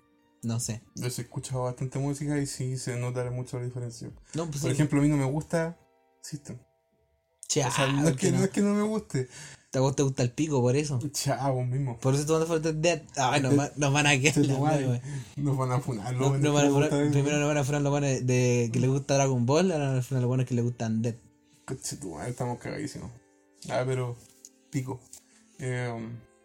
No 0.43 0.59
sé. 0.59 0.83
Yo 0.95 1.05
he 1.05 1.07
escuchado 1.07 1.63
bastante 1.63 1.97
música 1.99 2.37
y 2.37 2.45
sí 2.45 2.77
se 2.77 2.97
nota 2.97 3.29
mucho 3.31 3.57
la 3.57 3.65
diferencia. 3.65 4.09
No, 4.35 4.45
pues 4.45 4.61
Por 4.61 4.69
sí. 4.69 4.75
ejemplo, 4.75 4.99
a 4.99 5.01
mí 5.01 5.09
no 5.09 5.17
me 5.17 5.25
gusta 5.25 5.79
System. 6.21 6.57
Chao, 7.47 7.69
O 7.69 7.71
sea, 7.71 7.87
no 7.91 8.07
es, 8.09 8.15
que, 8.17 8.31
no. 8.31 8.39
no 8.39 8.43
es 8.45 8.49
que 8.51 8.61
no 8.61 8.73
me 8.73 8.81
guste. 8.83 9.27
Te, 9.69 9.79
a 9.79 9.81
vos 9.81 9.95
te 9.95 10.03
gusta 10.03 10.21
el 10.23 10.31
pico 10.31 10.61
por 10.61 10.75
eso. 10.75 10.99
Chao, 11.11 11.63
mismo. 11.63 11.97
Por 11.99 12.13
eso 12.15 12.25
tú 12.25 12.33
andas 12.35 12.47
fuerte 12.47 12.73
Dead. 12.73 13.01
Ah, 13.17 13.39
nos, 13.39 13.57
va- 13.57 13.71
nos 13.75 13.91
van 13.93 14.05
a 14.07 14.19
quedar. 14.19 14.37
Nos 15.37 15.57
van 15.57 15.71
a 15.71 15.79
funar. 15.79 16.13
No, 16.15 16.37
no 16.37 16.53
van 16.53 16.67
a 16.67 16.69
funar- 16.69 17.11
primero 17.11 17.37
nos 17.39 17.47
van 17.47 17.57
a 17.57 17.63
funar 17.63 17.81
los 17.81 17.91
buenos 17.91 18.25
de 18.25 18.69
que 18.71 18.79
les 18.79 18.89
gusta 18.89 19.15
Dragon 19.15 19.45
Ball, 19.45 19.71
ahora 19.71 19.85
nos 19.85 19.91
van 19.93 19.99
a 19.99 20.03
funar 20.03 20.21
los 20.21 20.27
buenos 20.27 20.45
que 20.47 20.55
les 20.55 20.63
gustan 20.63 21.01
Dead. 21.01 21.15
Coche 21.65 21.95
tu 21.97 22.15
madre, 22.15 22.31
estamos 22.31 22.59
cagadísimos. 22.59 23.09
Ah, 23.69 23.83
pero. 23.85 24.15
Pico. 24.69 24.99
Eh, 25.59 25.91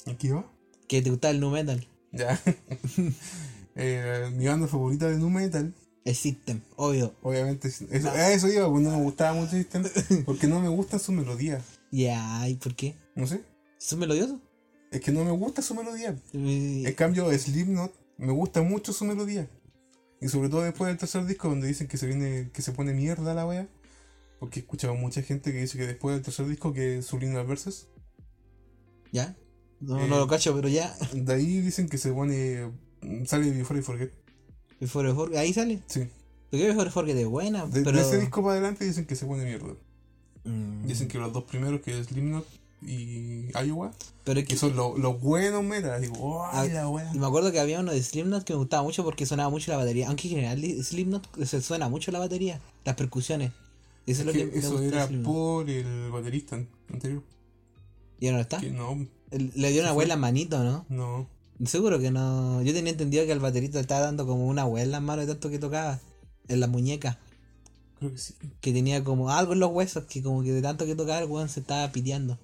¿En 0.07 0.17
qué 0.17 0.27
iba? 0.29 0.45
Que 0.87 1.03
te 1.03 1.11
gusta 1.11 1.29
el 1.31 1.41
nu 1.41 1.51
metal. 1.51 1.87
Ya. 2.13 2.41
Eh, 3.81 4.31
mi 4.35 4.47
banda 4.49 4.67
favorita 4.67 5.07
de 5.09 5.19
nu 5.19 5.31
metal, 5.31 5.73
El 6.09 6.15
System, 6.15 6.61
obvio. 6.77 7.15
obviamente. 7.23 7.69
es- 7.69 7.83
Eso, 7.83 8.09
a 8.11 8.33
eso 8.33 8.49
iba, 8.49 8.71
pues 8.71 8.83
no 8.83 8.91
me 8.97 9.03
gustaba 9.03 9.35
mucho 9.39 9.51
System. 9.53 9.85
Porque 10.25 10.47
no 10.47 10.61
me 10.61 10.69
gusta 10.69 10.99
su 10.99 11.13
melodía. 11.13 11.63
Ya, 11.91 12.49
¿y 12.49 12.55
por 12.55 12.75
qué? 12.75 12.95
No 13.15 13.27
sé. 13.27 13.43
¿Son 13.79 13.99
melodiosos? 13.99 14.39
Es 14.91 15.01
que 15.03 15.13
no 15.13 15.25
me 15.25 15.31
gusta 15.33 15.61
su 15.63 15.75
melodía. 15.75 16.17
Eh, 16.33 16.83
En 16.87 16.95
cambio, 16.95 17.31
Slipknot 17.37 17.93
me 18.17 18.33
gusta 18.33 18.63
mucho 18.63 18.93
su 18.93 19.05
melodía. 19.05 19.51
Y 20.21 20.29
sobre 20.29 20.49
todo 20.49 20.63
después 20.63 20.89
del 20.89 20.99
tercer 20.99 21.27
disco 21.27 21.49
donde 21.49 21.69
dicen 21.69 21.87
que 21.89 21.97
se 21.99 22.07
viene, 22.07 22.51
que 22.53 22.63
se 22.63 22.73
pone 22.73 22.93
mierda 22.95 23.35
la 23.35 23.47
wea. 23.47 23.69
Porque 24.41 24.61
he 24.61 24.63
escuchado 24.63 24.95
mucha 24.95 25.21
gente 25.23 25.53
que 25.53 25.61
dice 25.61 25.77
que 25.79 25.87
después 25.87 26.15
del 26.15 26.25
tercer 26.25 26.47
disco 26.49 26.73
que 26.73 27.03
Subliminal 27.03 27.47
Verses. 27.47 27.89
¿Ya? 29.13 29.37
No, 29.81 30.01
Eh, 30.03 30.09
no 30.09 30.19
lo 30.19 30.27
cacho, 30.27 30.55
pero 30.55 30.69
ya. 30.69 30.97
De 31.13 31.35
ahí 31.35 31.61
dicen 31.61 31.89
que 31.89 31.99
se 31.99 32.13
pone. 32.13 32.73
Sale 33.27 33.51
Before 33.51 33.79
I 33.79 33.83
Forget. 33.83 34.13
Ahí 35.37 35.53
sale. 35.53 35.81
Sí. 35.87 36.09
Porque 36.51 36.67
Before 36.69 36.91
Forget 36.91 37.17
es 37.17 37.27
buena, 37.27 37.67
De, 37.67 37.81
de 37.81 37.85
pero. 37.85 38.01
ese 38.01 38.19
disco 38.21 38.43
para 38.43 38.55
adelante 38.55 38.85
dicen 38.85 39.05
que 39.07 39.15
se 39.17 39.27
pone 39.27 39.45
mierda. 39.45 39.75
Mm, 40.45 40.87
Dicen 40.87 41.09
que 41.09 41.19
los 41.19 41.33
dos 41.33 41.45
primeros, 41.45 41.81
que 41.83 41.99
es 41.99 42.07
Slipknot 42.07 42.47
y 42.81 43.49
Iowa, 43.67 43.93
pero 44.25 44.41
es 44.41 44.47
que. 44.47 44.55
que 44.55 44.59
son 44.59 44.75
lo- 44.77 44.97
los 44.97 45.21
buenos 45.21 45.63
metal. 45.65 46.01
Digo, 46.01 46.47
¡ay, 46.47 46.71
Ah, 46.71 46.75
la 46.75 46.89
wea! 46.89 47.11
Y 47.13 47.19
me 47.19 47.27
acuerdo 47.27 47.51
que 47.53 47.61
había 47.61 47.81
uno 47.81 47.93
de 47.93 48.03
Slipknot 48.03 48.45
que 48.45 48.53
me 48.55 48.59
gustaba 48.61 48.83
mucho 48.83 49.05
porque 49.05 49.27
sonaba 49.27 49.51
mucho 49.51 49.71
la 49.73 49.77
batería. 49.79 50.09
Aunque 50.09 50.29
en 50.29 50.35
general 50.37 50.61
de 50.61 50.83
Slipknot 50.83 51.45
se 51.45 51.61
suena 51.61 51.89
mucho 51.89 52.13
la 52.13 52.19
batería, 52.21 52.61
las 52.85 52.95
percusiones. 52.97 53.53
Eso 54.07 54.21
es, 54.23 54.27
lo 54.27 54.33
que, 54.33 54.49
que 54.49 54.59
eso 54.59 54.79
de 54.79 54.89
era 54.89 55.07
por 55.23 55.69
el 55.69 56.11
baterista 56.11 56.57
an- 56.57 56.69
anterior. 56.91 57.23
¿Y 58.21 58.27
ahora 58.27 58.39
no 58.39 58.43
está? 58.43 58.59
Que 58.59 58.71
no, 58.71 59.07
El- 59.31 59.53
Le 59.55 59.71
dio 59.71 59.83
una 59.83 59.91
¿Se 59.91 59.93
hueá 59.93 59.95
fue? 59.95 60.03
en 60.05 60.09
las 60.09 60.19
manitos, 60.19 60.65
¿no? 60.65 60.87
no. 60.89 61.27
Seguro 61.65 61.99
que 61.99 62.11
no. 62.11 62.63
Yo 62.63 62.73
tenía 62.73 62.93
entendido 62.93 63.27
que 63.27 63.33
al 63.33 63.41
baterista 63.41 63.81
estaba 63.81 64.01
dando 64.03 64.27
como 64.27 64.47
una 64.47 64.65
hueá 64.65 64.85
en 64.85 64.93
las 64.93 65.03
manos 65.03 65.27
de 65.27 65.33
tanto 65.33 65.51
que 65.51 65.59
tocaba. 65.59 66.01
En 66.49 66.61
las 66.61 66.71
muñecas. 66.71 67.19
Creo 67.99 68.13
que 68.13 68.19
sí. 68.19 68.35
Que 68.61 68.73
tenía 68.73 69.03
como 69.05 69.31
algo 69.31 69.53
en 69.53 69.61
los 69.61 69.71
huesos 69.71 70.05
que 70.05 70.23
como 70.23 70.43
que 70.43 70.53
de 70.53 70.63
tanto 70.63 70.87
que 70.87 70.95
tocaba 70.95 71.19
el 71.19 71.29
weón 71.29 71.49
se 71.49 71.61
estaba 71.61 71.91
piteando. 71.91 72.39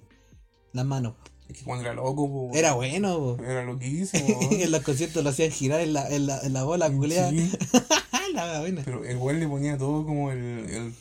Las 0.73 0.85
manos. 0.85 1.13
Es 1.47 1.59
que 1.59 1.63
cuando 1.63 1.85
era 1.85 1.93
loco, 1.93 2.27
po, 2.27 2.51
Era 2.53 2.73
bueno, 2.73 3.17
po. 3.17 3.43
era 3.43 3.63
loquísimo. 3.63 4.39
en 4.51 4.71
los 4.71 4.81
conciertos 4.81 5.23
lo 5.23 5.29
hacían 5.29 5.51
girar 5.51 5.79
en 5.81 5.93
la, 5.93 6.09
en 6.09 6.27
la, 6.27 6.39
en 6.41 6.53
la 6.53 6.63
bola, 6.63 6.91
culea. 6.91 7.29
Sí, 7.29 7.51
la 8.33 8.59
buena. 8.59 8.81
pero 8.83 9.05
el 9.05 9.17
weón 9.17 9.39
le 9.39 9.47
ponía 9.47 9.77
todo 9.77 10.05
como 10.05 10.31
el, 10.31 10.39
el, 10.39 10.93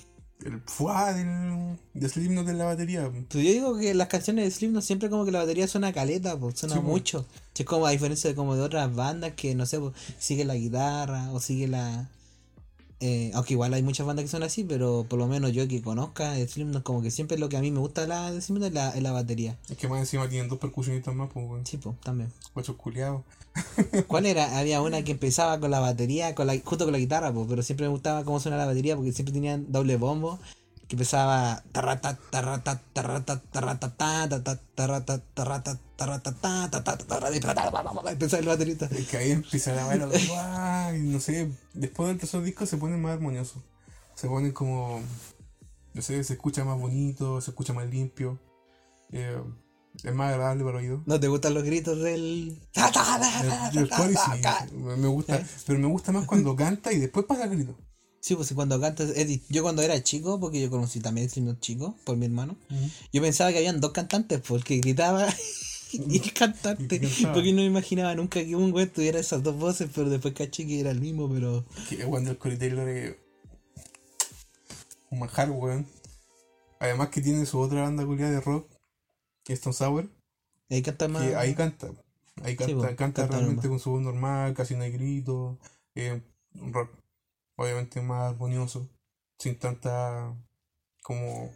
el 0.45 0.61
fuá 0.67 1.13
del, 1.15 1.79
de 1.95 2.09
Slipknot 2.09 2.49
en 2.49 2.59
la 2.59 2.67
batería. 2.67 3.11
Pues 3.11 3.45
yo 3.45 3.51
digo 3.53 3.79
que 3.79 3.95
las 3.95 4.09
canciones 4.09 4.45
de 4.45 4.51
Slipknot 4.51 4.83
siempre 4.83 5.11
como 5.11 5.25
que 5.25 5.33
la 5.33 5.41
batería 5.41 5.67
suena 5.69 5.93
caleta, 5.93 6.39
pues 6.39 6.59
suena 6.59 6.77
Sí, 6.77 6.81
mucho. 6.81 7.27
Es 7.57 7.65
como 7.65 7.87
a 7.87 7.91
diferencia 7.91 8.29
de 8.31 8.37
como 8.37 8.55
de 8.57 8.63
otras 8.63 8.95
bandas 8.95 9.33
que 9.33 9.55
no 9.55 9.67
sé, 9.67 9.79
pues, 9.81 9.95
sigue 10.19 10.45
la 10.45 10.55
guitarra 10.55 11.31
o 11.33 11.41
sigue 11.41 11.69
la 11.69 12.09
eh, 13.07 13.31
aunque 13.35 13.53
igual 13.53 13.75
hay 13.75 13.83
muchas 13.83 14.07
bandas 14.07 14.25
que 14.25 14.31
son 14.31 14.43
así, 14.43 14.65
pero 14.65 15.05
por 15.07 15.19
lo 15.19 15.27
menos 15.27 15.53
yo 15.53 15.69
que 15.69 15.83
conozca 15.83 16.37
Slipknot 16.37 16.83
como 16.83 17.03
que 17.03 17.11
siempre 17.11 17.37
lo 17.37 17.51
que 17.51 17.59
a 17.59 17.61
mí 17.61 17.71
me 17.71 17.79
gusta 17.79 18.01
de 18.01 18.07
la 18.07 18.33
de 18.33 18.41
Slipknot 18.41 18.69
es 18.69 18.75
la, 18.75 18.89
es 18.93 19.03
la 19.03 19.13
batería. 19.13 19.59
Es 19.69 19.77
que 19.77 19.89
más 19.89 20.01
encima 20.01 20.27
tienen 20.27 20.49
dos 20.49 20.59
percusionistas 20.59 21.15
más, 21.15 21.29
pues, 21.31 21.47
weón. 21.47 21.67
Sí, 21.67 21.77
pues, 21.77 22.01
también. 22.01 22.33
Guachos 22.55 22.77
culiados. 22.77 23.21
¿Cuál 24.09 24.25
era? 24.25 24.59
Había 24.59 24.81
una 24.81 25.03
que 25.05 25.13
empezaba 25.13 25.61
con 25.61 25.71
la 25.71 25.81
batería, 25.81 26.35
con 26.35 26.47
la, 26.47 26.59
justo 26.65 26.87
con 26.87 26.93
la 26.93 26.99
guitarra, 26.99 27.31
pues, 27.31 27.47
pero 27.47 27.63
siempre 27.63 27.85
me 27.89 27.93
gustaba 27.93 28.25
cómo 28.25 28.41
suena 28.41 28.57
la 28.57 28.65
batería 28.65 28.97
porque 28.97 29.13
siempre 29.13 29.35
tenían 29.35 29.71
doble 29.71 29.99
bombo. 29.99 30.39
Que 30.89 30.97
empezaba 30.97 31.63
tarrata, 31.73 32.19
tarrata, 32.31 32.83
tarrata, 32.93 33.41
tarrata, 33.41 33.97
ta, 33.97 34.29
ta, 34.29 34.43
ta, 34.43 34.61
tarrata, 34.75 35.19
tarrata, 35.35 35.79
tarrata, 35.97 36.33
ta, 36.33 36.71
ta, 36.71 36.85
ta, 36.85 36.99
tarrata, 36.99 37.37
y 37.37 37.41
tarrata, 37.41 38.11
empezaba 38.11 38.41
el 38.41 38.49
baterista. 38.49 38.87
Es 38.87 39.09
que 39.09 39.17
ahí 39.17 39.31
empieza 39.31 39.73
la 39.75 39.85
guay, 39.85 41.01
no 41.01 41.21
sé. 41.21 41.51
Después 41.73 42.09
del 42.09 42.19
tercer 42.19 42.43
disco 42.43 42.67
se 42.67 42.77
ponen 42.77 43.01
más 43.01 43.13
armoniosos. 43.13 43.63
Se 44.15 44.29
ponen 44.29 44.53
como. 44.53 45.01
No 45.95 46.03
sé, 46.03 46.23
se 46.25 46.35
escucha 46.35 46.65
más 46.65 46.79
bonito, 46.79 47.41
se 47.41 47.51
escucha 47.51 47.73
más 47.73 47.89
limpio. 47.89 48.39
Eh, 49.13 49.41
es 50.03 50.15
más 50.15 50.33
agradable 50.33 50.65
para 50.65 50.79
el 50.81 50.85
oído. 50.85 51.03
¿No 51.07 51.21
te 51.21 51.29
gustan 51.29 51.55
los 51.55 51.63
gritos 51.63 51.99
del. 52.01 52.61
El, 53.73 53.79
el 53.79 53.89
sí, 53.89 54.77
me 54.77 55.09
gusta, 55.09 55.43
pero 55.67 55.79
me 55.79 55.87
gusta 55.87 56.13
más 56.13 56.27
cuando 56.27 56.57
canta 56.57 56.93
y 56.93 56.99
después 56.99 57.27
pasa 57.27 57.45
el 57.45 57.51
grito. 57.51 57.77
Sí, 58.25 58.35
pues 58.37 58.55
cuando 58.55 58.81
cantas, 58.81 59.13
di- 59.15 59.43
yo 59.51 59.63
cuando 59.63 59.83
era 59.83 60.03
chico, 60.03 60.41
porque 60.41 60.59
yo 60.59 60.71
conocí 60.71 60.99
también 60.99 61.29
Slipknot 61.29 61.61
chico, 61.61 61.95
por 62.05 62.17
mi 62.17 62.25
hermano, 62.25 62.57
yo 63.13 63.21
pensaba 63.21 63.53
que 63.53 63.59
habían 63.59 63.83
dos 63.83 63.93
cantantes, 63.93 64.41
porque 64.41 64.79
gritaba 64.79 65.29
y 65.93 66.17
el 66.23 66.33
cantante, 66.33 67.03
porque 67.35 67.53
no 67.53 67.59
me 67.59 67.67
imaginaba 67.67 68.15
nunca 68.15 68.43
que 68.43 68.57
un 68.57 68.71
güey 68.71 68.87
tuviera 68.87 69.21
esas 69.21 69.43
dos 69.43 69.57
voces, 69.59 69.91
pero 69.95 70.09
después 70.09 70.33
caché 70.33 70.67
que 70.67 70.81
era 70.81 70.91
el 70.91 71.03
mismo, 71.03 71.31
pero... 71.31 71.67
Que 71.91 71.99
cuando 72.07 72.31
el 72.31 72.39
Corey 72.39 72.57
Taylor 72.57 72.89
es 72.89 73.15
un 75.11 75.19
manjar, 75.19 75.51
weón. 75.51 75.87
Además 76.81 77.11
que 77.11 77.21
tiene 77.21 77.45
su 77.45 77.59
otra 77.61 77.83
banda 77.83 78.07
culiada 78.07 78.33
de 78.33 78.41
rock, 78.41 78.67
que 79.45 79.53
es 79.53 79.59
Stone 79.59 79.75
Sour, 79.75 80.09
Ahí 80.71 80.81
canta 80.81 81.09
más... 81.09 81.23
que 81.29 81.37
ahí 81.37 81.55
canta. 81.55 81.91
Ahí 82.43 82.57
canta, 82.57 82.75
po, 82.75 82.81
canta, 82.81 82.97
canta 82.97 83.27
realmente 83.27 83.55
normal. 83.57 83.69
con 83.69 83.81
su 83.81 83.91
voz 83.91 84.01
normal, 84.03 84.55
casi 84.55 84.75
no 84.77 84.83
hay 84.85 84.93
gritos. 84.93 85.59
eh, 85.95 86.23
un 86.55 86.73
rock 86.73 87.04
obviamente 87.57 88.01
más 88.01 88.33
armonioso, 88.33 88.89
sin 89.39 89.59
tanta 89.59 90.37
como 91.03 91.51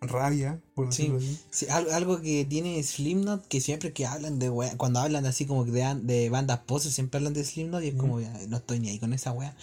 rabia, 0.00 0.60
por 0.74 0.92
Sí. 0.92 1.08
decirlo 1.08 1.18
así. 1.18 1.40
Sí, 1.50 1.66
al- 1.70 1.90
algo 1.92 2.20
que 2.20 2.44
tiene 2.44 2.82
Slipknot, 2.82 3.46
que 3.48 3.60
siempre 3.60 3.92
que 3.92 4.06
hablan 4.06 4.38
de 4.38 4.50
wea, 4.50 4.76
cuando 4.76 5.00
hablan 5.00 5.24
así 5.26 5.46
como 5.46 5.64
de, 5.64 5.94
de 6.02 6.30
bandas 6.30 6.60
poses, 6.60 6.92
siempre 6.94 7.18
hablan 7.18 7.32
de 7.34 7.44
Slipknot 7.44 7.82
y 7.82 7.88
es 7.88 7.94
como, 7.94 8.18
"Ay, 8.18 8.46
no 8.48 8.58
estoy 8.58 8.80
ni 8.80 8.88
ahí 8.90 8.98
con 8.98 9.12
esa 9.12 9.32
wea. 9.32 9.56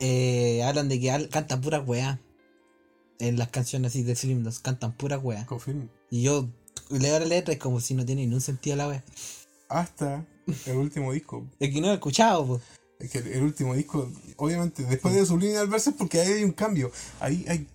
Eh, 0.00 0.62
hablan 0.62 0.88
de 0.88 1.00
que 1.00 1.28
cantan 1.30 1.60
pura 1.60 1.80
wea. 1.80 2.20
En 3.20 3.36
las 3.36 3.48
canciones 3.48 3.90
así 3.90 4.04
de 4.04 4.14
Slipknot, 4.14 4.60
cantan 4.62 4.92
pura 4.96 5.18
wea. 5.18 5.44
Confirmo. 5.46 5.88
Y 6.10 6.22
yo 6.22 6.48
leo 6.90 7.18
la 7.18 7.26
letra 7.26 7.52
y 7.52 7.56
es 7.56 7.60
como 7.62 7.80
si 7.80 7.94
no 7.94 8.06
tiene 8.06 8.24
ni 8.26 8.32
un 8.34 8.40
sentido 8.40 8.76
la 8.76 8.86
wea. 8.88 9.02
Hasta 9.68 10.24
el 10.66 10.76
último 10.76 11.12
disco. 11.12 11.44
Es 11.58 11.72
que 11.74 11.80
no 11.80 11.88
lo 11.88 11.92
he 11.92 11.96
escuchado, 11.96 12.46
pues. 12.46 12.62
Es 13.00 13.10
que 13.10 13.18
el 13.18 13.42
último 13.42 13.74
disco, 13.74 14.10
obviamente, 14.36 14.82
después 14.84 15.14
de 15.14 15.24
Subliminal 15.24 15.68
Verses, 15.68 15.94
porque 15.96 16.20
ahí 16.20 16.32
hay 16.32 16.44
un 16.44 16.52
cambio. 16.52 16.90
Ahí 17.20 17.44
hay. 17.48 17.68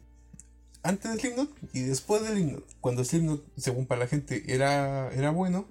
Antes 0.84 1.12
de 1.14 1.20
Slipknot 1.20 1.50
y 1.74 1.82
después 1.84 2.22
de 2.24 2.30
Slipknot. 2.30 2.66
Cuando 2.82 3.06
Slipknot, 3.06 3.42
según 3.56 3.86
para 3.86 4.02
la 4.02 4.08
gente, 4.08 4.44
era, 4.54 5.12
era 5.14 5.32
bueno 5.32 5.66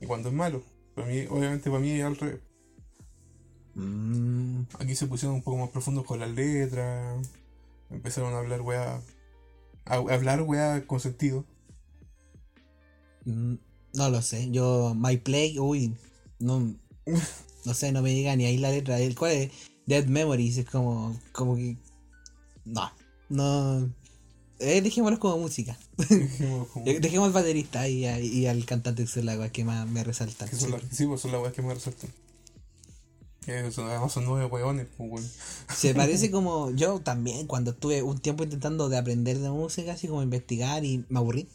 y 0.00 0.06
cuando 0.06 0.28
es 0.28 0.34
malo. 0.34 0.62
Para 0.94 1.06
mí, 1.08 1.24
obviamente, 1.30 1.70
para 1.70 1.80
mí 1.80 1.92
es 1.92 2.04
al 2.04 2.16
revés. 2.16 2.40
Mm, 3.74 4.62
Aquí 4.78 4.94
se 4.94 5.06
pusieron 5.06 5.36
un 5.36 5.42
poco 5.42 5.56
más 5.58 5.70
profundos 5.70 6.04
con 6.04 6.20
las 6.20 6.30
letras. 6.30 7.26
Empezaron 7.90 8.34
a 8.34 8.38
hablar 8.38 8.60
weá. 8.60 9.00
A, 9.86 9.94
a 9.94 9.96
hablar 10.14 10.42
weá 10.42 10.86
con 10.86 11.00
sentido. 11.00 11.44
mm, 13.24 13.54
no 13.94 14.10
lo 14.10 14.20
sé. 14.22 14.50
Yo, 14.50 14.94
My 14.94 15.16
Play, 15.16 15.58
uy, 15.58 15.96
no, 16.38 16.74
no 17.64 17.74
sé, 17.74 17.92
no 17.92 18.02
me 18.02 18.14
llega 18.14 18.34
ni 18.36 18.44
ahí 18.46 18.58
la 18.58 18.70
letra. 18.70 18.98
El 19.00 19.14
cual 19.16 19.32
es 19.32 19.50
Dead 19.86 20.06
Memories, 20.06 20.58
es 20.58 20.66
como, 20.66 21.18
como 21.32 21.56
que. 21.56 21.76
No, 22.64 22.90
no. 23.28 23.90
Eh, 24.60 24.80
dejémoslo 24.80 25.18
como 25.18 25.38
música. 25.38 25.76
Dijimos 26.08 26.68
como- 26.68 26.86
Eh, 26.88 27.00
Dejemos 27.00 27.26
al 27.26 27.32
baterista 27.32 27.88
y, 27.88 28.06
a- 28.06 28.20
y 28.20 28.46
al 28.46 28.64
cantante 28.64 29.02
que 29.04 29.08
son 29.10 29.26
las 29.26 29.36
weas 29.38 29.50
que 29.50 29.64
más 29.64 29.86
me 29.88 30.04
resaltan. 30.04 30.48
que 30.48 30.56
son 30.56 30.70
las, 30.70 30.82
sí, 30.90 31.06
pues 31.06 31.20
son 31.20 31.32
las 31.32 31.40
weas 31.42 31.52
que 31.52 31.62
me 31.62 31.74
resaltan. 31.74 32.10
Que 33.44 33.70
son, 33.72 33.88
además 33.90 34.10
son 34.12 34.24
nueve 34.24 34.46
weones, 34.46 34.86
pues 34.96 35.10
weón. 35.10 35.30
Se 35.74 35.94
parece 35.94 36.30
como 36.30 36.70
yo 36.70 37.00
también 37.00 37.46
cuando 37.46 37.72
estuve 37.72 38.02
un 38.02 38.18
tiempo 38.18 38.44
intentando 38.44 38.88
de 38.88 38.96
aprender 38.96 39.38
de 39.38 39.50
música, 39.50 39.92
así 39.92 40.08
como 40.08 40.22
investigar 40.22 40.84
y 40.84 41.04
me 41.08 41.18
aburrí. 41.18 41.48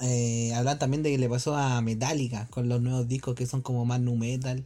Eh, 0.00 0.54
hablan 0.54 0.78
también 0.78 1.02
de 1.02 1.10
que 1.10 1.18
le 1.18 1.28
pasó 1.28 1.56
a 1.56 1.80
Metallica 1.82 2.46
con 2.50 2.68
los 2.68 2.80
nuevos 2.80 3.08
discos 3.08 3.34
que 3.34 3.46
son 3.46 3.60
como 3.60 3.84
más 3.84 4.00
nu 4.00 4.14
metal. 4.16 4.64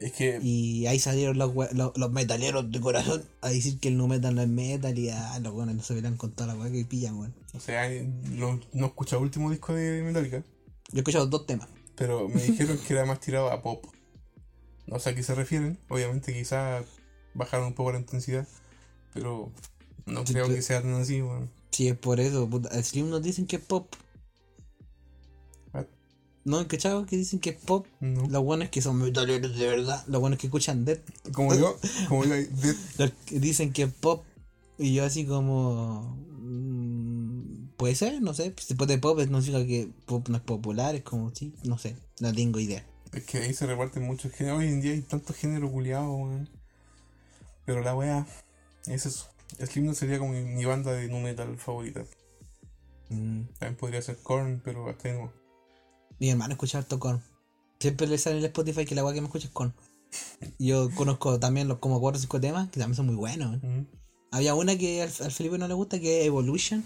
Es 0.00 0.12
que 0.12 0.38
Y 0.42 0.86
ahí 0.86 0.98
salieron 1.00 1.38
los, 1.38 1.52
los, 1.72 1.96
los 1.96 2.12
metaleros 2.12 2.70
de 2.70 2.80
corazón 2.80 3.24
a 3.40 3.48
decir 3.48 3.80
que 3.80 3.88
el 3.88 3.96
nu 3.96 4.06
metal 4.06 4.34
no 4.34 4.42
es 4.42 4.48
metal 4.48 4.96
y 4.96 5.10
ah, 5.10 5.38
los 5.40 5.52
buenos 5.52 5.74
no 5.74 5.82
se 5.82 5.94
verán 5.94 6.16
con 6.16 6.32
toda 6.32 6.54
la 6.54 6.60
weá 6.60 6.70
que 6.70 6.84
pillan, 6.84 7.16
weón. 7.18 7.34
O 7.54 7.60
sea, 7.60 7.88
no, 8.30 8.60
no 8.72 8.84
he 8.84 8.88
escuchado 8.88 9.18
el 9.18 9.24
último 9.24 9.50
disco 9.50 9.74
de 9.74 10.02
Metallica, 10.02 10.44
Yo 10.90 10.96
he 10.96 10.98
escuchado 10.98 11.26
dos 11.26 11.46
temas. 11.46 11.68
pero 11.96 12.28
me 12.28 12.40
dijeron 12.42 12.78
que 12.78 12.92
era 12.94 13.04
más 13.04 13.18
tirado 13.20 13.50
a 13.50 13.60
pop. 13.62 13.84
No 14.86 14.98
sé 15.00 15.10
a 15.10 15.14
qué 15.14 15.22
se 15.22 15.34
refieren. 15.34 15.78
Obviamente 15.88 16.32
quizás 16.32 16.84
bajaron 17.34 17.66
un 17.66 17.74
poco 17.74 17.92
la 17.92 17.98
intensidad. 17.98 18.46
Pero 19.12 19.52
no 20.06 20.24
creo 20.24 20.48
que 20.48 20.62
sean 20.62 20.94
así, 20.94 21.20
weón. 21.22 21.50
Sí, 21.72 21.88
es 21.88 21.96
por 21.98 22.20
eso. 22.20 22.48
Puta. 22.48 22.70
Slim 22.82 23.10
nos 23.10 23.22
dicen 23.22 23.46
que 23.46 23.56
es 23.56 23.62
pop. 23.62 23.92
¿No? 26.48 26.66
¿Cachado? 26.66 27.04
Que 27.06 27.16
dicen 27.16 27.38
que 27.40 27.50
es 27.50 27.56
pop. 27.56 27.86
No. 28.00 28.26
Los 28.28 28.42
buenos 28.42 28.70
que 28.70 28.80
son 28.82 28.96
metaleros 28.98 29.56
de 29.56 29.66
verdad. 29.66 30.02
Los 30.06 30.20
buenos 30.20 30.38
que 30.38 30.46
escuchan 30.46 30.84
Dead. 30.84 30.98
Como 31.32 31.54
yo, 31.54 31.78
como 32.08 32.24
yo, 32.24 32.34
Los 32.98 33.10
que 33.26 33.38
dicen 33.38 33.72
que 33.72 33.82
es 33.82 33.92
pop. 33.92 34.24
Y 34.78 34.94
yo 34.94 35.04
así 35.04 35.26
como... 35.26 36.16
mm, 36.40 37.68
Puede 37.76 37.94
ser, 37.94 38.20
no 38.22 38.32
sé. 38.34 38.54
Después 38.68 38.88
de 38.88 38.98
pop 38.98 39.18
no 39.28 39.42
significa 39.42 39.66
que 39.68 39.88
pop 40.06 40.28
no 40.28 40.36
es 40.36 40.42
popular. 40.42 40.94
Es 40.94 41.02
como, 41.02 41.34
sí, 41.34 41.52
no 41.64 41.78
sé. 41.78 41.96
No 42.20 42.32
tengo 42.32 42.58
idea. 42.58 42.84
es 43.12 43.24
que 43.24 43.38
ahí 43.38 43.52
se 43.54 43.66
reparten 43.66 44.02
muchos 44.04 44.32
géneros. 44.32 44.60
Hoy 44.60 44.68
en 44.68 44.80
día 44.80 44.92
hay 44.92 45.02
tantos 45.02 45.36
géneros 45.36 45.70
culiados, 45.70 46.08
weón. 46.08 46.48
Pero 47.66 47.82
la 47.82 47.94
wea 47.94 48.26
es 48.86 49.04
eso. 49.06 49.26
Slipknot 49.58 49.94
sería 49.96 50.18
como 50.18 50.32
mi, 50.32 50.42
mi 50.42 50.64
banda 50.64 50.92
de 50.92 51.08
nu 51.08 51.20
metal 51.20 51.56
favorita. 51.58 52.04
Mm. 53.10 53.42
También 53.58 53.76
podría 53.76 54.02
ser 54.02 54.16
Korn, 54.22 54.60
pero 54.64 54.88
hasta 54.88 55.08
ahí 55.08 55.14
no. 55.14 55.32
Mi 56.18 56.30
hermano 56.30 56.54
escucha 56.54 56.78
harto 56.78 56.98
Korn. 56.98 57.22
Siempre 57.80 58.06
le 58.06 58.18
sale 58.18 58.36
en 58.36 58.40
el 58.40 58.46
Spotify 58.46 58.84
que 58.84 58.94
la 58.94 59.04
weá 59.04 59.14
que 59.14 59.20
me 59.20 59.26
escucha 59.26 59.46
es 59.46 59.52
Korn. 59.52 59.72
Yo 60.58 60.90
conozco 60.94 61.38
también 61.38 61.68
los 61.68 61.78
como 61.78 62.00
4 62.00 62.18
o 62.18 62.20
5 62.20 62.40
temas 62.40 62.70
que 62.70 62.80
también 62.80 62.96
son 62.96 63.06
muy 63.06 63.14
buenos. 63.14 63.58
Había 64.30 64.54
una 64.54 64.76
que 64.76 65.02
al, 65.02 65.10
al 65.20 65.32
Felipe 65.32 65.58
no 65.58 65.68
le 65.68 65.74
gusta 65.74 66.00
que 66.00 66.20
es 66.20 66.26
Evolution. 66.26 66.84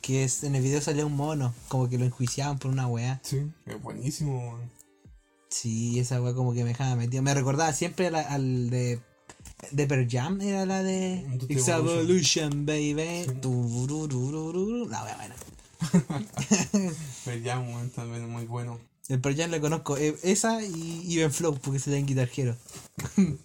Que 0.00 0.24
es, 0.24 0.44
en 0.44 0.54
el 0.54 0.62
video 0.62 0.80
salía 0.80 1.06
un 1.06 1.16
mono. 1.16 1.54
Como 1.68 1.88
que 1.88 1.98
lo 1.98 2.04
enjuiciaban 2.04 2.58
por 2.58 2.70
una 2.70 2.86
weá. 2.86 3.20
Sí, 3.22 3.50
es 3.66 3.82
buenísimo. 3.82 4.58
Sí, 5.48 5.98
esa 5.98 6.22
weá 6.22 6.34
como 6.34 6.52
que 6.54 6.62
me 6.62 6.70
dejaba 6.70 6.96
metido. 6.96 7.22
Me 7.22 7.34
recordaba 7.34 7.72
siempre 7.72 8.08
al 8.08 8.70
de. 8.70 9.00
De 9.72 9.86
Pearl 9.86 10.08
Jam 10.10 10.40
era 10.40 10.64
la 10.64 10.82
de. 10.82 11.26
It's 11.48 11.68
Evolution. 11.68 11.98
Evolution, 11.98 12.66
baby. 12.66 13.24
Sí. 13.24 14.88
La 14.88 15.04
weá 15.04 15.16
buena. 15.16 15.34
Ya, 17.44 17.58
weón, 17.58 17.90
también 17.90 18.24
es 18.24 18.28
muy 18.28 18.44
bueno. 18.44 18.78
El 19.08 19.20
Pearl 19.20 19.36
Jam 19.36 19.50
le 19.50 19.60
conozco. 19.60 19.96
eh, 19.96 20.16
esa 20.22 20.62
y 20.62 21.18
Even 21.18 21.32
Flow 21.32 21.58
porque 21.58 21.78
se 21.78 21.90
den 21.90 22.06
guitarjero. 22.06 22.56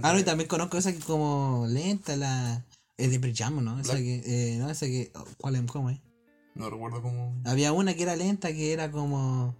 Ah, 0.00 0.12
no, 0.12 0.20
y 0.20 0.22
también 0.22 0.46
conozco 0.48 0.78
esa 0.78 0.92
que 0.92 1.00
como 1.00 1.66
lenta, 1.68 2.16
la. 2.16 2.64
Es 2.96 3.10
de 3.10 3.18
Pearl 3.18 3.34
Jam, 3.34 3.64
¿no? 3.64 3.80
Esa 3.80 3.94
Black. 3.94 4.04
que. 4.04 4.22
Eh, 4.54 4.58
no, 4.58 4.70
esa 4.70 4.86
que. 4.86 5.10
oh, 5.16 5.24
¿Cuál 5.38 5.56
es? 5.56 5.62
¿Cómo 5.62 5.90
es? 5.90 5.98
No 6.54 6.70
recuerdo 6.70 7.02
cómo. 7.02 7.34
Había 7.44 7.72
una 7.72 7.94
que 7.94 8.04
era 8.04 8.14
lenta, 8.14 8.52
que 8.52 8.72
era 8.72 8.92
como. 8.92 9.56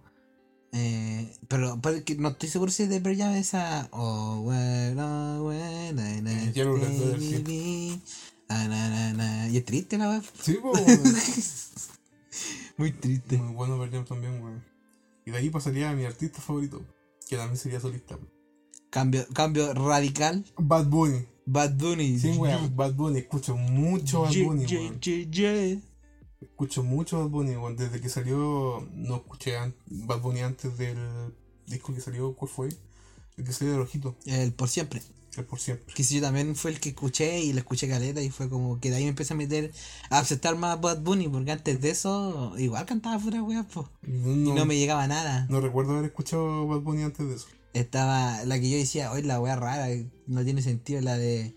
Eh, 0.71 1.29
pero, 1.49 1.79
pero 1.81 2.05
que 2.05 2.15
no 2.15 2.29
estoy 2.29 2.47
seguro 2.47 2.71
si 2.71 2.83
es 2.83 2.89
de 2.89 3.01
Pearl 3.01 3.17
Jam 3.17 3.33
esa. 3.35 3.89
Oh, 3.91 4.39
well, 4.45 4.97
oh, 4.97 5.47
well, 5.47 5.99
I 5.99 6.21
Eh, 6.25 7.99
Na, 8.49 8.67
na, 8.67 9.13
na. 9.13 9.49
Y 9.49 9.57
es 9.57 9.65
triste 9.65 9.97
la 9.97 10.09
web. 10.09 10.23
Sí, 10.41 10.57
weón. 10.63 10.75
Muy 12.77 12.91
triste. 12.91 13.37
Muy 13.37 13.53
bueno 13.53 13.77
Pearl 13.77 14.05
también, 14.05 14.41
weón. 14.41 14.63
Y 15.25 15.31
de 15.31 15.37
ahí 15.37 15.49
pasaría 15.49 15.89
a 15.89 15.93
mi 15.93 16.05
artista 16.05 16.41
favorito, 16.41 16.81
que 17.27 17.37
también 17.37 17.57
sería 17.57 17.79
solista. 17.79 18.17
Cambio, 18.89 19.25
cambio 19.33 19.73
radical. 19.73 20.43
Bad 20.57 20.87
Bunny. 20.87 21.25
Bad 21.45 21.75
Bunny. 21.75 22.19
Sí, 22.19 22.31
weón, 22.31 22.75
Bad 22.75 22.93
Bunny. 22.93 23.19
Escucho 23.19 23.55
mucho 23.55 24.21
Bad 24.21 24.33
Bunny, 24.33 24.65
weón. 24.65 25.81
Escucho 26.41 26.83
mucho 26.83 27.19
Bad 27.19 27.29
Bunny, 27.29 27.55
weón. 27.55 27.75
Desde 27.75 28.01
que 28.01 28.09
salió, 28.09 28.87
no 28.93 29.17
escuché 29.17 29.57
Bad 29.85 30.21
Bunny 30.21 30.41
antes 30.41 30.77
del 30.77 30.97
disco 31.67 31.93
que 31.93 32.01
salió, 32.01 32.35
¿cuál 32.35 32.49
fue? 32.49 32.69
El 33.37 33.45
que 33.45 33.53
salió 33.53 33.73
del 33.73 33.81
ojito, 33.81 34.17
El 34.25 34.53
por 34.53 34.67
siempre. 34.67 35.01
El 35.37 35.45
por 35.45 35.59
siempre. 35.59 35.93
Que 35.93 36.03
si 36.03 36.15
yo 36.15 36.21
también 36.21 36.55
fue 36.55 36.71
el 36.71 36.79
que 36.79 36.89
escuché 36.89 37.39
y 37.41 37.53
le 37.53 37.59
escuché 37.59 37.87
caleta 37.87 38.21
y 38.21 38.29
fue 38.29 38.49
como 38.49 38.79
que 38.79 38.89
de 38.89 38.97
ahí 38.97 39.03
me 39.03 39.09
empecé 39.09 39.33
a 39.33 39.37
meter 39.37 39.71
a 40.09 40.19
aceptar 40.19 40.55
más 40.57 40.79
Bad 40.81 41.01
Bunny 41.01 41.27
porque 41.27 41.51
antes 41.51 41.79
de 41.81 41.89
eso 41.91 42.53
igual 42.57 42.85
cantaba 42.85 43.19
pura 43.19 43.41
wea, 43.43 43.63
po. 43.63 43.89
No, 44.01 44.51
Y 44.51 44.53
no 44.53 44.65
me 44.65 44.77
llegaba 44.77 45.07
nada. 45.07 45.45
no 45.49 45.61
recuerdo 45.61 45.93
haber 45.93 46.05
escuchado 46.05 46.67
Bad 46.67 46.79
Bunny 46.81 47.03
antes 47.03 47.27
de 47.27 47.35
eso. 47.35 47.47
Estaba 47.73 48.43
la 48.45 48.59
que 48.59 48.69
yo 48.69 48.77
decía, 48.77 49.11
hoy 49.11 49.21
la 49.21 49.39
wea 49.39 49.55
rara, 49.55 49.87
no 50.25 50.43
tiene 50.43 50.61
sentido 50.63 51.01
la 51.01 51.17
de 51.17 51.55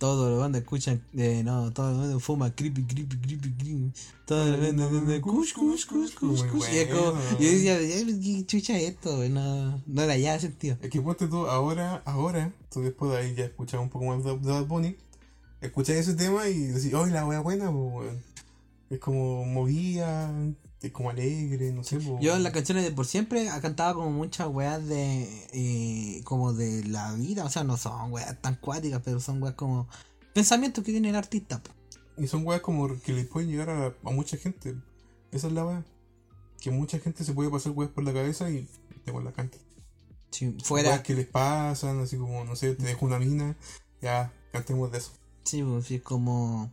todo 0.00 0.30
lo 0.30 0.42
mundo 0.42 0.56
escuchan, 0.56 1.02
eh, 1.14 1.42
no, 1.44 1.70
todo 1.74 1.90
el 1.90 1.96
mundo 1.96 2.20
fuma 2.20 2.54
creepy, 2.54 2.84
creepy, 2.84 3.18
creepy, 3.18 3.52
creepy. 3.52 3.92
Todo 4.24 4.54
el 4.54 4.72
mundo 4.72 5.20
kush, 5.20 5.52
kush, 5.52 5.84
kush, 5.84 6.22
Muy 6.22 6.48
kush. 6.48 6.72
Y 6.72 6.78
es 6.78 6.88
como, 6.88 7.20
yo 7.38 7.50
decía, 7.50 7.78
"Eh, 7.78 8.06
¿qué 8.22 8.46
chucha 8.46 8.78
es 8.78 8.92
esto? 8.92 9.28
No, 9.28 9.82
no 9.86 10.02
era 10.02 10.16
ya 10.16 10.40
sentido. 10.40 10.78
Es 10.80 10.88
que 10.88 11.02
ponte 11.02 11.28
tú, 11.28 11.46
ahora, 11.46 12.00
ahora, 12.06 12.50
tú 12.72 12.80
después 12.80 13.12
de 13.12 13.18
ahí 13.18 13.34
ya 13.34 13.44
escuchas 13.44 13.78
un 13.78 13.90
poco 13.90 14.06
más 14.06 14.24
de, 14.24 14.34
Bad 14.34 14.64
Bunny, 14.64 14.96
escuchas 15.60 15.96
ese 15.96 16.14
tema 16.14 16.48
y 16.48 16.58
decís, 16.58 16.94
¡ay, 16.94 17.10
la 17.10 17.26
wea 17.26 17.40
buena, 17.40 17.68
weón! 17.68 18.22
Es 18.88 18.98
como 19.00 19.44
movida, 19.44 20.32
es 20.82 20.92
como 20.92 21.10
alegre, 21.10 21.72
no 21.72 21.84
sé, 21.84 21.98
po. 21.98 22.18
Yo 22.20 22.36
en 22.36 22.42
las 22.42 22.52
canciones 22.52 22.84
de 22.84 22.90
por 22.90 23.06
siempre 23.06 23.46
cantaba 23.60 23.94
como 23.94 24.10
muchas 24.10 24.48
weas 24.48 24.86
de 24.86 25.28
eh, 25.52 26.22
como 26.24 26.52
de 26.52 26.84
la 26.84 27.12
vida, 27.14 27.44
o 27.44 27.50
sea, 27.50 27.64
no 27.64 27.76
son 27.76 28.12
weas 28.12 28.40
tan 28.40 28.54
cuáticas, 28.56 29.02
pero 29.04 29.20
son 29.20 29.42
weas 29.42 29.54
como 29.54 29.88
pensamientos 30.32 30.82
que 30.84 30.92
tiene 30.92 31.10
el 31.10 31.16
artista. 31.16 31.62
po. 31.62 31.70
Y 32.16 32.26
son 32.26 32.46
weas 32.46 32.62
como 32.62 33.00
que 33.00 33.12
les 33.12 33.26
pueden 33.26 33.50
llegar 33.50 33.70
a, 33.70 33.86
a 33.86 34.10
mucha 34.10 34.36
gente. 34.36 34.74
Esa 35.32 35.46
es 35.46 35.52
la 35.52 35.64
wea. 35.64 35.84
Que 36.60 36.70
mucha 36.70 36.98
gente 36.98 37.24
se 37.24 37.32
puede 37.32 37.50
pasar 37.50 37.72
weas 37.72 37.90
por 37.90 38.04
la 38.04 38.12
cabeza 38.12 38.50
y 38.50 38.68
te 39.04 39.12
la 39.12 39.32
canta. 39.32 39.58
Si 40.30 40.52
fuera, 40.62 40.90
Weas 40.90 41.02
que 41.02 41.14
les 41.14 41.26
pasan, 41.26 42.00
así 42.00 42.16
como, 42.16 42.44
no 42.44 42.54
sé, 42.54 42.74
te 42.74 42.84
dejo 42.84 43.04
una 43.06 43.18
mina, 43.18 43.56
ya, 44.00 44.32
cantemos 44.52 44.92
de 44.92 44.98
eso. 44.98 45.10
sí, 45.44 45.62
pues, 45.62 45.86
sí, 45.86 45.96
es 45.96 46.02
como 46.02 46.70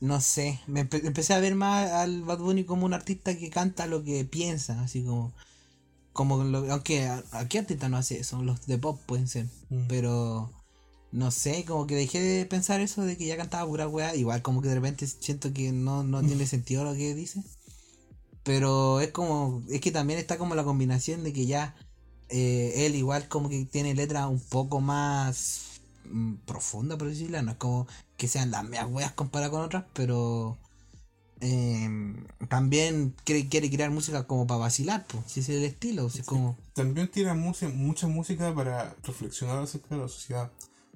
no 0.00 0.20
sé, 0.20 0.60
me 0.66 0.88
empe- 0.88 1.04
empecé 1.06 1.34
a 1.34 1.40
ver 1.40 1.54
más 1.54 1.90
al 1.90 2.22
Bad 2.22 2.38
Bunny 2.38 2.64
como 2.64 2.84
un 2.86 2.94
artista 2.94 3.36
que 3.36 3.50
canta 3.50 3.86
lo 3.86 4.02
que 4.04 4.24
piensa, 4.24 4.80
así 4.82 5.02
como 5.04 5.32
como 6.12 6.42
lo- 6.44 6.72
aunque 6.72 7.04
a- 7.06 7.22
aquí 7.32 7.58
artista 7.58 7.88
no 7.90 7.98
hace 7.98 8.18
eso, 8.18 8.42
los 8.42 8.66
de 8.66 8.78
pop 8.78 8.98
pueden 9.06 9.28
ser, 9.28 9.46
Mm. 9.68 9.86
pero 9.88 10.50
no 11.12 11.30
sé, 11.30 11.64
como 11.66 11.86
que 11.86 11.94
dejé 11.94 12.20
de 12.20 12.46
pensar 12.46 12.80
eso 12.80 13.02
de 13.04 13.16
que 13.18 13.26
ya 13.26 13.36
cantaba 13.36 13.66
pura 13.68 13.86
weá. 13.88 14.14
Igual 14.16 14.40
como 14.42 14.62
que 14.62 14.68
de 14.68 14.74
repente 14.76 15.06
siento 15.06 15.52
que 15.52 15.72
no, 15.72 16.02
no 16.04 16.22
tiene 16.22 16.46
sentido 16.46 16.84
lo 16.84 16.94
que 16.94 17.14
dice. 17.14 17.42
Pero 18.44 19.00
es 19.00 19.10
como, 19.10 19.62
es 19.68 19.80
que 19.80 19.90
también 19.90 20.18
está 20.18 20.38
como 20.38 20.54
la 20.54 20.64
combinación 20.64 21.22
de 21.24 21.32
que 21.32 21.46
ya 21.46 21.74
eh, 22.28 22.86
él 22.86 22.94
igual 22.96 23.28
como 23.28 23.48
que 23.48 23.64
tiene 23.66 23.94
letras 23.94 24.28
un 24.28 24.40
poco 24.40 24.80
más 24.80 25.80
mm, 26.10 26.34
profunda, 26.46 26.96
por 26.98 27.08
decirlo. 27.08 27.40
No 27.42 27.52
es 27.52 27.56
como 27.58 27.86
que 28.16 28.28
sean 28.28 28.50
las 28.50 28.64
meas 28.64 28.86
weas 28.90 29.12
comparadas 29.12 29.50
con 29.50 29.62
otras, 29.62 29.84
pero 29.92 30.58
eh, 31.40 31.88
también 32.48 33.14
quiere, 33.24 33.48
quiere 33.48 33.70
crear 33.70 33.90
música 33.90 34.26
como 34.26 34.46
para 34.46 34.60
vacilar, 34.60 35.06
pues, 35.06 35.24
si 35.26 35.40
es 35.40 35.48
el 35.48 35.64
estilo. 35.64 36.08
si 36.08 36.20
es 36.20 36.26
como 36.26 36.56
También 36.72 37.08
tira 37.08 37.34
mucha, 37.34 37.68
mucha 37.68 38.06
música 38.06 38.54
para 38.54 38.96
reflexionar 39.02 39.58
acerca 39.58 39.94
de 39.94 40.02
la 40.02 40.08
sociedad. 40.08 40.50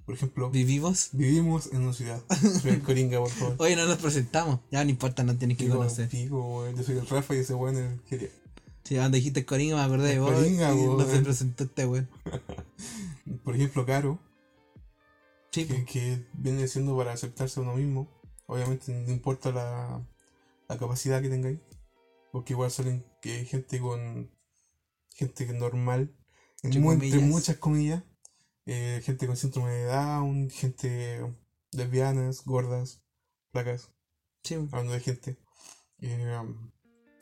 Por 0.07 0.15
ejemplo, 0.15 0.51
vivimos. 0.51 1.11
vivimos 1.13 1.69
en 1.73 1.83
una 1.83 1.93
ciudad. 1.93 2.21
Soy 2.61 2.73
el 2.73 2.83
Coringa, 2.83 3.21
por 3.21 3.31
favor. 3.31 3.55
Oye, 3.59 3.77
no 3.77 3.87
nos 3.87 3.99
presentamos. 3.99 4.59
Ya 4.71 4.83
no 4.83 4.91
importa, 4.91 5.23
no 5.23 5.37
tienes 5.37 5.57
que 5.57 5.69
conocer. 5.69 6.09
pico. 6.09 6.69
Yo 6.71 6.83
soy 6.83 6.99
el 6.99 7.07
Rafa 7.07 7.35
y 7.37 7.39
ese 7.39 7.55
weón 7.55 7.77
es 7.77 7.93
el 7.93 8.01
quería. 8.01 8.29
Sí, 8.83 8.97
cuando 8.97 9.17
dijiste 9.17 9.45
Coringa 9.45 9.77
me 9.77 9.83
acordé 9.83 10.09
de 10.09 10.19
vos. 10.19 10.33
Coringa, 10.33 10.75
no 10.75 11.05
se 11.07 11.21
presentó 11.21 11.65
este 11.65 11.87
weón. 11.87 12.09
Por 13.45 13.55
ejemplo, 13.55 13.87
Caro, 13.87 14.19
Sí, 15.53 15.67
que, 15.67 15.85
que 15.85 16.27
viene 16.35 16.67
siendo 16.69 16.97
para 16.97 17.13
aceptarse 17.13 17.61
a 17.61 17.63
uno 17.63 17.75
mismo. 17.77 18.09
Obviamente 18.47 18.93
no 18.93 19.11
importa 19.13 19.51
la, 19.53 20.07
la 20.69 20.79
capacidad 20.79 21.21
que 21.23 21.29
tengáis. 21.29 21.61
Porque 22.33 22.53
igual 22.53 22.71
salen 22.71 23.05
que 23.21 23.45
gente 23.45 23.81
con 23.81 24.31
gente 25.15 25.47
normal, 25.53 26.15
en 26.63 26.69
Entre 26.69 26.81
mu- 26.81 26.93
entre 26.93 27.19
muchas 27.21 27.57
comillas, 27.57 28.03
eh, 28.67 29.01
gente 29.05 29.27
con 29.27 29.37
síndrome 29.37 29.73
de 29.73 29.85
Down, 29.85 30.51
gente 30.51 31.35
lesbianas, 31.73 32.45
gordas, 32.45 33.03
placas, 33.53 33.91
sí. 34.45 34.55
hablando 34.55 34.93
de 34.93 35.01
gente 35.01 35.39
eh, 35.99 36.39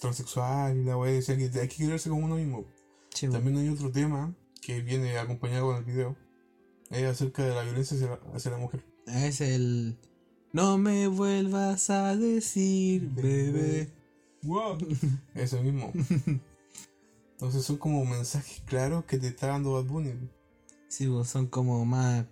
transexual 0.00 0.76
y 0.76 0.84
la 0.84 0.96
wea 0.96 1.12
decía 1.12 1.36
que 1.36 1.50
hay 1.58 1.68
que 1.68 1.76
quererse 1.76 2.10
como 2.10 2.24
uno 2.26 2.36
mismo. 2.36 2.66
sí, 3.14 3.28
También 3.28 3.58
hay 3.58 3.68
otro 3.68 3.90
tema 3.90 4.34
que 4.62 4.80
viene 4.82 5.18
acompañado 5.18 5.66
con 5.66 5.76
el 5.76 5.84
video. 5.84 6.16
Es 6.90 7.04
acerca 7.04 7.44
de 7.44 7.54
la 7.54 7.62
violencia 7.62 7.96
hacia 7.96 8.08
la, 8.08 8.20
hacia 8.34 8.50
la 8.50 8.58
mujer. 8.58 8.84
Es 9.06 9.40
el. 9.40 9.98
No 10.52 10.78
me 10.78 11.06
vuelvas 11.08 11.90
a 11.90 12.16
decir, 12.16 13.08
bebé. 13.10 13.92
Wow. 14.42 14.78
Eso 15.34 15.62
mismo. 15.62 15.92
Entonces 17.32 17.64
son 17.64 17.76
como 17.76 18.04
mensajes 18.04 18.62
claros 18.66 19.04
que 19.04 19.18
te 19.18 19.28
está 19.28 19.48
dando 19.48 19.74
Bad 19.74 19.84
Bunny. 19.84 20.12
Sí, 20.88 21.08
son 21.24 21.46
como 21.46 21.84
más. 21.84 22.24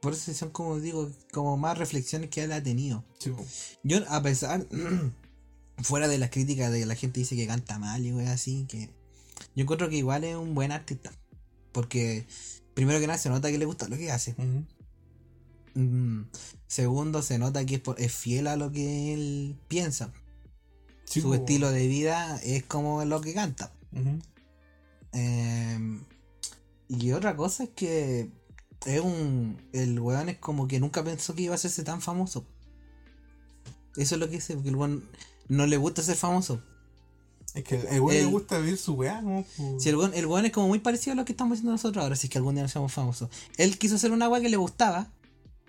Por 0.00 0.12
eso 0.12 0.32
son 0.34 0.50
como 0.50 0.78
digo, 0.78 1.10
como 1.32 1.56
más 1.56 1.78
reflexiones 1.78 2.30
que 2.30 2.44
él 2.44 2.52
ha 2.52 2.62
tenido. 2.62 3.04
Sí. 3.18 3.32
Yo, 3.82 3.98
a 4.08 4.22
pesar. 4.22 4.66
fuera 5.82 6.06
de 6.06 6.18
las 6.18 6.30
críticas 6.30 6.70
de 6.70 6.80
que 6.80 6.86
la 6.86 6.94
gente 6.94 7.18
dice 7.18 7.34
que 7.34 7.48
canta 7.48 7.80
mal 7.80 8.04
y 8.04 8.12
wey 8.12 8.26
así, 8.26 8.66
que. 8.68 8.90
Yo 9.56 9.62
encuentro 9.62 9.88
que 9.88 9.96
igual 9.96 10.22
es 10.22 10.36
un 10.36 10.54
buen 10.54 10.70
artista. 10.70 11.10
Porque, 11.72 12.26
primero 12.74 13.00
que 13.00 13.06
nada, 13.06 13.18
se 13.18 13.28
nota 13.28 13.50
que 13.50 13.58
le 13.58 13.64
gusta 13.64 13.88
lo 13.88 13.96
que 13.96 14.10
hace. 14.12 14.34
Mm, 15.74 16.22
Segundo, 16.66 17.22
se 17.22 17.38
nota 17.38 17.64
que 17.64 17.76
es, 17.76 17.80
por- 17.80 18.00
es 18.00 18.12
fiel 18.12 18.46
a 18.46 18.56
lo 18.56 18.70
que 18.72 19.12
él 19.14 19.56
piensa. 19.68 20.12
Sí, 21.04 21.20
Su 21.20 21.34
estilo 21.34 21.70
de 21.70 21.86
vida 21.86 22.36
es 22.42 22.64
como 22.64 23.04
lo 23.04 23.20
que 23.20 23.34
canta. 23.34 23.72
Eh, 25.12 26.00
y 26.88 27.12
otra 27.12 27.36
cosa 27.36 27.64
es 27.64 27.70
que 27.70 28.30
es 28.86 29.00
un. 29.00 29.56
El 29.72 29.98
weón 30.00 30.28
es 30.28 30.38
como 30.38 30.66
que 30.66 30.80
nunca 30.80 31.04
pensó 31.04 31.34
que 31.34 31.42
iba 31.42 31.52
a 31.52 31.56
hacerse 31.56 31.82
tan 31.84 32.00
famoso. 32.00 32.44
Eso 33.96 34.14
es 34.16 34.20
lo 34.20 34.26
que 34.28 34.36
dice, 34.36 34.54
porque 34.54 34.70
el 34.70 34.76
weón 34.76 35.04
no 35.48 35.66
le 35.66 35.76
gusta 35.76 36.02
ser 36.02 36.16
famoso. 36.16 36.62
Es 37.54 37.62
que 37.64 37.76
el 37.76 37.86
El- 37.86 38.06
le 38.06 38.24
gusta 38.26 38.58
ver 38.58 38.76
su 38.76 38.94
weá, 38.94 39.22
¿no? 39.22 39.44
Si 39.78 39.88
el 39.88 39.96
weón, 39.96 40.12
el 40.14 40.26
weón 40.26 40.44
es 40.46 40.52
como 40.52 40.68
muy 40.68 40.80
parecido 40.80 41.12
a 41.12 41.16
lo 41.16 41.24
que 41.24 41.32
estamos 41.32 41.52
haciendo 41.54 41.72
nosotros 41.72 42.02
ahora, 42.02 42.16
si 42.16 42.26
es 42.26 42.30
que 42.30 42.38
algún 42.38 42.54
día 42.54 42.62
nos 42.62 42.72
seamos 42.72 42.92
famosos. 42.92 43.28
Él 43.56 43.78
quiso 43.78 43.94
hacer 43.94 44.10
una 44.12 44.28
weá 44.28 44.40
que 44.40 44.48
le 44.48 44.56
gustaba, 44.56 45.08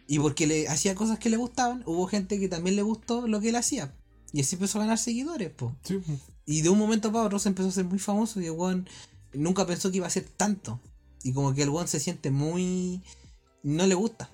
y 0.07 0.19
porque 0.19 0.47
le 0.47 0.67
hacía 0.67 0.95
cosas 0.95 1.19
que 1.19 1.29
le 1.29 1.37
gustaban, 1.37 1.83
hubo 1.85 2.07
gente 2.07 2.39
que 2.39 2.47
también 2.47 2.75
le 2.75 2.81
gustó 2.81 3.27
lo 3.27 3.39
que 3.39 3.49
él 3.49 3.55
hacía. 3.55 3.93
Y 4.33 4.41
así 4.41 4.55
empezó 4.55 4.79
a 4.79 4.81
ganar 4.81 4.97
seguidores, 4.97 5.49
po. 5.51 5.75
Sí. 5.83 5.99
Y 6.45 6.61
de 6.61 6.69
un 6.69 6.77
momento 6.77 7.11
para 7.11 7.25
otro 7.25 7.39
se 7.39 7.49
empezó 7.49 7.69
a 7.69 7.71
ser 7.71 7.85
muy 7.85 7.99
famoso 7.99 8.41
y 8.41 8.45
el 8.45 8.51
weón 8.51 8.87
nunca 9.33 9.65
pensó 9.65 9.89
que 9.91 9.97
iba 9.97 10.07
a 10.07 10.11
ser 10.11 10.25
tanto. 10.25 10.79
Y 11.23 11.33
como 11.33 11.53
que 11.53 11.63
el 11.63 11.69
weón 11.69 11.87
se 11.87 11.99
siente 11.99 12.31
muy... 12.31 13.01
No 13.63 13.87
le 13.87 13.95
gusta. 13.95 14.29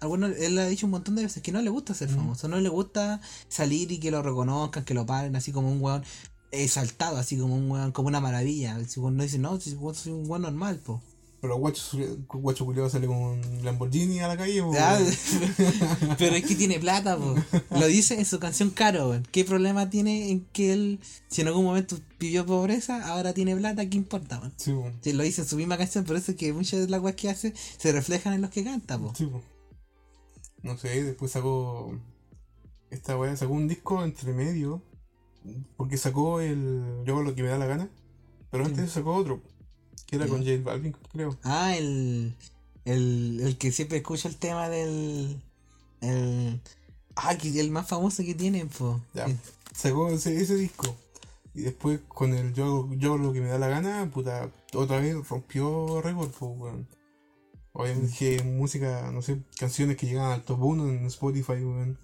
Al 0.00 0.08
weón 0.08 0.20
no- 0.20 0.26
él 0.26 0.58
ha 0.58 0.66
dicho 0.66 0.86
un 0.86 0.90
montón 0.92 1.14
de 1.14 1.22
veces 1.22 1.42
que 1.42 1.52
no 1.52 1.62
le 1.62 1.70
gusta 1.70 1.94
ser 1.94 2.10
Mm. 2.10 2.16
famoso. 2.16 2.48
No 2.48 2.58
le 2.60 2.68
gusta 2.68 3.20
salir 3.48 3.90
y 3.92 4.00
que 4.00 4.10
lo 4.10 4.22
reconozcan, 4.22 4.84
que 4.84 4.92
lo 4.94 5.06
paren, 5.06 5.34
así 5.36 5.50
como 5.52 5.70
un 5.72 5.80
weón 5.80 6.02
exaltado, 6.50 7.16
así 7.16 7.38
como 7.38 7.54
un 7.54 7.92
como 7.92 8.08
una 8.08 8.20
maravilla. 8.20 8.78
Si 8.86 9.00
weón 9.00 9.16
no 9.16 9.22
dice, 9.22 9.38
no, 9.38 9.58
soy 9.60 10.12
un 10.12 10.28
weón 10.28 10.42
normal, 10.42 10.78
po. 10.78 11.00
Pero 11.40 11.56
guacho, 11.56 11.96
guacho 12.28 12.66
culiado 12.66 12.90
sale 12.90 13.06
con 13.06 13.16
un 13.16 13.64
Lamborghini 13.64 14.20
a 14.20 14.28
la 14.28 14.36
calle, 14.36 14.62
po. 14.62 14.72
Ah, 14.78 14.98
Pero 16.18 16.36
es 16.36 16.44
que 16.44 16.54
tiene 16.54 16.78
plata, 16.78 17.16
po. 17.16 17.34
Lo 17.70 17.86
dice 17.86 18.18
en 18.18 18.26
su 18.26 18.38
canción 18.38 18.70
Caro, 18.70 19.08
weón. 19.08 19.26
¿Qué 19.32 19.44
problema 19.44 19.88
tiene 19.88 20.30
en 20.30 20.44
que 20.52 20.74
él, 20.74 21.00
si 21.28 21.40
en 21.40 21.48
algún 21.48 21.64
momento 21.64 21.98
vivió 22.18 22.44
pobreza, 22.44 23.06
ahora 23.08 23.32
tiene 23.32 23.56
plata? 23.56 23.88
¿Qué 23.88 23.96
importa, 23.96 24.38
weón? 24.38 24.52
Sí, 24.56 24.72
po. 24.72 24.92
Sí, 25.00 25.12
lo 25.14 25.22
dice 25.22 25.40
en 25.40 25.48
su 25.48 25.56
misma 25.56 25.78
canción, 25.78 26.04
por 26.04 26.16
eso 26.16 26.32
es 26.32 26.36
que 26.36 26.52
muchas 26.52 26.80
de 26.80 26.88
las 26.88 27.00
weas 27.00 27.16
que 27.16 27.30
hace 27.30 27.54
se 27.78 27.92
reflejan 27.92 28.34
en 28.34 28.42
los 28.42 28.50
que 28.50 28.62
canta, 28.62 28.98
po. 28.98 29.14
Sí, 29.16 29.24
po. 29.24 29.40
No 30.62 30.76
sé, 30.76 31.04
después 31.04 31.32
sacó. 31.32 31.98
Esta 32.90 33.16
weá 33.16 33.34
sacó 33.34 33.54
un 33.54 33.68
disco 33.68 34.04
entre 34.04 34.34
medio. 34.34 34.82
Porque 35.76 35.96
sacó 35.96 36.40
el. 36.40 37.02
Yo 37.04 37.14
hago 37.14 37.22
lo 37.22 37.34
que 37.34 37.42
me 37.42 37.48
da 37.48 37.58
la 37.58 37.66
gana. 37.66 37.88
Pero 38.50 38.64
Sí. 38.64 38.70
antes 38.70 38.90
sacó 38.92 39.14
otro. 39.14 39.40
Que 40.06 40.16
era 40.16 40.26
con 40.26 40.40
J 40.44 40.60
Balvin, 40.62 40.96
creo. 41.12 41.36
Ah, 41.44 41.76
el, 41.76 42.34
el, 42.84 43.40
el 43.40 43.58
que 43.58 43.70
siempre 43.72 43.98
escucha 43.98 44.28
el 44.28 44.36
tema 44.36 44.68
del. 44.68 45.40
El. 46.00 46.60
Ah, 47.16 47.36
que 47.36 47.58
el 47.60 47.70
más 47.70 47.86
famoso 47.88 48.22
que 48.22 48.34
tiene, 48.34 48.66
po. 48.66 49.00
Ya. 49.14 49.26
Sacó 49.74 50.08
ese, 50.10 50.40
ese 50.40 50.56
disco. 50.56 50.94
Y 51.54 51.62
después 51.62 52.00
con 52.08 52.32
el 52.34 52.52
yo 52.54 52.88
yo 52.96 53.18
lo 53.18 53.32
que 53.32 53.40
me 53.40 53.48
da 53.48 53.58
la 53.58 53.68
gana, 53.68 54.08
puta, 54.12 54.50
otra 54.74 55.00
vez 55.00 55.28
rompió 55.28 56.00
récord, 56.00 56.30
pues, 56.30 56.52
weón. 56.56 56.86
Obviamente 57.72 58.14
que 58.18 58.42
música, 58.42 59.10
no 59.12 59.22
sé, 59.22 59.38
canciones 59.58 59.96
que 59.96 60.06
llegan 60.06 60.32
al 60.32 60.42
top 60.44 60.60
1 60.62 60.88
en 60.88 61.06
Spotify, 61.06 61.52
weón. 61.52 61.98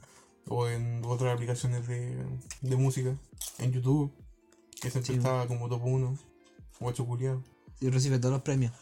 O 0.48 0.68
en 0.68 1.02
otras 1.04 1.34
aplicaciones 1.34 1.88
de, 1.88 2.24
de 2.60 2.76
música. 2.76 3.16
En 3.58 3.72
YouTube. 3.72 4.12
Que 4.80 4.90
siempre 4.90 5.14
Sí. 5.14 5.18
estaba 5.18 5.46
como 5.46 5.68
top 5.68 5.84
1. 5.84 6.18
Guacho 6.80 7.06
culiado. 7.06 7.42
Y 7.80 7.88
recibe 7.90 8.18
todos 8.18 8.32
los 8.32 8.42
premios. 8.42 8.72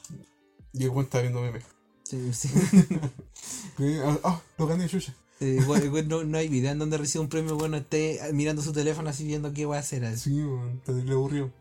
Y 0.72 0.84
el 0.84 0.90
weón 0.90 1.04
está 1.04 1.20
viendo 1.20 1.40
memes. 1.40 1.64
Sí, 2.04 2.32
sí. 2.32 2.48
Ah, 4.04 4.18
ah, 4.22 4.42
lo 4.56 4.66
gané, 4.68 4.86
Yuya. 4.86 5.14
Sí, 5.40 5.58
güey, 5.66 5.88
güey, 5.88 6.06
no, 6.06 6.22
no 6.22 6.38
hay 6.38 6.48
video 6.48 6.70
en 6.70 6.78
donde 6.78 6.96
recibe 6.96 7.22
un 7.22 7.28
premio, 7.28 7.56
bueno, 7.56 7.76
esté 7.76 8.20
mirando 8.32 8.62
su 8.62 8.72
teléfono 8.72 9.10
así 9.10 9.26
viendo 9.26 9.52
qué 9.52 9.66
va 9.66 9.76
a 9.76 9.80
hacer. 9.80 10.04
así. 10.04 10.30
Sí, 10.30 10.40
está 10.76 10.92
terrible 10.92 11.14
aburrido. 11.14 11.52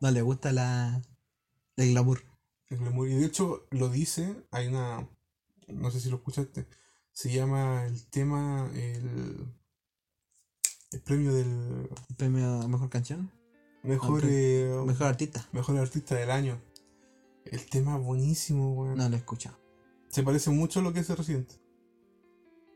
No 0.00 0.10
le 0.10 0.22
gusta 0.22 0.52
la. 0.52 1.00
el 1.76 1.90
glamour. 1.90 2.22
El 2.70 2.78
glamour. 2.78 3.08
Y 3.08 3.14
de 3.14 3.26
hecho 3.26 3.66
lo 3.70 3.88
dice, 3.88 4.34
hay 4.50 4.66
una, 4.66 5.08
no 5.68 5.90
sé 5.92 6.00
si 6.00 6.08
lo 6.10 6.16
escuchaste, 6.16 6.66
se 7.12 7.30
llama 7.32 7.86
el 7.86 8.04
tema, 8.08 8.68
el, 8.74 9.46
el 10.92 11.00
premio 11.00 11.32
del 11.32 11.46
El 12.08 12.16
premio 12.16 12.60
a 12.62 12.68
mejor 12.68 12.88
canción. 12.90 13.30
mejor, 13.82 14.22
eh, 14.26 14.74
Mejor 14.86 15.06
artista. 15.06 15.46
mejor 15.52 15.76
artista 15.78 16.14
del 16.14 16.30
año. 16.30 16.60
El 17.44 17.64
tema 17.66 17.96
buenísimo, 17.96 18.72
weón. 18.74 18.96
No 18.98 19.08
lo 19.08 19.14
he 19.14 19.18
escuchado. 19.18 19.56
Se 20.08 20.22
parece 20.22 20.50
mucho 20.50 20.80
a 20.80 20.82
lo 20.82 20.92
que 20.92 21.00
hace 21.00 21.14
Residente. 21.14 21.54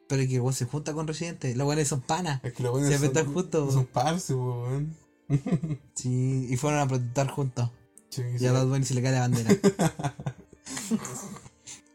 Pero 0.09 0.23
es 0.23 0.29
que 0.29 0.35
igual 0.35 0.55
se 0.55 0.65
junta 0.67 0.93
con 0.95 1.07
Residente. 1.07 1.55
Los 1.55 1.65
buenos 1.65 1.89
son 1.89 2.01
panas. 2.01 2.41
Es 2.45 2.53
que 2.53 2.63
lo 2.63 2.73
bueno 2.73 2.87
Siempre 2.89 3.23
son, 3.25 3.33
juntos, 3.35 3.75
son 3.75 3.87
parce, 3.87 4.35
weón. 4.35 4.95
Sí, 5.95 6.47
y 6.51 6.57
fueron 6.57 6.81
a 6.81 6.87
protestar 6.89 7.29
juntos. 7.29 7.71
Sí, 8.11 8.23
Y 8.39 8.47
a 8.47 8.53
Bad 8.53 8.67
Bunny 8.67 8.85
se 8.85 8.95
le 8.95 9.03
cae 9.03 9.13
la 9.13 9.21
bandera. 9.21 9.51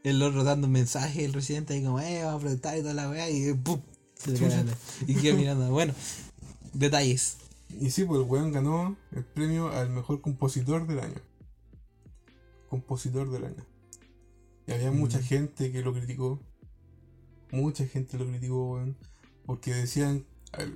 el 0.04 0.22
otro 0.24 0.44
dando 0.44 0.68
un 0.68 0.74
mensaje, 0.74 1.26
el 1.26 1.34
Residente 1.34 1.74
ahí 1.74 1.84
como, 1.84 2.00
eh, 2.00 2.24
vamos 2.24 2.40
a 2.40 2.42
protestar 2.46 2.78
y 2.78 2.82
toda 2.82 2.94
la 2.94 3.10
weá. 3.10 3.30
Y 3.30 3.54
¡pum! 3.54 3.80
Y 5.08 5.14
mirando. 5.34 5.70
Bueno, 5.72 5.94
detalles. 6.74 7.38
Y 7.80 7.92
sí, 7.92 8.04
pues 8.04 8.22
el 8.22 8.28
weón 8.28 8.52
ganó 8.52 8.98
el 9.12 9.24
premio 9.24 9.70
al 9.72 9.90
mejor 9.90 10.22
compositor 10.22 10.88
del 10.88 11.00
año. 11.00 11.22
Compositor 12.70 13.30
del 13.32 13.46
año. 13.46 13.66
Y 14.68 14.72
había 14.72 14.92
mucha 14.92 15.20
Mm. 15.20 15.24
gente 15.24 15.72
que 15.72 15.82
lo 15.82 15.94
criticó. 15.94 16.40
Mucha 17.52 17.86
gente 17.88 18.18
lo 18.18 18.28
criticó, 18.28 18.74
weón. 18.74 18.98
Porque 19.46 19.74
decían, 19.74 20.26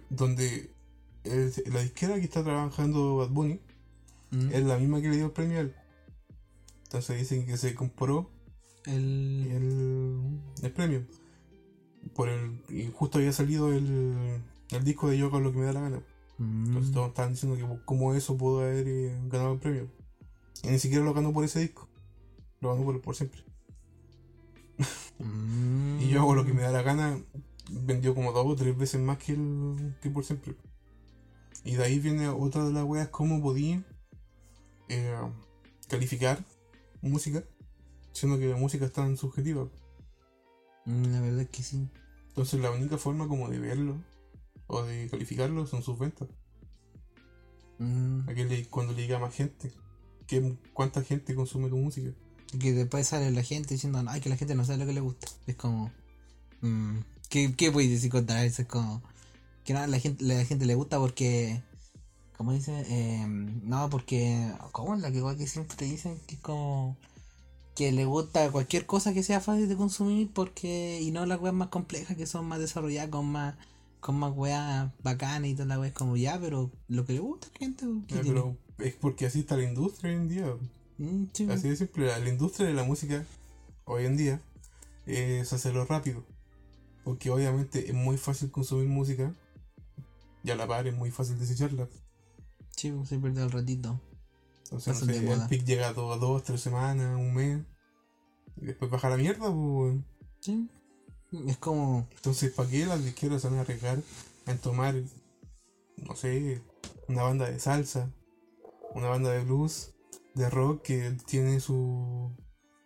donde 0.09 0.71
el- 1.23 1.53
la 1.71 1.81
disquera 1.81 2.15
que 2.15 2.21
está 2.25 2.43
trabajando 2.43 3.17
Bad 3.17 3.29
Bunny 3.29 3.59
Mm. 4.31 4.49
es 4.51 4.63
la 4.63 4.77
misma 4.77 5.01
que 5.01 5.09
le 5.09 5.15
dio 5.17 5.25
el 5.25 5.31
premio 5.31 5.57
a 5.57 5.61
él. 5.61 5.75
Entonces 6.83 7.19
dicen 7.19 7.45
que 7.45 7.57
se 7.57 7.73
compró 7.75 8.29
El. 8.85 9.47
el, 9.51 10.39
el 10.63 10.71
premio. 10.71 11.05
Por 12.15 12.29
el, 12.29 12.61
y 12.69 12.91
justo 12.91 13.17
había 13.17 13.33
salido 13.33 13.71
el, 13.73 14.41
el 14.71 14.83
disco 14.83 15.09
de 15.09 15.17
Yo 15.17 15.31
con 15.31 15.43
lo 15.43 15.51
que 15.51 15.57
me 15.59 15.65
da 15.65 15.73
la 15.73 15.81
gana. 15.81 16.01
Entonces 16.39 16.91
Mm. 16.91 16.93
todos 16.93 17.07
estaban 17.09 17.31
diciendo 17.33 17.57
que 17.57 17.85
como 17.85 18.13
eso 18.15 18.37
pudo 18.37 18.61
haber 18.61 18.87
eh, 18.87 19.15
ganado 19.29 19.53
el 19.53 19.59
premio. 19.59 19.87
Y 20.63 20.67
ni 20.69 20.79
siquiera 20.79 21.03
lo 21.03 21.13
ganó 21.13 21.31
por 21.33 21.43
ese 21.43 21.59
disco. 21.59 21.87
Lo 22.59 22.73
ganó 22.73 22.83
por, 22.85 23.01
por 23.01 23.15
siempre. 23.15 23.43
Mm. 25.19 25.99
Y 26.01 26.09
yo 26.09 26.21
hago 26.21 26.35
lo 26.35 26.45
que 26.45 26.53
me 26.53 26.63
da 26.63 26.71
la 26.71 26.81
gana. 26.81 27.19
Vendió 27.71 28.13
como 28.13 28.31
dos 28.31 28.45
o 28.45 28.55
tres 28.55 28.77
veces 28.77 28.99
más 29.01 29.17
que, 29.17 29.33
el, 29.33 29.95
que 30.01 30.09
por 30.09 30.25
siempre. 30.25 30.55
Y 31.63 31.75
de 31.75 31.83
ahí 31.83 31.99
viene 31.99 32.27
otra 32.29 32.65
de 32.65 32.73
las 32.73 32.83
weas, 32.83 33.07
cómo 33.07 33.41
podía 33.41 33.81
eh, 34.89 35.15
calificar 35.87 36.43
música, 37.01 37.43
siendo 38.11 38.37
que 38.37 38.47
la 38.47 38.57
música 38.57 38.85
es 38.85 38.91
tan 38.91 39.15
subjetiva. 39.17 39.69
Mm, 40.85 41.03
La 41.05 41.21
verdad 41.21 41.41
es 41.41 41.49
que 41.49 41.63
sí. 41.63 41.87
Entonces 42.33 42.59
la 42.59 42.71
única 42.71 42.97
forma 42.97 43.27
como 43.27 43.47
de 43.47 43.59
verlo 43.59 43.95
o 44.65 44.81
de 44.81 45.07
calificarlo 45.07 45.67
son 45.67 45.83
sus 45.83 45.99
ventas. 45.99 46.27
Mm. 47.77 48.27
A 48.29 48.33
que 48.33 48.45
le- 48.45 48.65
cuando 48.69 48.93
le 48.93 49.01
llega 49.03 49.19
más 49.19 49.33
gente. 49.35 49.71
Que, 50.27 50.55
¿Cuánta 50.73 51.03
gente 51.03 51.35
consume 51.35 51.69
tu 51.69 51.77
música? 51.77 52.09
Que 52.59 52.71
después 52.73 53.07
sale 53.07 53.29
la 53.31 53.43
gente 53.43 53.75
diciendo, 53.75 54.03
ay, 54.07 54.21
que 54.21 54.29
la 54.29 54.37
gente 54.37 54.55
no 54.55 54.65
sabe 54.65 54.79
lo 54.79 54.85
que 54.85 54.93
le 54.93 55.01
gusta. 55.01 55.27
Es 55.47 55.55
como, 55.55 55.91
mm, 56.61 56.97
¿qué, 57.29 57.53
¿qué 57.55 57.71
puedes 57.71 57.91
decir 57.91 58.09
contra 58.09 58.43
eso? 58.43 58.61
Es 58.63 58.67
como, 58.67 59.03
que 59.63 59.73
no, 59.73 59.85
la 59.85 59.99
gente, 59.99 60.23
la 60.23 60.43
gente 60.45 60.65
le 60.65 60.75
gusta 60.75 60.97
porque, 60.99 61.61
¿cómo 62.37 62.51
dice? 62.53 62.83
Eh, 62.87 63.25
no, 63.27 63.89
porque, 63.89 64.51
¿cómo 64.71 64.95
es 64.95 65.01
la 65.01 65.11
que 65.11 65.17
igual 65.17 65.37
que 65.37 65.45
siempre 65.47 65.75
te 65.77 65.85
dicen? 65.85 66.19
Que 66.25 66.35
es 66.35 66.41
como, 66.41 66.97
que 67.75 67.91
le 67.91 68.05
gusta 68.05 68.51
cualquier 68.51 68.85
cosa 68.85 69.13
que 69.13 69.23
sea 69.23 69.41
fácil 69.41 69.67
de 69.67 69.75
consumir 69.75 70.29
porque, 70.33 70.99
y 71.01 71.11
no 71.11 71.25
las 71.25 71.39
weas 71.41 71.55
más 71.55 71.69
complejas 71.69 72.15
que 72.15 72.27
son 72.27 72.45
más 72.47 72.59
desarrolladas 72.59 73.09
con 73.09 73.25
más, 73.25 73.55
con 73.99 74.15
más 74.15 74.33
weas 74.35 74.91
bacanas 75.01 75.49
y 75.49 75.53
toda 75.55 75.67
la 75.67 75.79
wea 75.79 75.89
es 75.89 75.93
como, 75.95 76.15
ya, 76.17 76.39
pero 76.39 76.71
lo 76.87 77.05
que 77.05 77.13
le 77.13 77.19
gusta 77.19 77.47
a 77.47 77.51
la 77.51 77.59
gente, 77.59 77.85
pero 78.07 78.57
es 78.79 78.93
porque 78.95 79.25
así 79.25 79.39
está 79.39 79.57
la 79.57 79.63
industria 79.63 80.11
hoy 80.11 80.17
en 80.17 80.29
día. 80.29 80.55
Mm, 80.97 81.25
sí, 81.33 81.47
Así 81.49 81.69
de 81.69 81.75
simple. 81.75 82.07
La, 82.07 82.19
la 82.19 82.29
industria 82.29 82.67
de 82.67 82.73
la 82.73 82.83
música 82.83 83.25
hoy 83.85 84.05
en 84.05 84.17
día 84.17 84.41
es 85.05 85.51
hacerlo 85.53 85.85
rápido. 85.85 86.23
Porque 87.03 87.29
obviamente 87.29 87.89
es 87.89 87.93
muy 87.93 88.17
fácil 88.17 88.51
consumir 88.51 88.87
música. 88.87 89.33
Y 90.43 90.51
a 90.51 90.55
la 90.55 90.67
par 90.67 90.87
es 90.87 90.95
muy 90.95 91.11
fácil 91.11 91.39
desecharla. 91.39 91.87
sí, 92.75 92.93
se 93.05 93.17
pierde 93.17 93.43
el 93.43 93.51
ratito. 93.51 93.99
Entonces, 94.73 94.87
no 94.87 94.99
Pasan 95.01 95.07
de 95.07 95.35
sé, 95.35 95.41
el 95.43 95.47
pic 95.49 95.65
llega 95.65 95.89
a 95.89 95.93
dos, 95.93 96.19
dos, 96.19 96.43
tres 96.43 96.59
semanas, 96.59 97.15
un 97.15 97.31
mes. 97.35 97.61
Y 98.57 98.65
después 98.65 98.89
baja 98.89 99.09
la 99.09 99.17
mierda, 99.17 99.53
pues. 99.53 99.97
Sí. 100.39 100.67
Es 101.47 101.57
como. 101.57 102.07
Entonces, 102.15 102.51
¿para 102.53 102.69
qué 102.69 102.87
las 102.87 103.03
disqueras 103.03 103.43
se 103.43 103.49
van 103.49 103.59
a 103.59 103.61
arriesgar 103.61 103.99
en 104.47 104.57
tomar, 104.57 104.95
no 105.97 106.15
sé, 106.15 106.59
una 107.07 107.21
banda 107.21 107.49
de 107.51 107.59
salsa, 107.59 108.11
una 108.95 109.09
banda 109.09 109.29
de 109.31 109.43
blues 109.43 109.93
de 110.33 110.49
rock 110.49 110.81
que 110.81 111.15
tiene 111.27 111.59
su, 111.59 112.35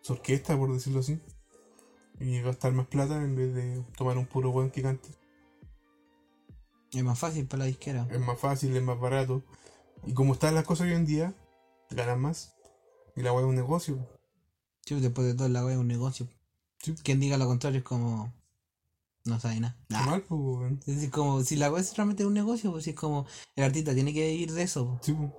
su 0.02 0.12
orquesta, 0.12 0.58
por 0.58 0.70
decirlo 0.70 1.00
así. 1.00 1.18
Y 2.20 2.42
gastar 2.42 2.72
más 2.72 2.86
plata 2.88 3.16
en 3.16 3.34
vez 3.34 3.54
de 3.54 3.82
tomar 3.96 4.18
un 4.18 4.26
puro 4.26 4.50
weón 4.50 4.70
que 4.70 4.82
cante. 4.82 5.08
Es 6.92 7.02
más 7.02 7.18
fácil 7.18 7.46
para 7.46 7.60
la 7.60 7.66
disquera. 7.66 8.06
Es 8.10 8.20
más 8.20 8.38
fácil, 8.38 8.76
es 8.76 8.82
más 8.82 9.00
barato. 9.00 9.42
Y 10.04 10.12
como 10.12 10.34
están 10.34 10.54
las 10.54 10.64
cosas 10.64 10.86
hoy 10.86 10.92
en 10.92 11.06
día, 11.06 11.34
ganan 11.90 12.20
más. 12.20 12.54
Y 13.16 13.22
la 13.22 13.32
weá 13.32 13.42
es 13.44 13.48
un 13.48 13.56
negocio. 13.56 14.08
Sí, 14.84 14.94
después 15.00 15.26
de 15.26 15.34
todo 15.34 15.48
la 15.48 15.64
wea 15.64 15.74
es 15.74 15.80
un 15.80 15.88
negocio. 15.88 16.28
Sí. 16.80 16.94
Quien 17.02 17.20
diga 17.20 17.36
lo 17.36 17.46
contrario 17.46 17.78
es 17.78 17.84
como. 17.84 18.32
No 19.24 19.38
sabe 19.40 19.60
nada. 19.60 19.76
Qué 19.88 19.94
Nah. 19.94 20.06
mal, 20.06 20.22
pues. 20.22 20.72
Es 20.86 20.94
decir, 20.96 21.10
como 21.10 21.42
si 21.42 21.56
la 21.56 21.70
wea 21.70 21.80
es 21.82 21.96
realmente 21.96 22.24
un 22.24 22.34
negocio, 22.34 22.70
pues 22.70 22.84
si 22.84 22.90
es 22.90 22.96
como 22.96 23.26
el 23.56 23.64
artista 23.64 23.92
tiene 23.94 24.14
que 24.14 24.30
vivir 24.30 24.52
de 24.52 24.62
eso. 24.62 24.86
pues. 24.86 25.06
Sí, 25.06 25.12
pues. 25.12 25.30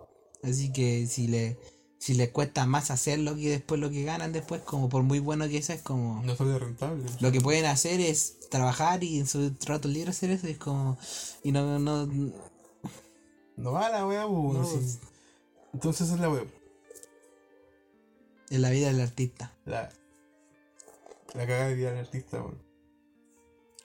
Así 0.43 0.71
que 0.71 1.07
si 1.07 1.27
le 1.27 1.57
si 2.01 2.13
le 2.13 2.31
cuesta 2.31 2.65
más 2.65 2.91
hacerlo 2.91 3.35
que 3.35 3.49
después 3.49 3.81
lo 3.81 3.89
que 3.89 4.03
ganan 4.05 4.31
después, 4.31 4.61
como 4.61 4.87
por 4.87 5.03
muy 5.03 5.19
bueno 5.19 5.49
que 5.49 5.61
sea, 5.61 5.75
es 5.75 5.81
como 5.81 6.23
No 6.23 6.33
sale 6.33 6.57
rentable. 6.57 7.03
lo 7.19 7.29
que 7.33 7.41
pueden 7.41 7.65
hacer 7.65 7.99
es 7.99 8.39
trabajar 8.49 9.03
y 9.03 9.19
en 9.19 9.27
su 9.27 9.53
rato 9.65 9.89
libre 9.89 10.11
hacer 10.11 10.29
eso, 10.31 10.47
y 10.47 10.51
es 10.51 10.57
como 10.57 10.97
y 11.43 11.51
no 11.51 11.77
no 11.79 12.05
No 13.57 13.71
va 13.73 13.89
la 13.89 14.05
pues. 14.05 14.57
No, 14.57 14.63
sí. 14.65 14.97
Entonces 15.73 16.09
es 16.09 16.19
la 16.19 16.29
weá. 16.29 16.43
en 18.49 18.61
la 18.61 18.69
vida 18.71 18.87
del 18.87 19.01
artista. 19.01 19.53
La, 19.65 19.89
la 21.35 21.45
cagada 21.47 21.67
de 21.69 21.75
vida 21.75 21.91
del 21.91 21.99
artista, 22.05 22.41
weón. 22.41 22.57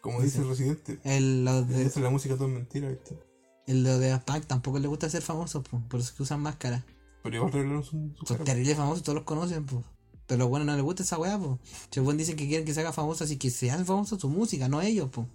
Como 0.00 0.20
dice 0.20 0.40
el 0.40 0.48
residente. 0.48 1.00
El 1.04 1.44
lo 1.44 1.62
de, 1.62 1.84
es 1.84 1.96
la 1.96 2.10
música 2.10 2.34
todo 2.36 2.48
es 2.48 2.54
mentira, 2.54 2.88
¿viste? 2.90 3.18
el 3.66 3.82
lo 3.82 3.98
de 3.98 4.18
Punk 4.26 4.44
tampoco 4.44 4.78
le 4.78 4.88
gusta 4.88 5.08
ser 5.08 5.22
famoso, 5.22 5.62
pues, 5.62 5.82
por 5.88 6.00
eso 6.00 6.10
es 6.10 6.16
que 6.16 6.22
usan 6.22 6.40
máscara. 6.40 6.84
Pero 7.22 7.36
igual 7.36 7.52
revelaron 7.52 7.82
su, 7.84 8.12
su 8.18 8.26
Son 8.26 8.44
terribles 8.44 8.76
famosos, 8.76 9.02
todos 9.02 9.16
los 9.16 9.24
conocen, 9.24 9.64
pues. 9.64 9.82
Pero 10.26 10.48
buenos 10.48 10.66
no 10.66 10.74
les 10.74 10.82
gusta 10.82 11.02
esa 11.02 11.18
weá, 11.18 11.38
pues. 11.38 11.58
Buenos 12.02 12.18
dicen 12.18 12.36
que 12.36 12.46
quieren 12.46 12.66
que 12.66 12.74
se 12.74 12.80
haga 12.80 12.92
famoso, 12.92 13.24
así 13.24 13.38
que 13.38 13.50
se 13.50 13.70
hagan 13.70 13.86
famosos 13.86 14.20
su 14.20 14.28
música, 14.28 14.68
no 14.68 14.82
ellos, 14.82 15.08
pues. 15.10 15.26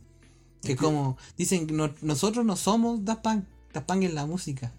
Que 0.62 0.74
Es 0.74 0.78
como 0.80 1.18
dicen, 1.38 1.68
no- 1.72 1.94
nosotros 2.02 2.46
no 2.46 2.56
somos 2.56 3.04
Daft 3.06 3.24
Punk, 3.24 3.46
Daft 3.74 3.88
Punk 3.88 4.04
es 4.04 4.14
la 4.14 4.26
música. 4.28 4.72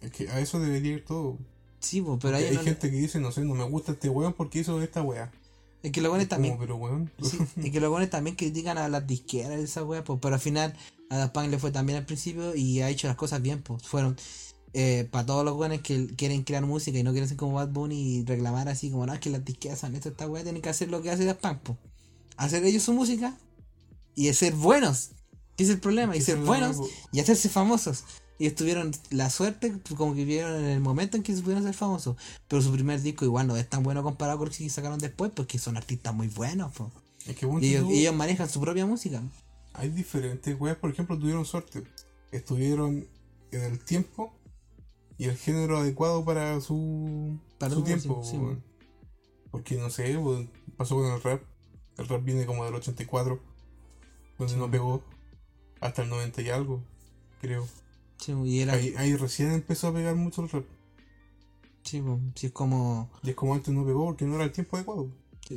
Es 0.00 0.10
que 0.12 0.28
a 0.28 0.40
eso 0.40 0.60
debería 0.60 0.92
ir 0.92 1.04
todo. 1.04 1.38
Sí, 1.80 2.00
pues, 2.00 2.18
pero 2.20 2.36
hay 2.36 2.50
le- 2.50 2.62
gente 2.62 2.90
que 2.90 2.96
dice, 2.96 3.20
no 3.20 3.32
sé, 3.32 3.42
no 3.42 3.54
me 3.54 3.64
gusta 3.64 3.92
este 3.92 4.08
weón 4.08 4.32
porque 4.32 4.60
hizo 4.60 4.80
esta 4.82 5.02
weá. 5.02 5.30
Es 5.82 5.92
que 5.92 6.00
los 6.00 6.10
buenos 6.10 6.28
también. 6.28 6.54
Como, 6.54 6.66
pero 6.66 6.76
weón. 6.76 7.12
Sí, 7.22 7.38
y 7.62 7.70
que 7.70 7.80
los 7.80 7.90
buenos 7.90 8.10
también 8.10 8.34
critican 8.36 8.76
a 8.78 8.88
las 8.88 9.06
disqueras 9.06 9.60
y 9.60 9.64
esa 9.64 9.84
weá, 9.84 10.02
pues, 10.02 10.18
pero 10.20 10.34
al 10.34 10.40
final 10.40 10.74
a 11.10 11.16
Daft 11.18 11.32
Punk 11.34 11.48
le 11.50 11.58
fue 11.58 11.70
también 11.70 11.98
al 11.98 12.06
principio 12.06 12.54
y 12.56 12.80
ha 12.80 12.88
hecho 12.90 13.06
las 13.06 13.16
cosas 13.16 13.40
bien, 13.42 13.62
pues. 13.62 13.82
Fueron 13.84 14.16
para 15.10 15.24
todos 15.24 15.42
los 15.44 15.54
buenos 15.54 15.80
que 15.80 16.06
quieren 16.16 16.42
crear 16.42 16.62
música 16.66 16.98
y 16.98 17.02
no 17.02 17.12
quieren 17.12 17.28
ser 17.28 17.38
como 17.38 17.54
Bad 17.54 17.68
Bunny 17.68 18.18
y 18.18 18.24
reclamar 18.24 18.68
así 18.68 18.90
como, 18.90 19.06
no, 19.06 19.14
es 19.14 19.20
que 19.20 19.30
las 19.30 19.42
disqueras 19.44 19.84
han 19.84 19.96
hecho 19.96 20.10
esta 20.10 20.26
weá, 20.26 20.42
tienen 20.42 20.60
que 20.60 20.68
hacer 20.68 20.90
lo 20.90 21.00
que 21.00 21.10
hace 21.10 21.24
Daft 21.24 21.40
Punk, 21.40 21.58
pues. 21.62 21.78
Hacer 22.36 22.62
ellos 22.64 22.82
su 22.82 22.92
música 22.92 23.34
y 24.14 24.30
ser 24.34 24.52
buenos, 24.54 25.10
que 25.56 25.64
es 25.64 25.70
el 25.70 25.78
problema, 25.80 26.14
y 26.16 26.20
ser 26.20 26.38
es 26.38 26.44
buenos 26.44 26.76
y 27.12 27.20
hacerse 27.20 27.48
famosos. 27.48 28.04
Y 28.38 28.50
tuvieron 28.50 28.92
la 29.10 29.30
suerte, 29.30 29.70
pues, 29.82 29.94
como 29.94 30.12
que 30.14 30.20
vivieron 30.24 30.56
en 30.56 30.66
el 30.66 30.80
momento 30.80 31.16
en 31.16 31.22
que 31.22 31.34
se 31.34 31.40
pudieron 31.42 31.64
ser 31.64 31.72
famosos. 31.74 32.16
Pero 32.48 32.60
su 32.60 32.70
primer 32.72 33.00
disco 33.00 33.24
igual 33.24 33.46
no 33.46 33.56
es 33.56 33.68
tan 33.68 33.82
bueno 33.82 34.02
comparado 34.02 34.38
con 34.38 34.48
lo 34.48 34.54
que 34.54 34.68
sacaron 34.68 34.98
después, 34.98 35.32
porque 35.34 35.58
son 35.58 35.76
artistas 35.76 36.14
muy 36.14 36.28
buenos. 36.28 36.72
Es 37.26 37.34
que 37.36 37.46
weón, 37.46 37.62
Y 37.64 37.68
ellos, 37.68 37.84
tú- 37.84 37.90
y 37.92 38.00
ellos 38.00 38.14
manejan 38.14 38.48
su 38.48 38.60
propia 38.60 38.84
música. 38.86 39.22
hay 39.72 39.88
diferentes 39.90 40.58
weas, 40.60 40.76
por 40.76 40.90
ejemplo, 40.90 41.18
tuvieron 41.18 41.44
suerte. 41.44 41.82
Estuvieron 42.30 43.06
en 43.52 43.62
el 43.62 43.78
tiempo 43.82 44.34
y 45.18 45.24
el 45.24 45.36
género 45.36 45.78
adecuado 45.78 46.24
para 46.24 46.60
su, 46.60 47.38
Para 47.58 47.74
su 47.74 47.82
tiempo. 47.84 48.22
sí. 48.24 48.36
Porque 49.50 49.76
no 49.76 49.88
sé, 49.90 50.18
pasó 50.76 50.96
con 50.96 51.06
el 51.12 51.22
rap. 51.22 51.42
El 51.96 52.08
rap 52.08 52.22
viene 52.22 52.44
como 52.44 52.64
del 52.66 52.74
84, 52.74 53.40
donde 54.38 54.56
no 54.58 54.70
pegó 54.70 55.02
hasta 55.80 56.02
el 56.02 56.10
90 56.10 56.42
y 56.42 56.50
algo, 56.50 56.82
creo. 57.40 57.66
Sí, 58.26 58.32
y 58.44 58.60
era. 58.60 58.72
Ahí, 58.74 58.92
ahí 58.96 59.14
recién 59.16 59.52
empezó 59.52 59.88
a 59.88 59.94
pegar 59.94 60.16
mucho 60.16 60.42
el 60.42 60.48
rap. 60.50 60.64
Sí, 61.84 62.00
po, 62.02 62.18
sí, 62.34 62.46
es 62.48 62.52
como. 62.52 63.08
Y 63.22 63.30
es 63.30 63.36
como 63.36 63.54
antes 63.54 63.72
no 63.72 63.86
pegó 63.86 64.06
porque 64.06 64.24
no 64.24 64.34
era 64.34 64.44
el 64.44 64.52
tiempo 64.52 64.76
adecuado. 64.76 65.08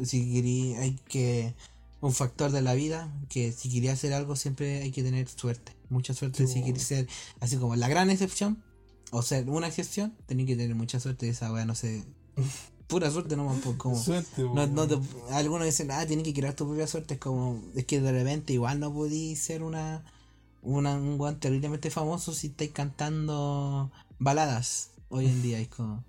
Si 0.04 0.32
querí, 0.32 0.76
hay 0.76 0.96
que. 1.08 1.56
Un 2.02 2.14
factor 2.14 2.50
de 2.52 2.62
la 2.62 2.76
vida 2.76 3.12
que 3.28 3.52
si 3.52 3.70
quería 3.70 3.92
hacer 3.92 4.14
algo 4.14 4.38
siempre 4.38 4.82
hay 4.84 4.92
que 4.92 5.04
tener 5.04 5.28
suerte. 5.28 5.74
Mucha 5.90 6.14
suerte 6.14 6.48
Sí, 6.48 6.54
si 6.54 6.60
po. 6.62 6.66
querés 6.68 6.84
ser 6.84 7.08
así 7.42 7.58
como 7.58 7.76
la 7.76 7.90
gran 7.90 8.10
excepción 8.10 8.64
o 9.12 9.22
ser 9.22 9.50
una 9.50 9.68
excepción, 9.68 10.16
tenés 10.26 10.46
que 10.46 10.56
tener 10.56 10.76
mucha 10.76 11.00
suerte. 11.02 11.28
Esa 11.28 11.52
weá 11.52 11.66
no 11.66 11.76
sé. 11.76 12.06
Pura 12.88 13.12
suerte 13.12 13.36
nomás, 13.36 13.60
pues 13.64 13.76
como. 13.76 13.98
Suerte, 14.02 14.44
No, 14.44 14.54
weón. 14.54 14.76
no 14.76 14.88
te- 14.88 14.98
algunos 15.32 15.66
dicen, 15.66 15.92
ah, 15.92 16.06
tienes 16.06 16.24
que 16.24 16.34
crear 16.34 16.54
tu 16.54 16.66
propia 16.68 16.88
suerte. 16.88 17.16
Es 17.16 17.20
como, 17.20 17.62
es 17.76 17.84
que 17.86 18.00
de 18.00 18.12
repente 18.14 18.54
igual 18.54 18.80
no 18.80 18.94
podís 18.94 19.40
ser 19.42 19.62
una, 19.62 20.06
una 20.62 20.96
un 20.96 21.20
weón 21.20 21.40
terriblemente 21.40 21.90
famoso 21.90 22.34
si 22.34 22.48
estáis 22.48 22.72
cantando 22.72 23.92
baladas 24.20 24.92
hoy 25.10 25.26
en 25.28 25.42
día. 25.42 25.60
Es 25.60 25.68
como, 25.70 26.04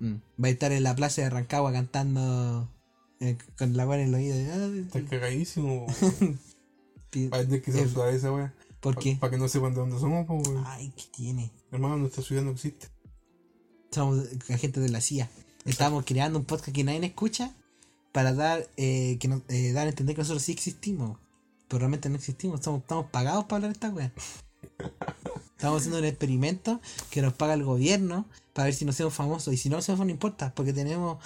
mm, 0.00 0.14
va 0.42 0.48
a 0.48 0.50
estar 0.50 0.72
en 0.72 0.82
la 0.82 0.94
plaza 0.94 1.22
de 1.22 1.30
Rancagua 1.30 1.72
cantando 1.72 2.70
eh, 3.20 3.36
con 3.56 3.76
la 3.76 3.86
weá 3.86 4.00
en 4.00 4.08
el 4.08 4.14
oído. 4.14 4.34
Está 4.36 5.04
cagadísimo. 5.04 5.86
Ah, 5.88 5.94
pi- 7.10 7.28
Va 7.28 7.38
a 7.38 7.40
tener 7.40 7.62
que 7.62 7.72
censurar 7.72 8.12
esa 8.14 8.32
wea. 8.32 8.54
¿Por 8.80 8.96
qué? 8.96 9.16
Para 9.18 9.30
que 9.32 9.38
no 9.38 9.48
sepan 9.48 9.72
de 9.74 9.80
dónde 9.80 9.98
somos, 9.98 10.24
pues. 10.26 10.48
Ay, 10.66 10.92
¿qué 10.96 11.04
tiene? 11.16 11.50
Hermano, 11.72 11.96
nuestra 11.96 12.22
ciudad 12.22 12.42
no 12.42 12.52
existe. 12.52 12.88
Somos 13.90 14.24
agentes 14.50 14.82
de 14.82 14.88
la 14.90 15.00
CIA. 15.00 15.28
Estamos 15.64 16.04
creando 16.04 16.38
un 16.38 16.44
podcast 16.44 16.72
que 16.74 16.84
nadie 16.84 17.04
escucha 17.04 17.54
para 18.12 18.32
dar, 18.32 18.68
eh, 18.76 19.16
que 19.18 19.26
no- 19.28 19.42
eh, 19.48 19.72
dar 19.72 19.86
a 19.86 19.90
entender 19.90 20.14
que 20.14 20.20
nosotros 20.22 20.42
sí 20.42 20.52
existimos. 20.52 21.18
Pero 21.68 21.80
realmente 21.80 22.08
no 22.08 22.16
existimos. 22.16 22.60
Estamos, 22.60 22.80
estamos 22.80 23.10
pagados 23.10 23.44
para 23.44 23.56
hablar 23.56 23.70
de 23.70 23.74
esta 23.74 23.90
wea. 23.90 24.12
Estamos 25.58 25.78
haciendo 25.78 25.98
un 25.98 26.04
experimento 26.04 26.80
que 27.10 27.20
nos 27.20 27.32
paga 27.32 27.54
el 27.54 27.64
gobierno 27.64 28.26
para 28.52 28.66
ver 28.66 28.74
si 28.74 28.84
nos 28.84 28.94
hacemos 28.94 29.12
famosos. 29.12 29.52
Y 29.52 29.56
si 29.56 29.68
no 29.68 29.76
nos 29.76 29.84
hacemos, 29.84 30.06
no 30.06 30.12
importa, 30.12 30.54
porque 30.54 30.72
tenemos 30.72 31.18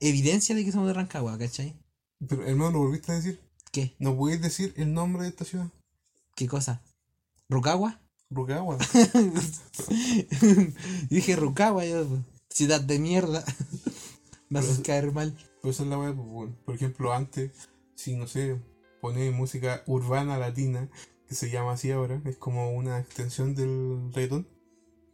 evidencia 0.00 0.54
de 0.54 0.64
que 0.64 0.72
somos 0.72 0.88
de 0.88 0.94
Rancagua, 0.94 1.36
¿cachai? 1.36 1.74
Pero, 2.26 2.46
hermano, 2.46 2.70
lo 2.70 2.78
volviste 2.78 3.12
a 3.12 3.16
decir. 3.16 3.42
¿Qué? 3.70 3.94
¿No 3.98 4.16
puedes 4.16 4.40
decir 4.40 4.72
el 4.78 4.94
nombre 4.94 5.24
de 5.24 5.28
esta 5.28 5.44
ciudad? 5.44 5.68
¿Qué 6.34 6.48
cosa? 6.48 6.80
¿Rucagua? 7.48 8.00
Rucagua. 8.30 8.78
Dije 11.10 11.36
Rucagua, 11.36 11.84
yo, 11.84 12.06
ciudad 12.48 12.80
de 12.80 12.98
mierda. 12.98 13.44
Me 14.48 14.60
haces 14.60 14.80
caer 14.80 15.12
mal. 15.12 15.36
Esa 15.62 15.82
es 15.82 15.88
la 15.88 15.98
wea, 15.98 16.14
pues. 16.14 16.50
Por 16.64 16.74
ejemplo, 16.74 17.12
antes, 17.12 17.50
si 17.94 18.16
no 18.16 18.26
sé, 18.26 18.58
pones 19.04 19.34
música 19.34 19.82
urbana 19.86 20.38
latina, 20.38 20.88
que 21.28 21.34
se 21.34 21.50
llama 21.50 21.72
así 21.72 21.90
ahora, 21.90 22.22
es 22.24 22.36
como 22.38 22.70
una 22.72 23.00
extensión 23.00 23.54
del 23.54 24.10
reggaetón, 24.14 24.48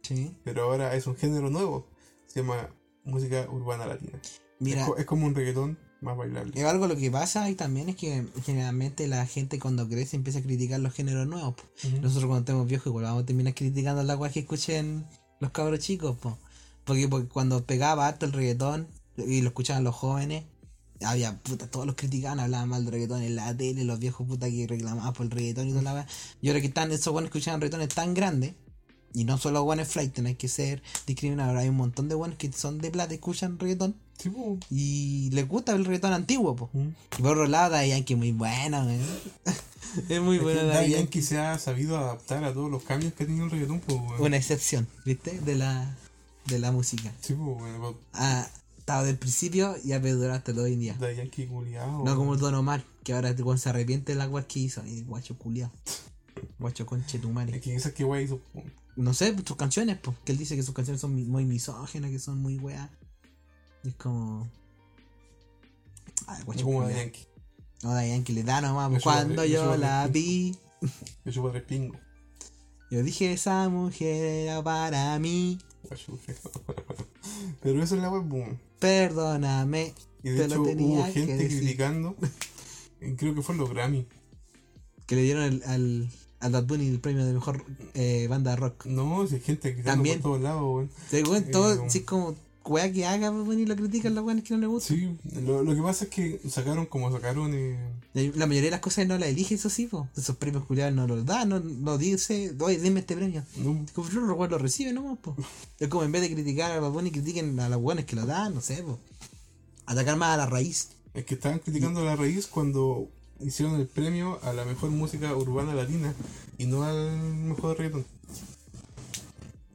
Sí. 0.01 0.33
pero 0.45 0.63
ahora 0.63 0.95
es 0.95 1.07
un 1.07 1.17
género 1.17 1.49
nuevo. 1.49 1.87
Se 2.27 2.39
llama 2.41 2.69
música 3.03 3.47
urbana 3.51 3.85
latina. 3.87 4.17
Mira, 4.59 4.81
Es, 4.81 4.87
co- 4.87 4.95
es 4.97 5.05
como 5.05 5.25
un 5.27 5.35
reggaetón 5.35 5.77
más 5.99 6.15
bailable. 6.15 6.53
Es 6.55 6.65
algo 6.65 6.87
lo 6.87 6.95
que 6.95 7.11
pasa 7.11 7.49
y 7.49 7.55
también 7.55 7.89
es 7.89 7.97
que 7.97 8.25
generalmente 8.45 9.07
la 9.09 9.25
gente 9.25 9.59
cuando 9.59 9.89
crece 9.89 10.15
empieza 10.15 10.39
a 10.39 10.41
criticar 10.41 10.79
los 10.79 10.93
géneros 10.93 11.27
nuevos. 11.27 11.55
Nosotros 12.01 12.25
cuando 12.29 12.39
estemos 12.39 12.67
viejos 12.67 12.87
igual 12.87 13.03
vamos 13.05 13.23
a 13.23 13.25
terminar 13.25 13.53
criticando 13.53 14.01
la 14.03 14.15
weá 14.15 14.31
que 14.31 14.39
escuchen 14.39 15.05
los 15.41 15.51
cabros 15.51 15.79
chicos. 15.79 16.17
po. 16.17 16.37
Porque, 16.85 17.09
porque 17.09 17.27
cuando 17.27 17.65
pegaba 17.65 18.07
harto 18.07 18.25
el 18.25 18.31
reggaetón 18.31 18.87
y 19.17 19.41
lo 19.41 19.49
escuchaban 19.49 19.83
los 19.83 19.95
jóvenes, 19.95 20.45
había 21.05 21.37
puta, 21.37 21.67
todos 21.67 21.85
los 21.85 21.95
criticaban, 21.95 22.39
hablaban 22.39 22.69
mal 22.69 22.83
del 22.85 22.93
reggaetón 22.93 23.21
en 23.23 23.35
la 23.35 23.55
tele, 23.55 23.83
los 23.83 23.99
viejos 23.99 24.27
puta 24.27 24.49
que 24.49 24.67
reclamaban 24.67 25.13
por 25.13 25.25
el 25.25 25.31
reggaetón 25.31 25.67
y 25.67 25.71
toda 25.71 25.81
la. 25.83 26.07
Y 26.41 26.47
ahora 26.49 26.61
que 26.61 26.67
están 26.67 26.91
esos 26.91 27.11
buenos 27.13 27.29
escuchaban 27.29 27.61
reggaetones 27.61 27.89
tan 27.95 28.13
grandes, 28.13 28.53
y 29.13 29.25
no 29.25 29.37
solo 29.37 29.63
buenos 29.63 29.87
flight, 29.89 30.17
no 30.19 30.27
hay 30.29 30.35
que 30.35 30.47
ser 30.47 30.81
discriminados, 31.05 31.55
hay 31.57 31.67
un 31.69 31.75
montón 31.75 32.07
de 32.07 32.15
buenos 32.15 32.37
que 32.37 32.51
son 32.53 32.79
de 32.79 32.91
plata 32.91 33.13
y 33.13 33.15
escuchan 33.15 33.59
reggaetón 33.59 33.95
Sí, 34.17 34.29
pues. 34.29 34.59
y 34.69 35.29
les 35.31 35.47
gusta 35.47 35.73
el 35.73 35.83
reggaetón 35.83 36.13
antiguo, 36.13 36.55
po. 36.55 36.69
Ujú. 36.73 36.93
Y 37.17 37.21
por 37.21 37.31
otro 37.31 37.47
lado, 37.47 37.71
Daddy 37.71 37.89
Yankee 37.89 38.15
muy 38.15 38.31
bueno, 38.31 38.85
weón. 38.85 39.01
es 40.09 40.21
muy 40.21 40.37
Es 40.37 40.43
bueno 40.43 40.63
Daddy 40.65 40.91
Yankee 40.91 40.93
Yankee. 40.93 41.21
se 41.23 41.39
ha 41.39 41.57
sabido 41.59 41.97
adaptar 41.97 42.43
a 42.45 42.53
todos 42.53 42.69
los 42.71 42.83
cambios 42.83 43.13
que 43.13 43.23
ha 43.23 43.27
tenido 43.27 43.45
el 43.45 43.51
reggaetón, 43.51 43.79
pues. 43.79 43.99
Una 44.19 44.37
excepción, 44.37 44.87
¿viste? 45.05 45.39
De 45.41 45.55
la, 45.55 45.97
de 46.45 46.59
la 46.59 46.71
música. 46.71 47.11
Sí, 47.21 47.33
pues, 47.33 47.59
weón. 47.59 47.97
Ha 48.13 48.47
estado 48.91 49.05
del 49.05 49.17
principio 49.17 49.75
y 49.85 49.93
ha 49.93 50.01
perdurado 50.01 50.33
hasta 50.37 50.51
todo 50.53 50.65
hoy 50.65 50.73
en 50.73 50.79
día. 50.81 50.95
Daddy 50.99 51.15
Yankee 51.15 51.47
culiao. 51.47 52.03
No 52.03 52.15
como 52.17 52.35
Don 52.35 52.53
Omar, 52.55 52.83
que 53.03 53.13
ahora 53.13 53.31
weón, 53.39 53.57
se 53.57 53.69
arrepiente 53.69 54.11
de 54.11 54.17
la 54.17 54.27
weá 54.27 54.45
que 54.45 54.59
hizo. 54.59 54.85
Y 54.85 55.03
guacho 55.03 55.37
culiao. 55.37 55.71
Guacho 56.59 56.85
conche 56.85 57.17
tu 57.19 57.29
Es 57.29 57.33
madre. 57.33 57.59
que 57.61 57.73
esa 57.75 57.93
que 57.93 58.03
wey 58.03 58.25
hizo. 58.25 58.41
No 58.97 59.13
sé, 59.13 59.33
sus 59.45 59.55
canciones, 59.55 59.97
pues. 60.01 60.17
Que 60.25 60.33
él 60.33 60.37
dice 60.37 60.55
que 60.57 60.63
sus 60.63 60.75
canciones 60.75 60.99
son 60.99 61.13
muy 61.29 61.45
misógenas, 61.45 62.11
que 62.11 62.19
son 62.19 62.39
muy 62.41 62.57
weá. 62.57 62.89
Y 63.83 63.89
es 63.89 63.95
como. 63.95 64.49
Ay, 66.27 66.43
guacho 66.43 66.65
como 66.65 66.81
culiao. 66.81 66.97
Yankee. 66.99 67.25
No, 67.83 67.93
Daddy 67.93 68.09
Yankee 68.09 68.33
le 68.33 68.43
da 68.43 68.59
nomás. 68.61 68.89
vale- 68.91 69.01
Cuando 69.01 69.45
yo 69.45 69.77
la 69.77 70.07
vi. 70.07 70.57
Yo 71.25 71.49
tres 71.51 71.63
pingos. 71.63 71.97
Yo 72.89 73.01
dije, 73.03 73.31
esa 73.31 73.69
mujer 73.69 74.23
era 74.47 74.61
para 74.61 75.17
mí. 75.19 75.57
Pero 77.61 77.81
eso 77.81 77.95
es 77.95 78.01
la 78.01 78.09
web, 78.09 78.23
boom. 78.23 78.59
Perdóname. 78.81 79.93
Y 80.23 80.29
de 80.31 80.37
Te 80.41 80.47
lo 80.49 80.55
hecho 80.55 80.63
tenía 80.63 80.87
hubo 80.99 81.05
que 81.05 81.11
gente 81.13 81.37
decir. 81.37 81.59
criticando. 81.59 82.15
eh, 82.99 83.15
Creo 83.17 83.33
que 83.33 83.41
fue 83.41 83.55
los 83.55 83.69
Grammy. 83.69 84.05
Que 85.05 85.15
le 85.15 85.21
dieron 85.23 85.43
el- 85.43 85.63
al, 85.63 86.09
al 86.39 86.51
Bad 86.51 86.65
Bunny 86.65 86.87
el 86.87 86.99
premio 86.99 87.25
de 87.25 87.33
mejor 87.33 87.63
eh, 87.93 88.27
banda 88.29 88.55
rock. 88.55 88.85
No, 88.87 89.25
si 89.27 89.35
hay 89.35 89.41
gente 89.41 89.69
criticando 89.73 89.91
También. 89.97 90.19
por 90.21 90.31
todos 90.31 90.41
lados, 90.43 90.61
weón. 90.63 90.89
Según 91.09 91.37
Eh, 91.37 91.41
todo, 91.51 91.89
si 91.89 91.99
es 91.99 92.03
como 92.05 92.35
weá 92.65 92.91
que 92.91 93.05
haga 93.05 93.29
Bad 93.31 93.43
Bunny 93.43 93.65
lo 93.65 93.75
critican 93.75 94.13
los 94.15 94.23
weones 94.23 94.43
que 94.43 94.53
no 94.53 94.59
le 94.59 94.67
gustan. 94.67 94.97
Sí, 94.97 95.17
lo, 95.41 95.63
lo 95.63 95.75
que 95.75 95.81
pasa 95.81 96.05
es 96.05 96.09
que 96.11 96.39
sacaron 96.49 96.85
como 96.85 97.11
sacaron. 97.11 97.51
Eh, 97.53 98.31
La 98.35 98.45
mayoría 98.45 98.67
de 98.67 98.71
las 98.71 98.79
cosas 98.81 99.07
no 99.07 99.17
las 99.17 99.29
elige, 99.29 99.55
eso 99.55 99.69
sí, 99.69 99.87
po. 99.87 100.07
Esos 100.15 100.35
premios 100.37 100.65
culiados 100.65 100.93
no 100.93 101.07
los 101.07 101.25
da, 101.25 101.45
no, 101.45 101.59
no 101.59 101.97
dice, 101.97 102.53
oye, 102.59 102.77
dime 102.79 102.99
este 103.01 103.15
premio. 103.15 103.43
no, 103.57 103.85
Como 103.93 104.09
los 104.09 104.49
lo 104.49 104.57
recibe 104.57 104.93
nomás, 104.93 105.17
po. 105.19 105.35
Es 105.79 105.87
como 105.87 106.03
en 106.03 106.11
vez 106.11 106.21
de 106.21 106.33
criticar 106.33 106.71
a 106.71 106.79
Bunny, 106.87 107.11
critiquen 107.11 107.59
a 107.59 107.69
los 107.69 107.81
buenos 107.81 108.05
que 108.05 108.15
lo 108.15 108.25
dan, 108.25 108.53
no 108.53 108.61
sé, 108.61 108.83
po. 108.83 108.99
Atacar 109.85 110.15
más 110.17 110.35
a 110.35 110.37
la 110.37 110.45
raíz. 110.45 110.89
es 111.13 111.25
que 111.25 111.33
estaban 111.35 111.59
criticando 111.59 112.01
a 112.01 112.03
la 112.03 112.15
raíz 112.15 112.47
cuando 112.47 113.09
hicieron 113.39 113.75
el 113.79 113.87
premio 113.87 114.39
a 114.43 114.53
la 114.53 114.65
mejor 114.65 114.91
música 114.91 115.35
urbana 115.35 115.73
latina 115.73 116.13
y 116.57 116.65
no 116.67 116.83
al 116.83 117.17
mejor 117.19 117.77
reggaetón. 117.77 118.05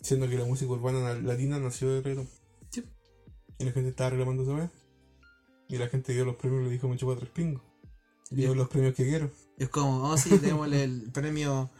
Siendo 0.00 0.28
que 0.28 0.38
la 0.38 0.44
música 0.44 0.70
urbana 0.70 1.14
latina 1.14 1.58
nació 1.58 1.88
de 1.90 2.00
reggaetón. 2.00 2.28
Y 3.58 3.64
la 3.64 3.72
gente 3.72 3.90
estaba 3.90 4.10
reclamando 4.10 4.42
esa 4.42 4.54
vez. 4.54 4.70
Y 5.68 5.78
la 5.78 5.88
gente 5.88 6.12
dio 6.12 6.24
los 6.24 6.36
premios 6.36 6.64
le 6.64 6.70
dijo 6.70 6.88
me 6.88 6.96
chupa 6.96 7.16
tres 7.16 7.30
pingos. 7.30 7.62
Y 8.30 8.36
dio 8.36 8.54
los 8.54 8.68
premios 8.68 8.94
que 8.94 9.04
quiero. 9.04 9.30
Es 9.58 9.68
como, 9.68 10.02
oh 10.08 10.16
sí, 10.16 10.36
démosle 10.38 10.84
el 10.84 11.10
premio 11.12 11.70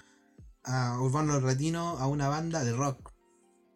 a 0.65 1.01
Urbano 1.01 1.39
Latino 1.41 1.99
a 1.99 2.07
una 2.07 2.29
banda 2.29 2.65
de 2.65 2.73
rock 2.73 3.13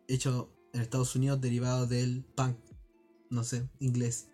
hecho 0.08 0.50
en 0.72 0.80
Estados 0.80 1.14
Unidos 1.14 1.40
derivado 1.40 1.86
del 1.86 2.24
punk, 2.34 2.56
no 3.30 3.44
sé, 3.44 3.68
inglés. 3.78 4.28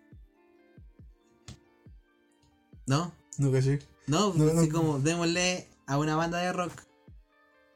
¿No? 2.85 3.11
No 3.37 3.51
caché. 3.51 3.79
No, 4.07 4.33
No, 4.33 4.45
así 4.59 4.69
no. 4.69 4.73
como 4.73 4.99
démosle 4.99 5.67
a 5.85 5.97
una 5.97 6.15
banda 6.15 6.39
de 6.39 6.53
rock 6.53 6.71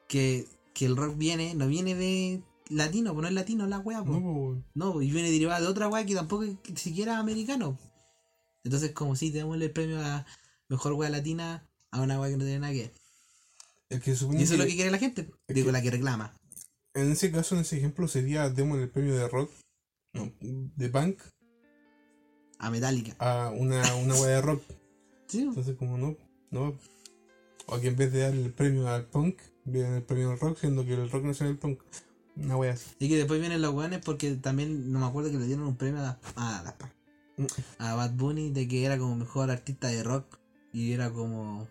que, 0.08 0.46
que 0.74 0.86
el 0.86 0.96
rock 0.96 1.16
viene, 1.16 1.54
no 1.54 1.66
viene 1.66 1.94
de 1.94 2.42
latino, 2.70 3.12
pues 3.12 3.22
no 3.22 3.28
es 3.28 3.34
latino 3.34 3.66
la 3.66 3.78
wea, 3.78 4.02
pues. 4.04 4.20
No. 4.20 4.64
No, 4.74 5.02
y 5.02 5.10
viene 5.10 5.30
derivada 5.30 5.60
de 5.60 5.66
otra 5.66 5.88
weá 5.88 6.04
que 6.06 6.14
tampoco 6.14 6.44
es 6.44 6.56
siquiera 6.76 7.18
americano. 7.18 7.78
Entonces, 8.64 8.92
como 8.92 9.16
si 9.16 9.30
démosle 9.30 9.66
el 9.66 9.72
premio 9.72 10.00
a 10.00 10.24
mejor 10.68 10.92
weá 10.94 11.10
latina 11.10 11.68
a 11.90 12.00
una 12.00 12.20
weá 12.20 12.30
que 12.30 12.36
no 12.36 12.44
tiene 12.44 12.60
nada 12.60 12.72
que 12.72 12.78
ver. 12.82 12.92
Es 13.90 14.00
que 14.00 14.10
Y 14.10 14.14
eso 14.14 14.54
es 14.54 14.58
lo 14.58 14.64
que 14.64 14.74
quiere 14.74 14.90
la 14.90 14.98
gente. 14.98 15.30
Digo, 15.48 15.66
que- 15.66 15.72
la 15.72 15.82
que 15.82 15.90
reclama. 15.90 16.34
en 16.94 17.12
ese 17.12 17.30
caso, 17.30 17.54
en 17.54 17.62
ese 17.62 17.76
ejemplo, 17.76 18.06
sería 18.08 18.48
demos 18.50 18.78
el 18.78 18.88
premio 18.90 19.14
de 19.14 19.28
rock, 19.28 19.50
no, 20.14 20.30
de 20.40 20.88
punk, 20.88 21.18
A 22.58 22.70
Metallica. 22.70 23.14
a 23.18 23.50
una, 23.50 23.82
una 23.96 24.14
wea 24.14 24.36
de 24.36 24.42
rock. 24.42 24.62
Sí. 25.28 25.40
Entonces, 25.42 25.76
como 25.78 25.96
no, 25.96 26.14
no. 26.50 26.78
O 27.66 27.80
que 27.80 27.88
en 27.88 27.96
vez 27.96 28.12
de 28.12 28.18
darle 28.20 28.44
el 28.44 28.52
premio 28.52 28.86
al 28.88 29.06
punk, 29.06 29.38
le 29.64 29.80
dan 29.80 29.94
el 29.94 30.02
premio 30.02 30.30
al 30.30 30.38
rock, 30.38 30.58
siendo 30.58 30.84
que 30.84 30.92
el 30.92 31.10
rock 31.10 31.24
no 31.24 31.30
es 31.30 31.40
el 31.40 31.56
punk. 31.56 31.80
Una 32.36 32.56
wea 32.56 32.72
así. 32.72 32.90
Y 32.98 33.08
que 33.08 33.16
después 33.16 33.40
vienen 33.40 33.60
los 33.62 33.74
weones 33.74 34.00
porque 34.04 34.34
también 34.36 34.90
no 34.92 34.98
me 35.00 35.06
acuerdo 35.06 35.30
que 35.30 35.38
le 35.38 35.46
dieron 35.46 35.66
un 35.66 35.76
premio 35.76 36.00
a, 36.00 36.18
a, 36.36 36.58
a, 36.68 36.76
Mm. 37.38 37.46
a 37.78 37.94
Bad 37.94 38.12
Bunny 38.12 38.50
de 38.50 38.68
que 38.68 38.84
era 38.84 38.98
como 38.98 39.16
mejor 39.16 39.50
artista 39.50 39.88
de 39.88 40.02
rock. 40.02 40.38
Y 40.72 40.92
era 40.92 41.10
como. 41.10 41.66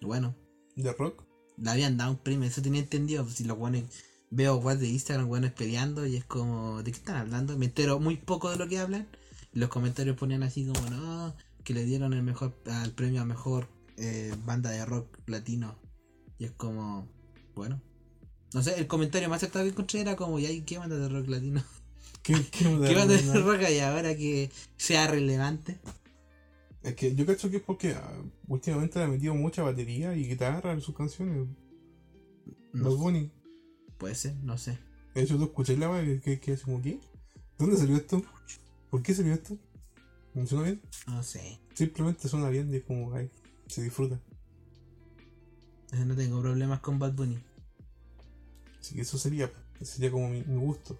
Bueno, 0.00 0.34
¿De 0.76 0.92
rock? 0.92 1.24
le 1.56 1.70
habían 1.70 1.96
dado 1.96 2.12
un 2.12 2.18
premio, 2.18 2.48
eso 2.48 2.62
tenía 2.62 2.80
entendido. 2.80 3.24
pues, 3.24 3.36
Si 3.36 3.44
los 3.44 3.58
weones. 3.58 3.84
Veo 4.30 4.56
weas 4.56 4.78
de 4.78 4.88
Instagram, 4.88 5.28
weones 5.28 5.52
peleando 5.52 6.06
y 6.06 6.16
es 6.16 6.24
como. 6.24 6.82
¿De 6.82 6.90
qué 6.92 6.98
están 6.98 7.16
hablando? 7.16 7.56
Me 7.58 7.66
entero 7.66 7.98
muy 7.98 8.16
poco 8.16 8.50
de 8.50 8.56
lo 8.56 8.68
que 8.68 8.78
hablan. 8.78 9.08
Los 9.52 9.70
comentarios 9.70 10.16
ponían 10.16 10.42
así 10.42 10.66
como, 10.66 10.90
no, 10.90 11.34
que 11.64 11.72
le 11.74 11.84
dieron 11.84 12.12
el 12.12 12.22
mejor 12.22 12.54
al 12.66 12.92
premio 12.92 13.22
a 13.22 13.24
mejor 13.24 13.68
eh, 13.96 14.34
banda 14.44 14.70
de 14.70 14.84
rock 14.84 15.18
latino. 15.26 15.78
Y 16.38 16.44
es 16.44 16.52
como, 16.52 17.08
bueno. 17.54 17.80
No 18.54 18.62
sé, 18.62 18.78
el 18.78 18.86
comentario 18.86 19.28
más 19.28 19.38
acertado 19.38 19.64
que 19.64 19.70
encontré 19.70 20.00
era 20.00 20.16
como, 20.16 20.38
¿y 20.38 20.62
qué 20.62 20.78
banda 20.78 20.96
de 20.96 21.08
rock 21.08 21.28
latino? 21.28 21.62
¿Qué, 22.22 22.34
qué 22.50 22.64
¿Qué 22.64 22.94
banda 22.94 23.14
de 23.16 23.40
rock 23.40 23.62
hay 23.62 23.78
ahora 23.80 24.16
que 24.16 24.50
sea 24.76 25.06
relevante? 25.06 25.78
Es 26.82 26.94
que 26.94 27.14
yo 27.14 27.26
cacho 27.26 27.50
que 27.50 27.58
es 27.58 27.62
porque 27.62 27.92
ah, 27.92 28.22
últimamente 28.46 28.98
le 28.98 29.04
ha 29.04 29.08
metido 29.08 29.34
mucha 29.34 29.62
batería 29.62 30.16
y 30.16 30.26
guitarra 30.28 30.72
en 30.72 30.80
sus 30.80 30.94
canciones. 30.94 31.48
No, 32.72 32.90
Bad 32.90 32.96
Bunny. 32.96 33.30
puede 33.98 34.14
ser, 34.14 34.36
no 34.36 34.56
sé. 34.56 34.78
De 35.14 35.22
hecho, 35.22 35.36
tú 35.36 35.44
escuché 35.44 35.76
la 35.76 35.90
wea 35.90 36.04
que, 36.04 36.20
que, 36.20 36.40
que 36.40 36.56
como, 36.56 36.80
¿qué? 36.80 37.00
¿Dónde 37.58 37.76
salió 37.76 37.96
esto? 37.96 38.22
¿Por 38.90 39.02
qué 39.02 39.12
salió 39.14 39.34
esto? 39.34 39.58
¿Me 40.34 40.46
suena 40.46 40.64
bien? 40.64 40.80
No 41.06 41.22
sé. 41.22 41.58
Simplemente 41.74 42.28
suena 42.28 42.48
bien 42.48 42.72
y 42.72 42.76
es 42.76 42.84
como, 42.84 43.12
ay, 43.14 43.30
se 43.66 43.82
disfruta. 43.82 44.20
No 46.06 46.14
tengo 46.14 46.40
problemas 46.40 46.80
con 46.80 46.98
Bad 46.98 47.14
Bunny. 47.14 47.38
Así 48.80 48.94
que 48.94 49.02
eso 49.02 49.18
sería, 49.18 49.50
sería 49.82 50.10
como 50.10 50.28
mi, 50.28 50.42
mi 50.42 50.56
gusto. 50.58 50.98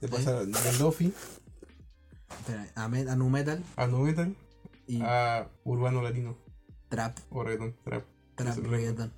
De 0.00 0.08
pasar 0.08 0.46
de 0.46 0.78
Lofi 0.78 1.12
a, 2.74 2.84
a 2.84 3.16
Nu 3.16 3.30
Metal 3.30 3.62
a 3.76 3.86
no 3.86 3.98
metal 4.00 4.34
y 4.86 5.00
a 5.00 5.48
urbano 5.64 6.02
latino 6.02 6.36
Trap. 6.88 7.18
o 7.30 7.42
reggaeton, 7.42 7.74
trap. 7.84 8.04
Trap, 8.36 8.58
reggaeton. 8.58 9.12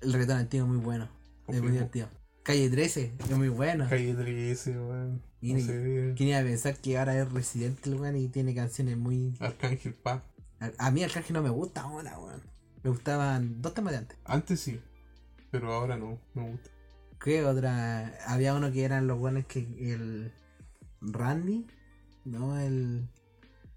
El 0.00 0.12
reggaeton 0.12 0.36
antiguo 0.38 0.66
es 0.66 0.72
muy 0.72 0.82
bueno. 0.82 1.08
Es 1.48 1.60
muy 1.60 1.72
divertido. 1.72 2.08
Calle 2.42 2.70
13, 2.70 3.12
es 3.18 3.36
muy 3.36 3.48
bueno. 3.48 3.86
Calle 3.88 4.14
13, 4.14 4.70
weón. 4.78 5.22
No 5.42 6.14
¿Quién 6.16 6.28
iba 6.28 6.38
a 6.38 6.42
pensar 6.42 6.76
que 6.76 6.96
ahora 6.98 7.20
es 7.20 7.30
residente 7.30 7.90
el 7.90 7.96
weón 7.96 8.16
y 8.16 8.28
tiene 8.28 8.54
canciones 8.54 8.96
muy. 8.96 9.34
Arcángel 9.40 9.94
Pa. 9.94 10.22
A, 10.60 10.70
a 10.78 10.90
mí 10.90 11.02
Arcángel 11.02 11.34
no 11.34 11.42
me 11.42 11.50
gusta 11.50 11.82
ahora, 11.82 12.18
weón. 12.18 12.40
Me 12.82 12.90
gustaban 12.90 13.60
dos 13.60 13.74
temas 13.74 13.92
de 13.92 13.98
antes. 13.98 14.18
Antes 14.24 14.60
sí, 14.60 14.80
pero 15.50 15.72
ahora 15.72 15.96
no, 15.96 16.18
no 16.34 16.42
me 16.42 16.50
gusta. 16.52 16.70
¿Qué 17.22 17.44
otra? 17.44 18.18
Había 18.26 18.54
uno 18.54 18.72
que 18.72 18.84
eran 18.84 19.06
los 19.06 19.18
buenos 19.18 19.44
que 19.46 19.60
el. 19.60 20.32
Randy. 21.00 21.66
No, 22.24 22.58
el. 22.58 23.08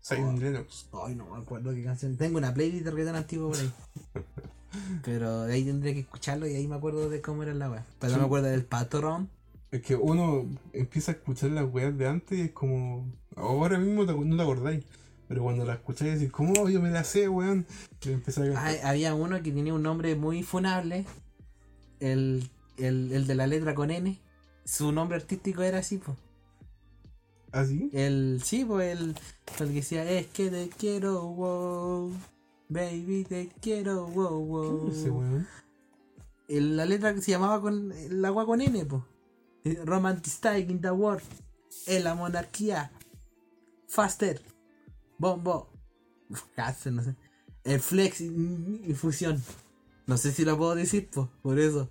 Zion 0.04 0.36
Oh. 0.36 0.40
Lennox. 0.40 0.90
Ay, 1.06 1.16
no 1.16 1.26
me 1.30 1.42
acuerdo 1.42 1.74
qué 1.74 1.84
canción. 1.84 2.18
Tengo 2.18 2.38
una 2.38 2.54
playlist 2.54 2.86
de 2.86 2.92
reggaetón 2.92 3.16
antiguo 3.16 3.50
por 3.50 3.60
ahí. 3.60 3.72
Pero 5.04 5.44
de 5.44 5.54
ahí 5.54 5.64
tendré 5.64 5.94
que 5.94 6.02
escucharlo 6.02 6.48
y 6.48 6.56
ahí 6.56 6.68
me 6.68 6.76
acuerdo 6.76 7.10
de 7.10 7.22
cómo 7.22 7.44
era 7.44 7.54
la 7.54 7.70
weá. 7.70 7.86
Pero 8.00 8.14
no 8.14 8.20
me 8.20 8.26
acuerdo 8.26 8.48
del 8.48 8.66
patrón. 8.66 9.30
Es 9.72 9.82
que 9.82 9.96
uno 9.96 10.46
empieza 10.74 11.12
a 11.12 11.16
escuchar 11.16 11.52
las 11.52 11.72
weas 11.72 11.96
de 11.98 12.08
antes 12.08 12.38
y 12.38 12.42
es 12.42 12.52
como. 12.52 13.12
Ahora 13.36 13.78
mismo 13.78 14.06
no 14.06 14.36
te 14.38 14.42
acordáis. 14.42 14.84
Pero 15.28 15.44
cuando 15.44 15.66
la 15.66 15.76
escucháis 15.76 16.20
decís, 16.20 16.32
¿cómo 16.32 16.70
yo 16.70 16.82
me 16.82 16.92
la 16.92 17.04
sé, 17.04 17.28
weón? 17.30 17.66
Y 18.04 18.12
a 18.40 18.90
había 18.90 19.16
uno 19.16 19.42
que 19.42 19.52
tenía 19.52 19.74
un 19.74 19.84
nombre 19.84 20.16
muy 20.16 20.44
funable. 20.44 21.06
El, 22.00 22.48
el, 22.78 23.12
el 23.12 23.28
de 23.28 23.36
la 23.36 23.48
letra 23.48 23.76
con 23.76 23.92
N. 23.92 24.22
Su 24.64 24.92
nombre 24.92 25.18
artístico 25.18 25.62
era 25.62 25.80
así, 25.80 25.98
pues. 25.98 26.18
¿Así? 27.52 27.90
El, 27.94 28.42
sí, 28.44 28.66
pues 28.66 28.98
el, 28.98 29.16
el 29.60 29.68
que 29.68 29.74
decía, 29.74 30.10
es 30.10 30.28
que 30.28 30.50
te 30.50 30.70
quiero, 30.70 31.22
wow. 31.24 32.12
Baby, 32.68 33.26
te 33.30 33.50
quiero, 33.62 34.08
wow, 34.08 34.40
wow. 34.46 34.90
Ese 34.92 35.10
weón. 35.10 35.48
El- 36.48 36.76
la 36.78 36.86
letra 36.86 37.14
que 37.14 37.22
se 37.22 37.32
llamaba 37.32 37.62
con 37.62 37.92
el 37.92 38.24
agua 38.26 38.46
con 38.46 38.62
N, 38.62 38.86
pues. 38.86 39.04
Romantic 39.86 40.28
Style 40.28 40.70
in 40.70 40.82
the 40.82 40.92
World. 40.92 41.24
En 41.88 42.04
la 42.04 42.16
monarquía. 42.16 42.92
Faster. 43.88 44.42
Bombo. 45.18 45.72
Faster, 46.56 46.92
no 46.92 47.04
sé. 47.04 47.16
El 47.64 47.80
flex 47.80 48.22
y 48.22 48.82
y 48.86 48.94
fusión. 48.94 49.42
No 50.08 50.18
sé 50.18 50.32
si 50.32 50.46
lo 50.46 50.58
puedo 50.58 50.76
decir, 50.76 51.10
por 51.42 51.60
eso. 51.60 51.90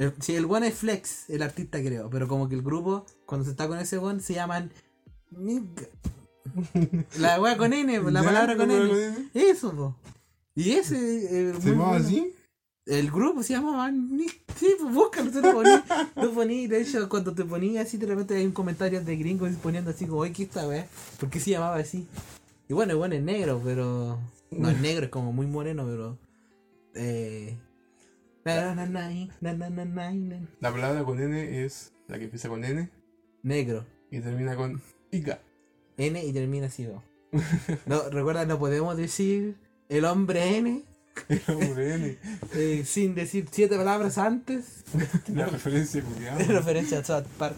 El- 0.00 0.14
si 0.20 0.34
el 0.34 0.46
one 0.46 0.66
es 0.68 0.74
flex, 0.74 1.28
el 1.28 1.42
artista 1.42 1.78
creo, 1.80 2.08
pero 2.10 2.26
como 2.26 2.48
que 2.48 2.54
el 2.54 2.62
grupo, 2.62 3.04
cuando 3.26 3.44
se 3.44 3.50
está 3.50 3.68
con 3.68 3.78
ese 3.78 3.98
one, 3.98 4.20
se 4.20 4.34
llaman. 4.34 4.72
La 7.18 7.40
wea 7.40 7.56
con 7.56 7.72
N, 7.72 8.10
la 8.10 8.22
palabra 8.24 8.56
con 8.56 8.70
N. 8.70 9.28
Eso, 9.34 9.72
pues. 9.72 9.94
Y 10.66 10.72
ese. 10.72 10.96
eh, 11.50 11.54
¿Se 11.60 11.70
llamaba 11.70 11.90
bueno. 11.90 12.06
así? 12.06 12.32
El 12.86 13.10
grupo 13.10 13.42
se 13.42 13.52
llamaba 13.52 13.90
Nick. 13.90 14.40
Sí, 14.56 14.74
pues 14.80 14.92
búscalo, 14.92 15.30
tú 15.30 15.40
lo 15.42 15.52
ponías. 15.52 15.82
Lo 16.16 16.32
ponías, 16.32 16.70
de 16.70 16.80
hecho, 16.80 17.08
cuando 17.08 17.34
te 17.34 17.44
ponías 17.44 17.86
así, 17.86 17.98
de 17.98 18.06
repente 18.06 18.34
hay 18.36 18.46
un 18.46 18.52
comentario 18.52 19.00
de 19.02 19.16
gringos 19.16 19.50
poniendo 19.62 19.90
así 19.90 20.06
como, 20.06 20.22
oye, 20.22 20.32
¿qué 20.32 20.42
esta 20.44 20.66
weá? 20.66 20.86
¿Por 21.20 21.28
qué 21.30 21.38
se 21.38 21.50
llamaba 21.50 21.76
así? 21.76 22.08
Y 22.68 22.72
bueno, 22.72 22.96
bueno, 22.96 23.14
es 23.14 23.22
negro, 23.22 23.60
pero. 23.62 24.18
No 24.50 24.70
es 24.70 24.80
negro, 24.80 25.04
es 25.04 25.10
como 25.10 25.32
muy 25.32 25.46
moreno, 25.46 25.84
pero. 25.86 26.18
Eh. 26.94 27.56
Na, 28.44 28.74
na, 28.74 28.86
na. 28.86 29.10
La 30.60 30.72
palabra 30.72 31.04
con 31.04 31.20
N 31.20 31.64
es 31.64 31.92
la 32.08 32.18
que 32.18 32.24
empieza 32.24 32.48
con 32.48 32.64
N 32.64 32.90
Negro. 33.42 33.86
y 34.10 34.20
termina 34.20 34.56
con 34.56 34.82
Ica. 35.10 35.40
N 35.96 36.24
y 36.24 36.32
termina 36.32 36.66
así, 36.66 36.86
¿no? 36.86 37.02
Recuerda, 38.10 38.46
no 38.46 38.58
podemos 38.58 38.96
decir 38.96 39.56
el 39.88 40.04
hombre 40.04 40.56
N. 40.56 40.84
El 41.28 41.42
hombre 41.48 41.94
N. 41.94 42.18
Eh, 42.54 42.84
sin 42.84 43.14
decir 43.14 43.46
siete 43.50 43.76
palabras 43.76 44.18
antes. 44.18 44.84
La 45.34 45.46
referencia 45.46 46.02
culiada. 46.02 46.38
referencia 46.48 46.98
a 46.98 47.04
South 47.04 47.26
Park. 47.38 47.56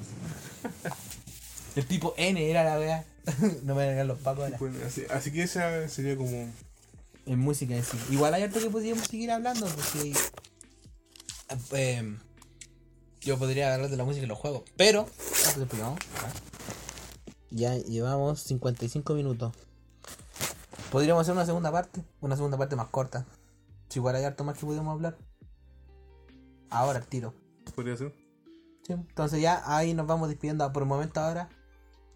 El 1.77 1.87
tipo 1.87 2.15
N 2.17 2.51
era 2.51 2.65
la 2.65 2.79
wea. 2.79 3.05
no 3.63 3.75
me 3.75 3.87
vengan 3.89 4.09
los 4.09 4.19
pacos 4.19 4.45
ahora. 4.45 4.59
Bueno, 4.59 4.79
así, 4.87 5.05
así 5.11 5.31
que 5.33 5.43
esa 5.45 5.89
sería 5.89 6.17
como. 6.17 6.51
En 7.25 7.39
música 7.39 7.81
sí. 7.83 7.97
Igual 8.11 8.35
hay 8.35 8.43
harto 8.43 8.61
que 8.61 8.69
podríamos 8.69 9.07
seguir 9.07 9.31
hablando, 9.31 9.67
porque. 9.67 10.13
Eh, 11.73 12.17
yo 13.21 13.39
podría 13.39 13.75
hablar 13.75 13.91
de 13.91 13.97
la 13.97 14.05
música 14.05 14.25
y 14.25 14.29
los 14.29 14.39
juegos. 14.39 14.63
Pero. 14.77 15.07
Ya 17.51 17.77
llevamos 17.77 18.41
55 18.41 19.15
minutos. 19.15 19.53
Podríamos 20.91 21.23
hacer 21.23 21.35
una 21.35 21.47
segunda 21.47 21.71
parte. 21.71 22.03
Una 22.21 22.37
segunda 22.37 22.59
parte 22.59 22.77
más 22.77 22.89
corta. 22.89 23.27
Si 23.89 23.99
igual 23.99 24.17
hay 24.17 24.25
harto 24.25 24.45
más 24.45 24.59
que 24.59 24.67
podemos 24.67 24.93
hablar. 24.93 25.17
Ahora 26.71 27.01
tiro. 27.01 27.35
Podría 27.75 27.97
ser. 27.97 28.13
Sí, 28.87 28.95
entonces 28.95 29.41
ya 29.41 29.63
ahí 29.67 29.95
nos 29.95 30.07
vamos 30.07 30.29
despidiendo 30.29 30.71
por 30.73 30.83
el 30.83 30.89
momento 30.89 31.21
ahora. 31.21 31.49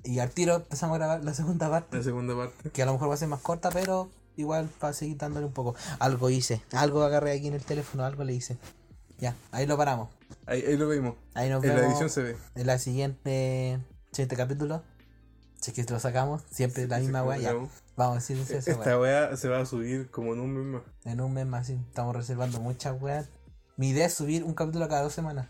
Y 0.03 0.19
al 0.19 0.31
tiro 0.31 0.57
empezamos 0.57 0.95
a 0.95 0.99
grabar 0.99 1.25
la 1.25 1.35
segunda 1.35 1.71
parte. 1.71 1.97
La 1.97 2.03
segunda 2.03 2.37
parte. 2.37 2.71
Que 2.71 2.83
a 2.83 2.87
lo 2.87 2.93
mejor 2.95 3.11
va 3.11 3.15
a 3.15 3.19
ser 3.19 3.29
más 3.29 3.41
corta, 3.41 3.71
pero 3.71 4.11
igual 4.37 4.69
para 4.81 4.93
seguir 4.93 5.17
dándole 5.17 5.47
un 5.47 5.53
poco. 5.53 5.75
Algo 5.99 6.31
hice. 6.31 6.63
Algo 6.73 7.03
agarré 7.03 7.33
aquí 7.33 7.49
en 7.49 7.55
el 7.55 7.65
teléfono, 7.65 8.05
algo 8.05 8.25
le 8.25 8.35
hice. 8.35 8.59
Ya, 9.19 9.35
ahí 9.51 9.67
lo 9.67 9.77
paramos. 9.77 10.09
Ahí, 10.47 10.63
ahí 10.63 10.77
lo 10.77 10.89
vimos. 10.89 11.15
Ahí 11.35 11.49
nos 11.49 11.63
En 11.65 11.71
vemos 11.71 11.83
la 11.83 11.89
edición 11.89 12.11
se 12.11 12.23
ve. 12.23 12.37
en 12.55 12.67
la 12.67 12.79
siguiente, 12.79 13.79
siguiente 14.13 14.37
capítulo. 14.37 14.83
Si 15.61 15.71
es 15.71 15.87
que 15.87 15.93
lo 15.93 15.99
sacamos, 15.99 16.43
siempre 16.51 16.87
la 16.87 16.99
misma 16.99 17.25
weá. 17.25 17.39
Ya, 17.39 17.55
vamos 17.55 17.71
a 17.99 18.15
decir 18.15 18.39
eso, 18.39 18.71
Esta 18.71 18.99
weá. 19.01 19.37
se 19.37 19.49
va 19.49 19.61
a 19.61 19.67
subir 19.67 20.11
como 20.11 20.35
en 20.35 20.41
un 20.41 20.53
mes 20.55 20.67
más. 20.67 20.83
En 21.05 21.21
un 21.21 21.33
mes 21.33 21.47
más, 21.47 21.67
sí. 21.67 21.79
Estamos 21.89 22.15
reservando 22.15 22.61
muchas 22.61 23.01
weas. 23.01 23.29
Mi 23.77 23.91
idea 23.91 24.07
es 24.07 24.15
subir 24.15 24.45
un 24.45 24.55
capítulo 24.55 24.87
cada 24.89 25.03
dos 25.03 25.13
semanas. 25.13 25.49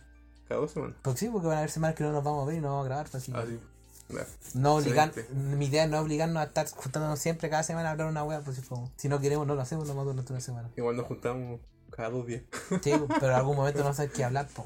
Cada 0.49 0.61
dos 0.61 0.71
semanas. 0.71 0.97
Porque 1.03 1.21
sí, 1.21 1.29
porque 1.29 1.49
van 1.49 1.57
a 1.57 1.59
haber 1.59 1.71
semanas 1.71 1.97
que 1.97 2.05
no 2.05 2.12
nos 2.12 2.23
vamos 2.23 2.45
a 2.45 2.47
ver 2.47 2.59
y 2.59 2.61
no 2.61 2.69
vamos 2.69 2.85
a 2.85 2.89
grabar. 2.89 3.09
pues, 3.11 3.23
Así. 3.23 3.33
que 3.33 3.39
Así. 3.39 3.61
Ya. 4.09 4.25
No 4.55 4.77
obligar, 4.77 5.12
mi 5.35 5.67
idea 5.67 5.85
es 5.85 5.91
no 5.91 5.99
obligarnos 5.99 6.37
a 6.41 6.45
estar 6.45 6.71
juntándonos 6.71 7.19
siempre 7.19 7.51
cada 7.51 7.64
semana 7.64 7.89
a 7.89 7.93
hablar 7.93 8.07
una 8.07 8.23
wea, 8.23 8.41
pues 8.41 8.62
si, 8.97 9.09
no 9.09 9.21
queremos 9.21 9.49
no 9.49 9.57
lo 9.57 9.61
hacemos, 9.61 9.89
no 9.89 9.95
más 9.95 10.05
durante 10.05 10.33
una 10.33 10.41
semana. 10.41 10.71
Igual 10.77 10.97
nos 10.97 11.07
juntamos 11.07 11.61
cada 11.97 12.11
dos 12.11 12.26
días. 12.26 12.42
Sí, 12.82 12.92
pero 13.20 13.26
en 13.28 13.32
algún 13.34 13.57
momento 13.57 13.82
no 13.82 13.92
sabes 13.94 14.12
qué 14.12 14.24
hablar, 14.24 14.49
po. 14.49 14.64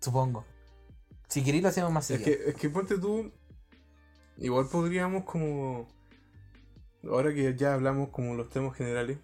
supongo. 0.00 0.44
Si 1.28 1.42
queréis 1.42 1.62
lo 1.62 1.68
hacemos 1.70 1.90
más 1.92 2.10
Es 2.10 2.18
seguido. 2.20 2.38
que, 2.44 2.50
es 2.50 2.56
que 2.56 2.70
ponte 2.70 2.98
tú. 2.98 3.32
Igual 4.38 4.66
podríamos 4.68 5.24
como. 5.24 5.88
Ahora 7.04 7.34
que 7.34 7.56
ya 7.56 7.74
hablamos 7.74 8.10
como 8.10 8.34
los 8.34 8.48
temas 8.48 8.76
generales. 8.76 9.18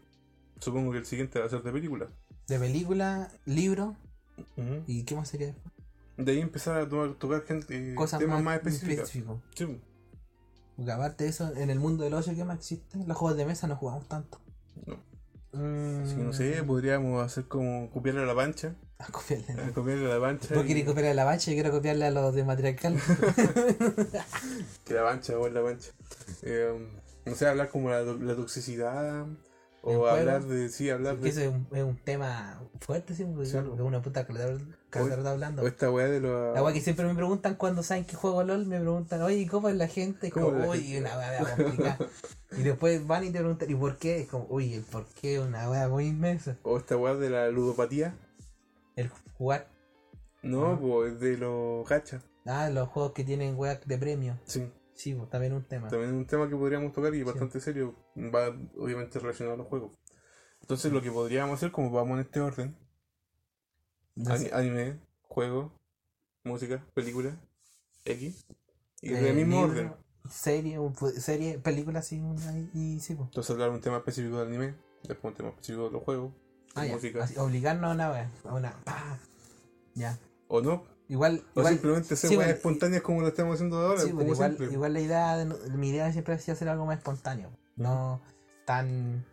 Supongo 0.60 0.90
que 0.92 0.98
el 0.98 1.06
siguiente 1.06 1.38
va 1.38 1.46
a 1.46 1.48
ser 1.48 1.62
de 1.62 1.70
película. 1.72 2.08
De 2.48 2.58
película, 2.58 3.30
libro, 3.44 3.94
¿y 4.86 5.04
qué 5.04 5.14
más 5.14 5.28
sería? 5.28 5.54
De 6.16 6.32
ahí 6.32 6.40
empezar 6.40 6.76
a 6.80 6.88
to- 6.88 7.14
tocar 7.14 7.42
gente, 7.44 7.94
Cosas 7.94 8.18
temas 8.18 8.42
más, 8.42 8.62
más, 8.64 8.72
específicos. 8.74 9.10
Sí. 9.54 9.80
Porque 10.76 10.90
aparte 10.92 11.24
de 11.24 11.30
eso, 11.30 11.54
en 11.54 11.70
el 11.70 11.78
mundo 11.78 12.02
del 12.04 12.14
ocio, 12.14 12.34
¿qué 12.34 12.44
más 12.44 12.56
existe? 12.58 12.98
Los 13.06 13.16
juegos 13.16 13.36
de 13.36 13.44
mesa 13.46 13.66
no 13.68 13.76
jugamos 13.76 14.08
tanto. 14.08 14.40
No. 14.86 14.96
Mm. 15.52 16.02
Así 16.04 16.14
que 16.16 16.22
no 16.22 16.32
sé, 16.32 16.62
podríamos 16.64 17.24
hacer 17.24 17.44
como 17.46 17.90
copiarle 17.90 18.22
a 18.22 18.26
la 18.26 18.34
pancha. 18.34 18.74
A 18.98 19.06
copiarle. 19.12 19.62
a 19.62 19.70
copiarle 19.72 20.10
a 20.10 20.14
la 20.16 20.20
pancha. 20.20 20.54
Vos 20.54 20.64
y- 20.64 20.68
querés 20.68 20.84
copiarle 20.84 21.10
a 21.12 21.14
la 21.14 21.24
bacha 21.24 21.50
y 21.50 21.54
yo 21.56 21.62
quiero 21.62 21.74
copiarle 21.76 22.04
a 22.06 22.10
los 22.10 22.34
de 22.34 22.44
matriarcal. 22.44 22.96
Que 24.84 24.94
la 24.94 25.04
pancha 25.04 25.38
o 25.38 25.48
la 25.48 25.62
pancha. 25.62 25.90
Eh, 26.42 26.88
no 27.24 27.34
sé, 27.34 27.46
hablar 27.46 27.68
como 27.68 27.90
la, 27.90 28.02
la 28.02 28.34
toxicidad. 28.34 29.20
¿En 29.22 29.36
O 29.82 30.06
hablar 30.06 30.42
de. 30.44 30.68
Sí, 30.68 30.90
hablar 30.90 31.18
de. 31.18 31.28
eso 31.28 31.40
es 31.42 31.48
un, 31.48 31.66
es 31.72 31.82
un 31.84 31.96
tema 31.96 32.60
fuerte, 32.80 33.14
sí, 33.14 33.24
porque 33.24 33.46
Sí, 33.46 33.52
de 33.52 33.82
una 33.82 34.02
puta 34.02 34.26
que 34.26 34.32
hablando. 34.92 35.62
O 35.62 35.66
esta 35.66 35.90
weá 35.90 36.06
de 36.08 36.20
los. 36.20 36.54
La 36.54 36.62
weá 36.62 36.72
que 36.72 36.80
siempre 36.80 37.06
me 37.06 37.14
preguntan 37.14 37.54
cuando 37.56 37.82
saben 37.82 38.04
que 38.04 38.16
juego 38.16 38.42
LOL, 38.42 38.66
me 38.66 38.80
preguntan, 38.80 39.22
oye, 39.22 39.46
¿cómo 39.46 39.68
es 39.68 39.76
la 39.76 39.88
gente? 39.88 40.28
Es 40.28 40.32
como, 40.32 40.48
una 40.48 40.66
weá 40.68 41.56
complicada. 41.56 41.98
y 42.52 42.62
después 42.62 43.06
van 43.06 43.24
y 43.24 43.30
te 43.30 43.38
preguntan, 43.38 43.70
¿y 43.70 43.74
por 43.74 43.96
qué? 43.98 44.20
Es 44.20 44.28
como, 44.28 44.46
uy, 44.48 44.74
el 44.74 44.82
por 44.82 45.06
qué 45.06 45.40
una 45.40 45.70
weá 45.70 45.88
muy 45.88 46.06
inmensa. 46.06 46.56
O 46.62 46.78
esta 46.78 46.96
weá 46.96 47.14
de 47.14 47.30
la 47.30 47.48
ludopatía. 47.50 48.14
El 48.96 49.10
jugar, 49.36 49.68
No, 50.42 50.72
Ah. 50.72 50.78
pues 50.80 51.20
de 51.20 51.36
los 51.38 51.88
gachas. 51.88 52.22
ah, 52.46 52.68
los 52.70 52.88
juegos 52.88 53.12
que 53.12 53.24
tienen 53.24 53.56
weá 53.56 53.78
de 53.84 53.98
premio. 53.98 54.38
Sí. 54.44 54.70
Sí, 54.94 55.14
pues 55.14 55.30
también 55.30 55.52
un 55.52 55.62
tema. 55.62 55.86
También 55.88 56.12
un 56.12 56.26
tema 56.26 56.48
que 56.48 56.56
podríamos 56.56 56.92
tocar 56.92 57.14
y 57.14 57.22
bastante 57.22 57.60
serio. 57.60 57.94
Va 58.16 58.48
obviamente 58.76 59.20
relacionado 59.20 59.54
a 59.54 59.58
los 59.58 59.68
juegos. 59.68 59.92
Entonces 60.60 60.92
lo 60.92 61.00
que 61.00 61.12
podríamos 61.12 61.54
hacer, 61.54 61.70
como 61.70 61.92
vamos 61.92 62.14
en 62.18 62.24
este 62.24 62.40
orden, 62.40 62.76
ani- 64.26 64.50
anime, 64.52 64.98
juego, 65.22 65.72
música, 66.44 66.84
película, 66.94 67.36
X, 68.04 68.44
y 69.00 69.12
eh, 69.12 69.16
del 69.16 69.36
mismo 69.36 69.66
libro, 69.66 69.80
orden. 69.80 69.92
Serie, 70.30 70.78
serie, 71.20 71.58
película, 71.58 72.02
sí, 72.02 72.20
una- 72.20 72.58
y 72.74 73.00
sí, 73.00 73.14
pues. 73.14 73.28
Entonces 73.28 73.50
hablar 73.50 73.70
un 73.70 73.80
tema 73.80 73.98
específico 73.98 74.38
del 74.38 74.48
anime, 74.48 74.74
después 75.02 75.32
un 75.32 75.36
tema 75.36 75.48
específico 75.50 75.84
de 75.84 75.90
los 75.92 76.02
juegos, 76.02 76.32
Ah, 76.74 76.84
música, 76.84 77.24
Así, 77.24 77.36
obligarnos 77.38 77.90
a 77.90 77.94
una 77.94 78.30
a 78.44 78.54
una, 78.54 78.72
pa. 78.84 79.18
Ya. 79.94 80.16
o 80.48 80.60
no, 80.60 80.84
Igual, 81.08 81.42
o 81.54 81.60
igual, 81.60 81.72
simplemente 81.72 82.14
ser 82.14 82.28
sí, 82.30 82.36
bueno, 82.36 82.50
espontáneas 82.52 83.02
como 83.02 83.22
lo 83.22 83.28
estamos 83.28 83.54
haciendo 83.54 83.78
ahora, 83.78 84.02
Sí, 84.02 84.10
como 84.10 84.16
bueno, 84.16 84.32
igual, 84.34 84.56
igual 84.70 84.92
la 84.92 85.00
idea, 85.00 85.36
de, 85.38 85.46
mi 85.76 85.88
idea 85.88 86.12
siempre 86.12 86.34
ha 86.34 86.38
sido 86.38 86.52
hacer 86.52 86.68
algo 86.68 86.84
más 86.84 86.98
espontáneo, 86.98 87.50
no 87.76 88.20
tan 88.66 89.24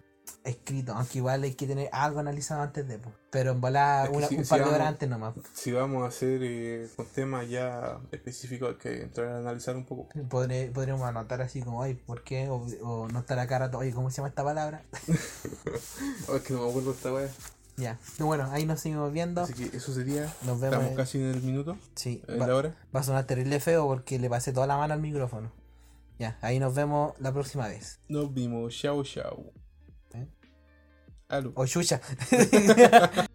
escrito, 0.43 0.93
aunque 0.93 1.17
igual 1.19 1.43
hay 1.43 1.53
que 1.53 1.67
tener 1.67 1.89
algo 1.91 2.19
analizado 2.19 2.61
antes 2.61 2.87
de, 2.87 2.99
pues. 2.99 3.13
pero 3.31 3.51
en 3.51 3.61
volar 3.61 4.09
una- 4.11 4.27
si- 4.27 4.37
un 4.37 4.43
si 4.45 4.49
par 4.49 4.63
de 4.63 4.69
horas 4.69 4.87
antes 4.87 5.09
nomás. 5.09 5.33
Si 5.53 5.71
vamos 5.71 6.03
a 6.03 6.07
hacer 6.07 6.39
eh, 6.43 6.87
con 6.95 7.05
temas 7.07 7.49
ya 7.49 7.99
específicos, 8.11 8.69
hay 8.69 8.75
que 8.75 9.01
entrar 9.03 9.27
a 9.27 9.37
analizar 9.39 9.75
un 9.75 9.85
poco. 9.85 10.07
Podré- 10.29 10.71
podríamos 10.71 11.03
anotar 11.07 11.41
así 11.41 11.61
como, 11.61 11.81
ay, 11.83 11.95
¿por 11.95 12.23
qué? 12.23 12.49
O, 12.49 12.65
o 12.83 13.07
no 13.07 13.19
estar 13.19 13.37
acá 13.39 13.59
rato, 13.59 13.77
oye, 13.79 13.91
¿cómo 13.93 14.09
se 14.09 14.17
llama 14.17 14.29
esta 14.29 14.43
palabra? 14.43 14.83
Oh, 16.27 16.35
es 16.35 16.41
que 16.43 16.53
no 16.53 16.63
me 16.63 16.69
acuerdo 16.69 16.91
esta 16.91 17.13
weá. 17.13 17.29
ya, 17.77 17.99
bueno, 18.19 18.49
ahí 18.51 18.65
nos 18.65 18.79
seguimos 18.79 19.11
viendo, 19.11 19.41
Así 19.41 19.53
que 19.53 19.75
eso 19.77 19.93
sería. 19.93 20.23
nos 20.43 20.59
vemos. 20.59 20.77
Estamos 20.77 20.95
casi 20.97 21.17
en 21.19 21.25
el 21.25 21.41
minuto, 21.43 21.77
sí, 21.95 22.21
en 22.27 22.41
va, 22.41 22.47
la 22.47 22.55
hora. 22.55 22.75
va 22.95 22.99
a 22.99 23.03
sonar 23.03 23.25
terrible 23.25 23.59
feo 23.59 23.85
porque 23.87 24.17
le 24.19 24.29
pasé 24.29 24.53
toda 24.53 24.65
la 24.67 24.77
mano 24.77 24.93
al 24.93 25.01
micrófono. 25.01 25.51
Ya, 26.17 26.37
ahí 26.41 26.59
nos 26.59 26.73
vemos 26.73 27.13
la 27.19 27.33
próxima 27.33 27.67
vez. 27.67 27.99
Nos 28.07 28.33
vimos. 28.33 28.73
Chao, 28.73 29.03
chao. 29.03 29.51
¿Eh? 31.29 31.35
Aló. 31.35 31.51
O 31.55 31.65
chucha. 31.65 32.01